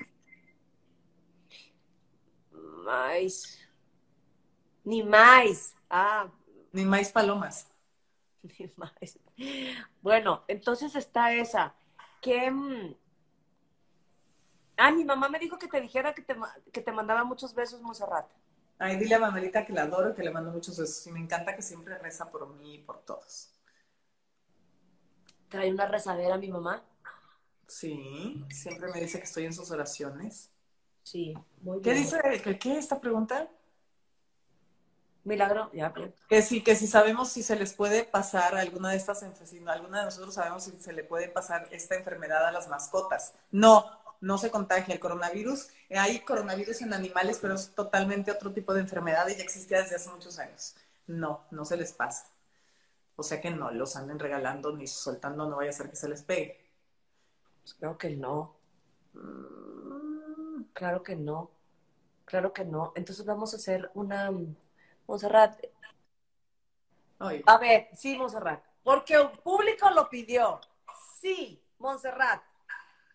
Maíz. 2.84 3.58
Ni 4.84 5.02
maíz. 5.02 5.74
Ah, 5.88 6.28
Ni 6.72 6.84
más 6.84 7.10
palomas. 7.12 7.66
ni 8.42 8.70
maíz. 8.76 9.18
Bueno, 10.02 10.44
entonces 10.48 10.94
está 10.96 11.32
esa. 11.34 11.74
Que. 12.20 12.50
mm, 12.50 12.94
Ah, 14.76 14.90
mi 14.90 15.04
mamá 15.04 15.28
me 15.28 15.38
dijo 15.38 15.58
que 15.58 15.68
te 15.68 15.80
dijera 15.80 16.14
que 16.14 16.22
te, 16.22 16.34
que 16.72 16.80
te 16.80 16.90
mandaba 16.92 17.22
muchos 17.24 17.54
besos, 17.54 17.80
Monserrat. 17.82 18.26
Ay, 18.78 18.96
dile 18.98 19.14
a 19.14 19.18
Manuelita 19.20 19.64
que 19.64 19.72
la 19.72 19.82
adoro 19.82 20.10
y 20.10 20.14
que 20.14 20.22
le 20.24 20.30
mando 20.32 20.50
muchos 20.50 20.76
besos. 20.78 21.06
Y 21.06 21.12
me 21.12 21.20
encanta 21.20 21.54
que 21.54 21.62
siempre 21.62 21.98
reza 21.98 22.30
por 22.30 22.48
mí 22.56 22.74
y 22.74 22.78
por 22.78 23.04
todos. 23.04 23.50
Trae 25.50 25.70
una 25.70 25.86
rezadera 25.86 26.38
mi 26.38 26.48
mamá. 26.48 26.82
Sí, 27.66 28.44
siempre 28.50 28.90
me 28.92 29.00
dice 29.00 29.18
que 29.18 29.24
estoy 29.24 29.44
en 29.44 29.52
sus 29.52 29.70
oraciones. 29.70 30.50
Sí, 31.02 31.34
muy 31.62 31.80
¿Qué 31.82 31.92
bien. 31.92 32.04
dice? 32.04 32.20
¿Qué, 32.42 32.58
qué 32.58 32.78
esta 32.78 33.00
pregunta? 33.00 33.48
Milagro, 35.24 35.70
ya. 35.72 35.92
Que 36.28 36.42
si, 36.42 36.62
que 36.62 36.74
si 36.74 36.86
sabemos 36.86 37.28
si 37.30 37.42
se 37.42 37.56
les 37.56 37.74
puede 37.74 38.04
pasar 38.04 38.56
alguna 38.56 38.90
de 38.90 38.96
estas 38.96 39.22
enfermedades, 39.22 39.80
alguna 39.80 39.98
de 40.00 40.04
nosotros 40.06 40.34
sabemos 40.34 40.64
si 40.64 40.72
se 40.78 40.92
le 40.92 41.04
puede 41.04 41.28
pasar 41.28 41.68
esta 41.72 41.94
enfermedad 41.94 42.46
a 42.46 42.52
las 42.52 42.68
mascotas. 42.68 43.34
No, 43.50 43.86
no 44.20 44.38
se 44.38 44.50
contagia 44.50 44.94
el 44.94 45.00
coronavirus. 45.00 45.68
Hay 45.90 46.20
coronavirus 46.20 46.82
en 46.82 46.94
animales, 46.94 47.38
pero 47.40 47.54
es 47.54 47.74
totalmente 47.74 48.30
otro 48.30 48.52
tipo 48.52 48.72
de 48.72 48.80
enfermedad 48.80 49.28
y 49.28 49.36
ya 49.36 49.42
existía 49.42 49.82
desde 49.82 49.96
hace 49.96 50.10
muchos 50.10 50.38
años. 50.38 50.74
No, 51.06 51.44
no 51.50 51.64
se 51.64 51.76
les 51.76 51.92
pasa. 51.92 52.26
O 53.20 53.22
sea 53.22 53.38
que 53.38 53.50
no 53.50 53.70
los 53.70 53.96
anden 53.96 54.18
regalando 54.18 54.74
ni 54.74 54.86
soltando, 54.86 55.46
no 55.46 55.56
vaya 55.56 55.68
a 55.68 55.74
ser 55.74 55.90
que 55.90 55.96
se 55.96 56.08
les 56.08 56.22
pegue. 56.22 56.58
Pues 57.60 57.74
Creo 57.74 57.98
que 57.98 58.16
no. 58.16 58.56
Mm, 59.12 60.62
Claro 60.72 61.02
que 61.02 61.16
no. 61.16 61.50
Claro 62.24 62.54
que 62.54 62.64
no. 62.64 62.94
Entonces 62.96 63.26
vamos 63.26 63.52
a 63.52 63.58
hacer 63.58 63.90
una. 63.92 64.30
Monserrat. 65.06 65.60
ay, 67.18 67.42
A 67.44 67.58
ver, 67.58 67.90
sí, 67.94 68.16
Monserrat. 68.16 68.64
Porque 68.82 69.18
un 69.18 69.32
público 69.32 69.90
lo 69.90 70.08
pidió. 70.08 70.58
Sí, 71.20 71.62
Monserrat. 71.78 72.42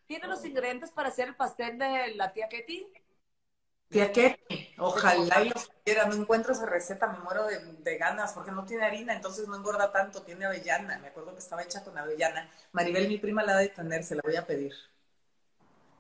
¿Tiene 0.06 0.28
los 0.28 0.46
ingredientes 0.46 0.92
para 0.92 1.10
hacer 1.10 1.30
el 1.30 1.36
pastel 1.36 1.80
de 1.80 2.14
la 2.14 2.32
tía 2.32 2.48
Ketty? 2.48 2.86
Ketty, 3.90 4.76
ojalá 4.78 5.42
y 5.42 5.50
los 5.50 5.70
quiera. 5.84 6.06
No 6.06 6.16
encuentro 6.16 6.54
esa 6.54 6.66
receta, 6.66 7.08
me 7.08 7.20
muero 7.20 7.46
de, 7.46 7.60
de 7.60 7.98
ganas 7.98 8.34
porque 8.34 8.52
no 8.52 8.66
tiene 8.66 8.86
harina, 8.86 9.14
entonces 9.14 9.48
no 9.48 9.56
engorda 9.56 9.92
tanto, 9.92 10.24
tiene 10.24 10.46
avellana. 10.46 10.98
Me 11.00 11.08
acuerdo 11.08 11.34
que 11.34 11.40
estaba 11.40 11.64
hecha 11.64 11.84
con 11.84 11.98
avellana. 11.98 12.50
Maribel, 12.72 13.08
mi 13.08 13.18
prima, 13.18 13.44
la 13.44 13.54
ha 13.54 13.58
de 13.58 13.70
tener, 13.70 14.04
se 14.04 14.16
la 14.16 14.22
voy 14.24 14.36
a 14.36 14.46
pedir. 14.46 14.74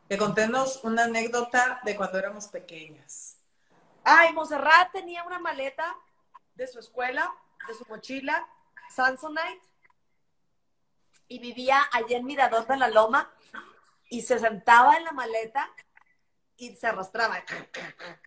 Que 0.09 0.17
contenos 0.17 0.83
una 0.83 1.05
anécdota 1.05 1.79
de 1.83 1.95
cuando 1.95 2.19
éramos 2.19 2.47
pequeñas. 2.47 3.37
Ay, 4.03 4.33
Monserrat 4.33 4.91
tenía 4.91 5.23
una 5.23 5.39
maleta 5.39 5.95
de 6.53 6.67
su 6.67 6.79
escuela, 6.79 7.33
de 7.67 7.73
su 7.73 7.85
mochila, 7.87 8.47
Samsonite, 8.93 9.61
y 11.27 11.39
vivía 11.39 11.81
allá 11.91 12.17
en 12.17 12.25
Mirador 12.25 12.67
de 12.67 12.77
la 12.77 12.87
Loma, 12.89 13.31
y 14.09 14.21
se 14.21 14.37
sentaba 14.37 14.95
en 14.97 15.05
la 15.05 15.11
maleta 15.11 15.67
y 16.57 16.75
se 16.75 16.87
arrastraba 16.87 17.43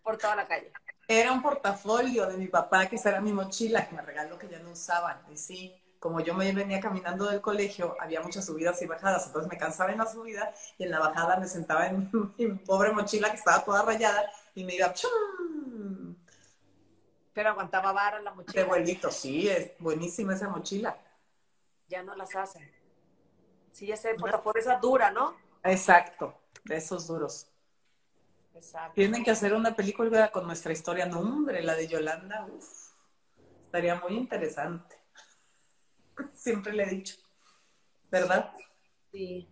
por 0.02 0.16
toda 0.18 0.36
la 0.36 0.46
calle. 0.46 0.72
Era 1.06 1.32
un 1.32 1.42
portafolio 1.42 2.26
de 2.26 2.36
mi 2.36 2.48
papá, 2.48 2.86
que 2.86 2.96
esa 2.96 3.10
era 3.10 3.20
mi 3.20 3.32
mochila, 3.32 3.88
que 3.88 3.94
me 3.94 4.02
regaló 4.02 4.38
que 4.38 4.48
ya 4.48 4.58
no 4.58 4.70
usaban. 4.70 5.22
Y 5.30 5.36
sí, 5.36 5.74
como 5.98 6.20
yo 6.20 6.34
me 6.34 6.52
venía 6.52 6.80
caminando 6.80 7.26
del 7.26 7.40
colegio, 7.40 7.96
había 7.98 8.20
muchas 8.20 8.44
subidas 8.44 8.80
y 8.82 8.86
bajadas, 8.86 9.26
entonces 9.26 9.50
me 9.50 9.58
cansaba 9.58 9.90
en 9.90 9.98
la 9.98 10.06
subida 10.06 10.52
y 10.76 10.84
en 10.84 10.90
la 10.90 10.98
bajada 11.00 11.38
me 11.38 11.48
sentaba 11.48 11.86
en 11.86 12.10
mi 12.38 12.54
pobre 12.58 12.92
mochila 12.92 13.30
que 13.30 13.36
estaba 13.36 13.64
toda 13.64 13.82
rayada 13.82 14.30
y 14.54 14.64
me 14.64 14.74
iba 14.74 14.92
¡chum! 14.92 16.16
Pero 17.32 17.48
aguantaba 17.50 17.92
vara 17.92 18.20
la 18.20 18.32
de 18.52 18.64
mochila. 18.64 18.66
vuelito. 18.66 19.10
Sí, 19.10 19.48
es 19.48 19.72
buenísima 19.78 20.34
esa 20.34 20.48
mochila. 20.48 20.98
Ya 21.88 22.02
no 22.02 22.14
las 22.14 22.36
hacen. 22.36 22.70
Sí, 23.72 23.90
ese 23.90 24.14
portafolio 24.14 24.60
esa 24.60 24.76
dura, 24.76 25.10
¿no? 25.10 25.36
Exacto, 25.62 26.34
de 26.64 26.76
esos 26.78 27.06
duros. 27.06 27.48
Exacto. 28.58 28.94
Tienen 28.94 29.22
que 29.22 29.30
hacer 29.30 29.54
una 29.54 29.76
película 29.76 30.32
con 30.32 30.44
nuestra 30.46 30.72
historia. 30.72 31.06
No, 31.06 31.20
hombre, 31.20 31.62
la 31.62 31.76
de 31.76 31.86
Yolanda, 31.86 32.44
uf, 32.52 32.90
estaría 33.66 33.94
muy 33.94 34.16
interesante. 34.16 34.96
Siempre 36.32 36.72
le 36.72 36.82
he 36.82 36.90
dicho. 36.90 37.16
¿Verdad? 38.10 38.52
Sí. 39.12 39.48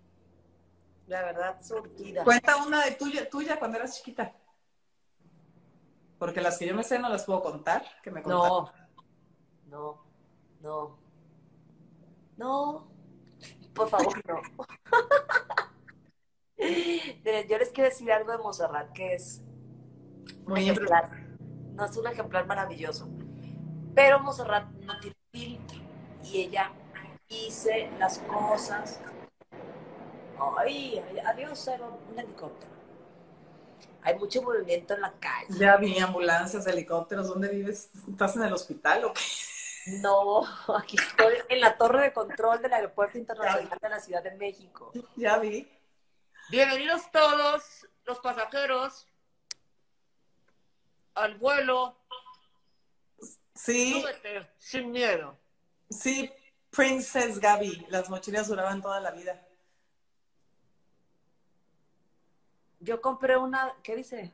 La 1.06 1.22
verdad, 1.22 1.62
surtida. 1.62 2.24
Cuenta 2.24 2.56
una 2.56 2.84
de 2.84 2.92
tuya, 2.92 3.30
tuya 3.30 3.60
cuando 3.60 3.78
eras 3.78 3.96
chiquita. 3.96 4.34
Porque 6.18 6.40
las 6.40 6.58
que 6.58 6.66
yo 6.66 6.74
me 6.74 6.82
sé 6.82 6.98
no 6.98 7.08
las 7.08 7.24
puedo 7.24 7.42
contar, 7.42 7.84
que 8.02 8.10
me 8.10 8.22
contaron. 8.22 8.70
No, 9.68 10.04
no, 10.60 10.98
no. 10.98 10.98
No, 12.36 12.90
por 13.72 13.88
favor, 13.88 14.20
no. 14.26 14.40
Yo 16.58 17.58
les 17.58 17.70
quiero 17.70 17.90
decir 17.90 18.10
algo 18.12 18.32
de 18.32 18.38
Monserrat, 18.38 18.92
que 18.92 19.14
es 19.14 19.42
un 20.44 20.52
Muy 20.52 20.68
ejemplar. 20.68 21.10
No 21.74 21.84
es 21.84 21.96
un 21.96 22.06
ejemplar 22.06 22.46
maravilloso. 22.46 23.08
Pero 23.94 24.20
Monserrat 24.20 24.68
no 24.70 24.98
tiene 25.00 25.16
filtro. 25.32 25.78
Y 26.24 26.42
ella 26.42 26.72
dice 27.28 27.90
las 27.98 28.18
cosas. 28.20 29.00
Ay, 30.58 31.02
ay, 31.08 31.18
adiós, 31.18 31.70
un 32.10 32.18
helicóptero. 32.18 32.72
Hay 34.02 34.18
mucho 34.18 34.42
movimiento 34.42 34.94
en 34.94 35.00
la 35.00 35.12
calle. 35.12 35.46
Ya 35.58 35.76
vi 35.76 35.98
ambulancias, 35.98 36.66
helicópteros. 36.66 37.28
¿Dónde 37.28 37.48
vives? 37.48 37.90
¿Estás 38.08 38.36
en 38.36 38.42
el 38.42 38.52
hospital 38.52 39.04
o 39.04 39.12
qué? 39.12 39.20
No, 40.00 40.42
aquí 40.76 40.96
estoy 40.96 41.34
en 41.48 41.60
la 41.60 41.76
torre 41.76 42.02
de 42.02 42.12
control 42.12 42.60
del 42.60 42.72
Aeropuerto 42.72 43.18
Internacional 43.18 43.78
de 43.80 43.88
la 43.88 44.00
Ciudad 44.00 44.22
de 44.22 44.32
México. 44.32 44.92
Ya 45.16 45.38
vi. 45.38 45.68
Bienvenidos 46.48 47.10
todos 47.10 47.86
los 48.04 48.18
pasajeros 48.20 49.06
al 51.14 51.36
vuelo. 51.38 51.96
Sí, 53.54 54.00
Súbete 54.00 54.48
sin 54.58 54.90
miedo. 54.90 55.36
sí, 55.90 56.30
Princess 56.70 57.38
Gaby. 57.40 57.86
Las 57.88 58.10
mochilas 58.10 58.48
duraban 58.48 58.82
toda 58.82 59.00
la 59.00 59.10
vida. 59.10 59.42
Yo 62.80 63.00
compré 63.00 63.36
una, 63.36 63.74
¿qué 63.82 63.96
dice? 63.96 64.32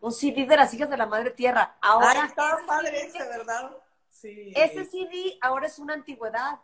Un 0.00 0.12
CD 0.12 0.46
de 0.46 0.56
las 0.56 0.72
hijas 0.72 0.88
de 0.88 0.96
la 0.96 1.06
madre 1.06 1.30
tierra. 1.32 1.76
Ahora, 1.82 2.22
Ay, 2.22 2.28
estaba 2.28 2.64
padre 2.66 3.06
ese, 3.06 3.18
¿verdad? 3.18 3.76
Sí. 4.10 4.52
ese 4.54 4.84
CD 4.84 5.36
ahora 5.42 5.66
es 5.66 5.78
una 5.80 5.94
antigüedad. 5.94 6.60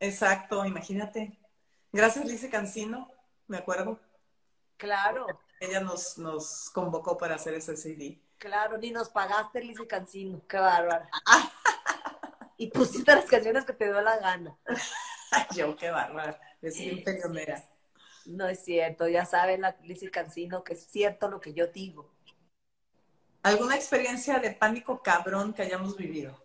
Exacto, 0.00 0.64
imagínate. 0.64 1.38
Gracias, 1.92 2.24
Lice 2.24 2.48
Cancino, 2.48 3.12
me 3.50 3.58
acuerdo. 3.58 4.00
Claro, 4.76 5.26
Ella 5.58 5.80
nos, 5.80 6.16
nos 6.16 6.70
convocó 6.70 7.18
para 7.18 7.34
hacer 7.34 7.54
ese 7.54 7.76
CD. 7.76 8.18
claro, 8.38 8.78
ni 8.78 8.90
nos 8.90 9.10
pagaste 9.10 9.62
Lice 9.62 9.86
Cancino. 9.86 10.40
Qué 10.48 10.58
bárbara. 10.58 11.08
Y 12.56 12.66
pusiste 12.70 13.14
las 13.14 13.24
canciones 13.24 13.64
que 13.64 13.72
te 13.72 13.86
dio 13.86 14.02
la 14.02 14.18
gana. 14.18 14.54
Yo, 15.56 15.74
qué 15.76 15.90
bárbara. 15.90 16.38
Es 16.60 16.76
bien 16.76 17.02
peleonera. 17.02 17.64
No 18.26 18.46
es 18.46 18.62
cierto, 18.62 19.08
ya 19.08 19.24
saben 19.24 19.62
la 19.62 19.74
Lizzy 19.82 20.10
Cancino 20.10 20.62
que 20.62 20.74
es 20.74 20.84
cierto 20.84 21.28
lo 21.30 21.40
que 21.40 21.54
yo 21.54 21.68
digo. 21.68 22.12
¿Alguna 23.42 23.76
experiencia 23.76 24.38
de 24.40 24.50
pánico 24.50 25.02
cabrón 25.02 25.54
que 25.54 25.62
hayamos 25.62 25.96
vivido? 25.96 26.38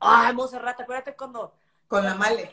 Ay, 0.00 0.34
Monserrat, 0.34 0.80
acuérdate 0.80 1.14
cuando. 1.14 1.54
¿Con 1.88 2.02
la 2.02 2.14
Male? 2.14 2.50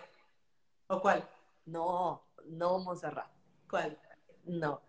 ¿O 0.88 1.00
cuál? 1.02 1.26
No, 1.66 2.26
no, 2.48 2.80
Monserrat, 2.80 3.30
¿Cuál? 3.70 4.00
no. 4.46 4.82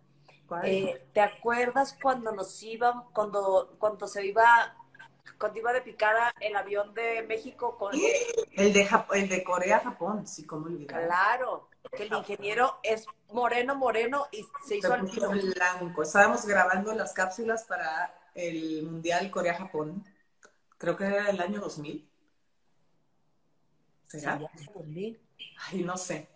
¿Cuál? 0.47 0.67
Eh, 0.67 1.09
¿Te 1.15 1.21
acuerdas 1.21 1.97
cuando 2.01 2.31
nos 2.33 2.63
iban, 2.63 3.05
cuando, 3.13 3.77
cuando 3.79 4.07
se 4.07 4.27
iba, 4.27 4.77
cuando 5.39 5.59
iba 5.59 5.73
de 5.73 5.81
picada 5.81 6.35
el 6.41 6.55
avión 6.55 6.93
de 6.95 7.23
México 7.23 7.77
con. 7.79 7.95
el, 7.95 8.73
de 8.73 8.87
Jap- 8.87 9.07
el 9.15 9.29
de 9.29 9.43
Corea, 9.43 9.81
Japón. 9.81 10.27
Sí, 10.27 10.47
cómo 10.47 10.67
olvidar. 10.67 11.07
Claro, 11.07 11.71
que 11.97 12.03
el 12.05 12.13
ingeniero 12.13 12.79
es 12.83 13.07
moreno, 13.33 13.75
moreno 13.75 14.27
y 14.33 14.47
se 14.67 14.77
hizo 14.77 14.93
al 14.93 15.01
puso 15.01 15.15
tiro. 15.15 15.31
blanco. 15.31 16.03
Estábamos 16.03 16.45
grabando 16.47 16.93
las 16.95 17.15
cápsulas 17.15 17.65
para 17.65 18.15
el 18.35 18.83
Mundial 18.83 19.31
Corea-Japón. 19.31 20.05
Creo 20.77 20.97
que 20.97 21.05
era 21.07 21.31
el 21.31 21.41
año 21.41 21.61
2000. 21.61 22.07
Sí, 24.09 24.21
¿Será? 24.21 24.37
me 24.37 24.49
dormí. 24.75 25.19
Ay, 25.71 25.83
no 25.83 25.97
sé. 25.97 26.29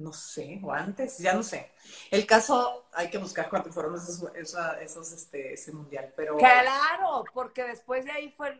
No 0.00 0.12
sé, 0.14 0.58
o 0.62 0.72
antes, 0.72 1.18
ya 1.18 1.34
no 1.34 1.42
sé. 1.42 1.72
El 2.10 2.24
caso, 2.26 2.86
hay 2.92 3.10
que 3.10 3.18
buscar 3.18 3.50
cuánto 3.50 3.70
fueron 3.70 3.94
esos, 3.96 4.22
esa- 4.34 4.80
esos, 4.80 5.12
este, 5.12 5.52
ese 5.52 5.72
mundial, 5.72 6.12
pero 6.16 6.36
Claro, 6.38 7.24
porque 7.34 7.64
después 7.64 8.04
de 8.06 8.12
ahí 8.12 8.30
fue, 8.36 8.58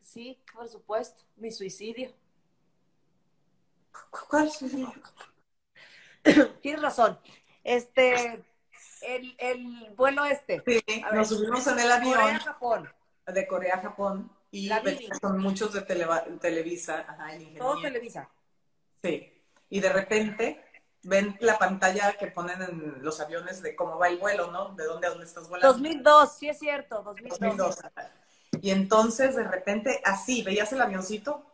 Sí, 0.00 0.42
por 0.52 0.68
supuesto, 0.68 1.22
mi 1.36 1.50
suicidio. 1.52 2.12
¿Cuál 4.28 4.50
suicidio? 4.50 4.92
Tienes 6.60 6.82
razón. 6.82 7.18
Este, 7.64 8.44
el, 9.02 9.34
el 9.38 9.92
vuelo 9.96 10.24
este. 10.24 10.62
Sí, 10.66 10.82
ver, 10.86 11.14
nos 11.14 11.28
subimos 11.28 11.66
en 11.66 11.78
el 11.78 11.90
avión 11.92 12.14
Corea, 12.14 12.38
Japón. 12.40 12.92
de 13.26 13.46
Corea 13.46 13.74
a 13.76 13.80
Japón 13.82 14.30
y 14.50 14.68
con 15.20 15.38
muchos 15.38 15.72
de 15.72 15.82
Televa- 15.86 16.24
Televisa, 16.40 17.06
ajá, 17.08 17.34
el 17.34 17.56
Todo. 17.56 17.80
Televisa. 17.80 18.28
Sí. 19.02 19.28
Y 19.70 19.80
de 19.80 19.92
repente 19.92 20.64
ven 21.04 21.36
la 21.40 21.58
pantalla 21.58 22.12
que 22.16 22.28
ponen 22.28 22.62
en 22.62 23.02
los 23.02 23.20
aviones 23.20 23.60
de 23.62 23.74
cómo 23.74 23.98
va 23.98 24.08
el 24.08 24.18
vuelo, 24.18 24.50
¿no? 24.50 24.70
De 24.74 24.84
dónde 24.84 25.06
a 25.06 25.10
dónde 25.10 25.24
estás 25.26 25.48
volando. 25.48 25.72
2002, 25.72 26.32
sí 26.38 26.48
es 26.48 26.58
cierto, 26.58 27.02
2002. 27.02 27.38
2002. 27.40 27.78
Y 28.60 28.70
entonces 28.70 29.34
de 29.34 29.44
repente 29.44 30.00
así 30.04 30.42
veías 30.42 30.72
el 30.72 30.80
avioncito 30.80 31.50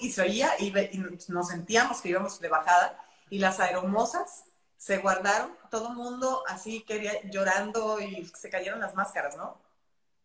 y 0.00 0.10
se 0.10 0.22
oía 0.22 0.50
y, 0.58 0.70
ve- 0.70 0.90
y 0.92 0.98
nos 0.98 1.48
sentíamos 1.48 2.00
que 2.00 2.08
íbamos 2.08 2.40
de 2.40 2.48
bajada 2.48 2.98
y 3.30 3.38
las 3.38 3.60
aeromosas 3.60 4.44
se 4.76 4.98
guardaron, 4.98 5.56
todo 5.70 5.88
el 5.90 5.94
mundo 5.94 6.42
así 6.48 6.82
quería 6.82 7.12
llorando 7.30 8.00
y 8.00 8.26
se 8.26 8.50
cayeron 8.50 8.80
las 8.80 8.94
máscaras, 8.94 9.36
¿no? 9.36 9.58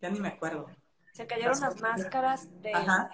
Ya 0.02 0.10
ni 0.10 0.20
me 0.20 0.28
acuerdo. 0.30 0.70
Se 1.14 1.26
cayeron 1.28 1.60
las 1.60 1.80
máscaras 1.80 2.48
de... 2.62 2.74
Ajá. 2.74 3.12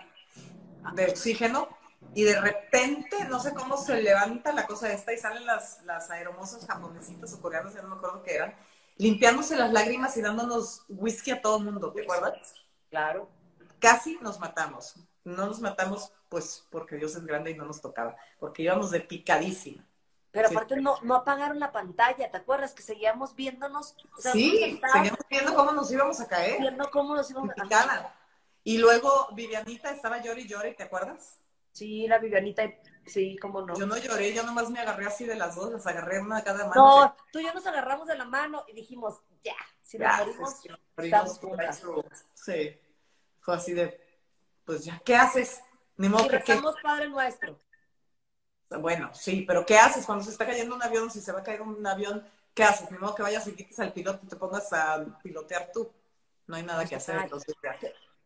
De 0.93 1.05
oxígeno 1.07 1.67
y 2.13 2.23
de 2.23 2.39
repente 2.39 3.25
no 3.25 3.39
sé 3.39 3.53
cómo 3.53 3.77
se 3.77 4.01
levanta 4.01 4.51
la 4.53 4.65
cosa 4.65 4.91
esta 4.91 5.13
y 5.13 5.17
salen 5.17 5.45
las, 5.45 5.83
las 5.83 6.09
aeromosas 6.09 6.65
japonesitas 6.65 7.33
o 7.33 7.41
coreanas, 7.41 7.73
ya 7.73 7.81
no 7.81 7.89
me 7.89 7.95
acuerdo 7.95 8.23
qué 8.23 8.35
eran, 8.35 8.55
limpiándose 8.97 9.55
las 9.55 9.71
lágrimas 9.71 10.17
y 10.17 10.21
dándonos 10.21 10.83
whisky 10.89 11.31
a 11.31 11.41
todo 11.41 11.57
el 11.57 11.65
mundo, 11.65 11.91
¿te 11.93 12.03
acuerdas? 12.03 12.53
Claro. 12.89 13.29
casi 13.79 14.17
nos 14.21 14.39
matamos. 14.39 14.95
No 15.23 15.45
nos 15.45 15.59
matamos, 15.59 16.13
pues, 16.29 16.65
porque 16.71 16.95
Dios 16.95 17.15
es 17.15 17.25
grande 17.25 17.51
y 17.51 17.55
no 17.55 17.65
nos 17.65 17.81
tocaba, 17.81 18.15
porque 18.39 18.63
íbamos 18.63 18.91
de 18.91 19.01
picadísima. 19.01 19.85
Pero 20.31 20.47
Sí. 20.47 20.55
aparte 20.55 20.77
no, 20.77 20.95
no 21.03 21.15
apagaron 21.15 21.59
la 21.59 21.71
pantalla, 21.71 22.31
¿te 22.31 22.37
acuerdas? 22.37 22.73
Que 22.73 22.81
seguíamos 22.81 23.35
viéndonos. 23.35 23.95
o 24.17 24.21
sea, 24.21 24.31
Sí, 24.31 24.79
seguimos 24.93 25.19
viendo 25.29 25.53
cómo 25.53 25.71
nos 25.73 25.91
íbamos 25.91 26.19
a 26.21 26.27
caer, 26.27 26.59
viendo 26.61 26.89
cómo 26.91 27.13
nos 27.15 27.29
íbamos 27.29 27.49
a... 27.51 27.61
picada. 27.61 28.15
Y 28.63 28.77
luego 28.77 29.27
Vivianita 29.33 29.91
estaba 29.91 30.21
llori 30.21 30.43
y 30.43 30.47
llori, 30.47 30.75
¿te 30.75 30.83
acuerdas? 30.83 31.39
Sí, 31.77 32.07
la 32.07 32.17
Vivianita, 32.17 32.63
sí, 33.05 33.37
cómo 33.39 33.61
no. 33.61 33.77
Yo 33.77 33.85
no 33.85 33.95
lloré, 33.99 34.33
yo 34.33 34.41
nomás 34.41 34.67
me 34.71 34.79
agarré 34.79 35.05
así 35.05 35.25
de 35.25 35.35
las 35.35 35.53
dos, 35.53 35.71
las 35.71 35.85
agarré 35.85 36.19
una 36.19 36.37
a 36.37 36.43
cada 36.43 36.67
mano. 36.67 36.73
No, 36.73 37.15
tú 37.31 37.37
y 37.37 37.43
yo 37.43 37.53
nos 37.53 37.67
agarramos 37.67 38.07
de 38.07 38.17
la 38.17 38.25
mano 38.25 38.65
y 38.67 38.73
dijimos, 38.73 39.21
ya, 39.43 39.53
si 39.83 39.99
nos 39.99 40.17
morimos, 40.17 40.55
estamos 40.97 41.37
juntas. 41.37 41.83
Sí, 42.33 42.75
fue 43.41 43.55
así 43.55 43.73
de, 43.73 44.01
pues 44.65 44.85
ya, 44.85 44.99
¿qué 45.05 45.15
haces? 45.15 45.61
Ni 45.97 46.09
modo 46.09 46.25
Y 46.25 46.29
que, 46.29 46.39
rezamos 46.39 46.73
Padre 46.81 47.09
Nuestro. 47.09 47.59
Bueno, 48.71 49.13
sí, 49.13 49.45
pero 49.47 49.63
¿qué 49.63 49.77
haces 49.77 50.03
cuando 50.03 50.23
se 50.23 50.31
está 50.31 50.47
cayendo 50.47 50.73
un 50.73 50.81
avión? 50.81 51.11
Si 51.11 51.21
se 51.21 51.31
va 51.31 51.41
a 51.41 51.43
caer 51.43 51.61
un 51.61 51.85
avión, 51.85 52.27
¿qué 52.55 52.63
haces? 52.63 52.89
Ni 52.89 52.97
modo 52.97 53.13
que 53.13 53.21
vayas 53.21 53.45
y 53.45 53.53
quites 53.53 53.79
al 53.79 53.93
piloto 53.93 54.21
y 54.23 54.29
te 54.29 54.35
pongas 54.35 54.73
a 54.73 55.05
pilotear 55.21 55.71
tú. 55.71 55.91
No 56.47 56.55
hay 56.55 56.63
nada 56.63 56.85
que 56.85 56.95
hacer, 56.95 57.17
entonces 57.17 57.53
ya. 57.61 57.77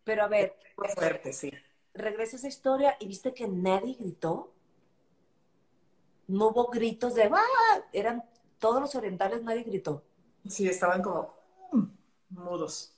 Pero 0.06 0.24
a 0.24 0.28
ver, 0.30 0.56
Fue 0.74 0.88
fuerte, 0.88 1.34
sí. 1.34 1.52
Regresa 1.94 2.38
esa 2.38 2.48
historia 2.48 2.96
y 3.00 3.08
viste 3.08 3.34
que 3.34 3.48
nadie 3.48 3.96
gritó. 4.00 4.54
No 6.28 6.48
hubo 6.48 6.68
gritos 6.68 7.16
de 7.16 7.24
¡ah! 7.24 7.82
Eran 7.92 8.24
todos 8.60 8.82
los 8.82 8.96
orientales, 8.96 9.44
nadie 9.44 9.64
gritó. 9.64 10.04
Sí, 10.48 10.68
estaban 10.68 11.02
como 11.02 11.34
mm, 11.72 11.84
mudos. 12.30 12.96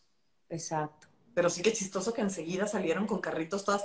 Exacto. 0.49 1.07
Pero 1.33 1.49
sí 1.49 1.61
que 1.61 1.73
chistoso 1.73 2.13
que 2.13 2.21
enseguida 2.21 2.67
salieron 2.67 3.07
con 3.07 3.19
carritos 3.19 3.65
todas. 3.65 3.83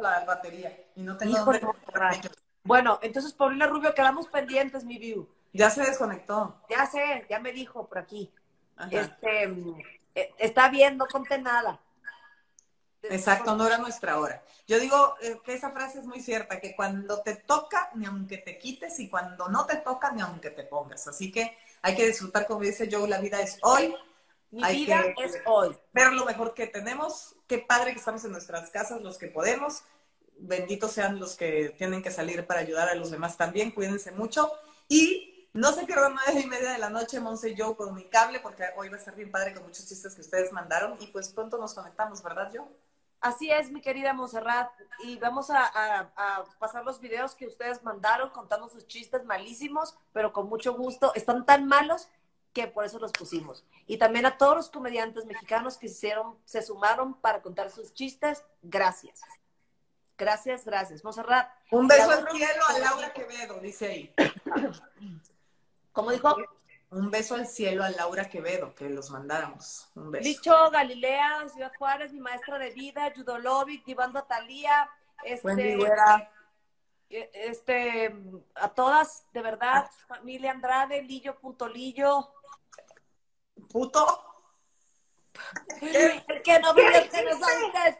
La 0.00 0.24
batería. 0.24 0.86
Y 0.96 1.02
no 1.02 1.18
Híjole, 1.22 1.60
Monserrat. 1.60 2.26
Bueno, 2.64 2.98
entonces 3.02 3.34
Paulina 3.34 3.66
Rubio, 3.66 3.94
quedamos 3.94 4.28
pendientes, 4.28 4.84
mi 4.84 4.98
view. 4.98 5.28
Ya 5.52 5.68
se 5.68 5.82
desconectó. 5.82 6.62
Ya 6.70 6.86
sé, 6.86 7.26
ya 7.28 7.40
me 7.40 7.52
dijo 7.52 7.86
por 7.86 7.98
aquí. 7.98 8.32
Ajá. 8.76 8.88
Este, 8.90 9.46
está 10.38 10.68
bien, 10.68 10.96
no 10.96 11.06
conté 11.06 11.38
nada. 11.38 11.80
Exacto, 13.02 13.56
no 13.56 13.66
era 13.66 13.78
nuestra 13.78 14.18
hora. 14.18 14.42
Yo 14.68 14.78
digo 14.78 15.16
eh, 15.22 15.40
que 15.44 15.54
esa 15.54 15.70
frase 15.70 16.00
es 16.00 16.06
muy 16.06 16.20
cierta, 16.20 16.60
que 16.60 16.76
cuando 16.76 17.22
te 17.22 17.34
toca, 17.36 17.90
ni 17.94 18.04
aunque 18.06 18.38
te 18.38 18.58
quites, 18.58 19.00
y 19.00 19.08
cuando 19.08 19.48
no 19.48 19.64
te 19.66 19.76
toca, 19.76 20.12
ni 20.12 20.20
aunque 20.20 20.50
te 20.50 20.64
pongas. 20.64 21.08
Así 21.08 21.32
que 21.32 21.56
hay 21.82 21.96
que 21.96 22.06
disfrutar, 22.06 22.46
como 22.46 22.60
dice 22.60 22.88
Joe, 22.92 23.08
la 23.08 23.20
vida 23.20 23.40
es 23.40 23.58
hoy, 23.62 23.94
Mi 24.52 24.64
Hay 24.64 24.84
vida 24.84 25.04
que- 25.16 25.24
es 25.24 25.36
hoy. 25.46 25.78
ver 25.92 26.12
lo 26.12 26.24
mejor 26.24 26.54
que 26.54 26.66
tenemos. 26.66 27.36
Qué 27.46 27.58
padre 27.58 27.92
que 27.92 28.00
estamos 28.00 28.24
en 28.24 28.32
nuestras 28.32 28.68
casas, 28.70 29.00
los 29.00 29.16
que 29.16 29.28
podemos. 29.28 29.84
Benditos 30.38 30.90
sean 30.90 31.20
los 31.20 31.36
que 31.36 31.68
tienen 31.78 32.02
que 32.02 32.10
salir 32.10 32.44
para 32.48 32.58
ayudar 32.58 32.88
a 32.88 32.96
los 32.96 33.12
demás 33.12 33.36
también. 33.36 33.70
Cuídense 33.70 34.10
mucho. 34.10 34.52
Y 34.88 35.29
no 35.52 35.72
se 35.72 35.84
pierdan 35.84 36.14
nueve 36.14 36.40
y 36.40 36.46
media 36.46 36.72
de 36.72 36.78
la 36.78 36.90
noche, 36.90 37.18
Monse 37.20 37.50
y 37.50 37.58
Joe, 37.60 37.74
por 37.74 37.92
mi 37.92 38.04
cable, 38.08 38.40
porque 38.40 38.64
hoy 38.76 38.88
va 38.88 38.96
a 38.96 38.98
estar 38.98 39.14
bien 39.14 39.30
padre 39.30 39.54
con 39.54 39.64
muchos 39.64 39.86
chistes 39.86 40.14
que 40.14 40.20
ustedes 40.20 40.52
mandaron. 40.52 40.96
Y 41.00 41.08
pues 41.08 41.28
pronto 41.30 41.58
nos 41.58 41.74
conectamos, 41.74 42.22
¿verdad, 42.22 42.50
Joe? 42.54 42.66
Así 43.20 43.50
es, 43.50 43.70
mi 43.70 43.80
querida 43.82 44.12
Monserrat. 44.14 44.70
Y 45.04 45.18
vamos 45.18 45.50
a, 45.50 45.64
a- 45.66 46.10
a 46.16 46.44
pasar 46.58 46.84
los 46.84 47.00
videos 47.00 47.34
que 47.34 47.46
ustedes 47.46 47.82
mandaron 47.82 48.30
contando 48.30 48.68
sus 48.68 48.86
chistes 48.86 49.24
malísimos, 49.24 49.96
pero 50.12 50.32
con 50.32 50.48
mucho 50.48 50.72
gusto. 50.74 51.12
Están 51.14 51.44
tan 51.44 51.66
malos 51.66 52.08
que 52.54 52.66
por 52.66 52.84
eso 52.84 52.98
los 52.98 53.12
pusimos. 53.12 53.64
Y 53.86 53.98
también 53.98 54.26
a 54.26 54.38
todos 54.38 54.56
los 54.56 54.70
comediantes 54.70 55.24
mexicanos 55.26 55.76
que 55.76 55.86
hicieron, 55.86 56.38
se 56.44 56.62
sumaron 56.62 57.14
para 57.14 57.42
contar 57.42 57.70
sus 57.70 57.92
chistes, 57.92 58.42
gracias. 58.62 59.20
Gracias, 60.16 60.64
gracias. 60.64 61.02
Monserrat, 61.04 61.48
Un 61.70 61.88
beso 61.88 62.10
adoro. 62.10 62.32
cielo 62.32 62.62
a 62.68 62.78
Laura 62.78 63.12
Quevedo, 63.12 63.58
dice 63.60 63.86
ahí. 63.86 64.14
como 65.92 66.10
dijo 66.10 66.36
Un 66.90 67.10
beso 67.10 67.34
al 67.34 67.46
cielo 67.46 67.84
a 67.84 67.90
Laura 67.90 68.28
Quevedo, 68.28 68.74
que 68.74 68.88
los 68.88 69.10
mandáramos. 69.10 69.90
Un 69.94 70.10
beso. 70.10 70.24
Licho, 70.24 70.70
Galilea, 70.70 71.48
Ciudad 71.48 71.72
Juárez, 71.78 72.12
mi 72.12 72.20
maestra 72.20 72.58
de 72.58 72.70
vida, 72.70 73.12
Judolovic, 73.14 73.84
Divando 73.84 74.22
Talía, 74.24 74.90
este, 75.24 75.78
eh, 77.10 77.30
este, 77.34 78.14
a 78.54 78.68
todas, 78.68 79.26
de 79.32 79.42
verdad, 79.42 79.90
familia 80.06 80.52
Andrade, 80.52 81.02
Lillo, 81.02 81.38
punto 81.38 81.68
Lillo. 81.68 82.32
Puto. 83.68 84.24
El 85.80 86.42
que 86.42 86.58
no 86.60 86.74
vive 86.74 86.96
antes, 86.96 87.22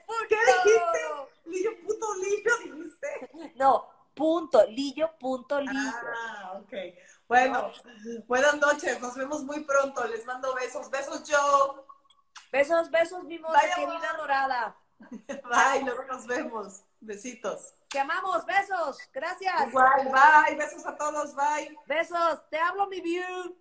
punto. 0.06 0.26
¿Qué 0.28 0.36
dijiste? 0.36 1.00
Lillo, 1.46 1.70
puto 1.84 2.14
Lillo, 2.16 2.76
dijiste. 2.76 3.52
No, 3.56 3.88
punto, 4.14 4.64
Lillo, 4.66 5.10
punto 5.18 5.60
Lillo. 5.60 5.92
Ah, 6.14 6.60
ok. 6.62 6.72
Bueno, 7.30 7.70
buenas 8.26 8.56
noches. 8.56 9.00
Nos 9.00 9.14
vemos 9.14 9.44
muy 9.44 9.60
pronto. 9.60 10.04
Les 10.08 10.26
mando 10.26 10.52
besos. 10.52 10.90
Besos, 10.90 11.22
Joe. 11.30 11.80
Besos, 12.50 12.90
besos, 12.90 13.22
mi 13.22 13.38
querida 13.38 14.12
dorada. 14.18 14.76
Bye, 14.98 15.84
luego 15.84 16.02
nos 16.06 16.26
vemos. 16.26 16.82
Besitos. 16.98 17.72
Te 17.88 18.00
amamos, 18.00 18.44
besos, 18.44 18.98
gracias. 19.12 19.68
Igual, 19.68 20.10
bye. 20.10 20.56
Besos 20.56 20.84
a 20.84 20.96
todos. 20.96 21.32
Bye. 21.36 21.78
Besos, 21.86 22.48
te 22.50 22.58
hablo, 22.58 22.88
mi 22.88 23.00
view. 23.00 23.56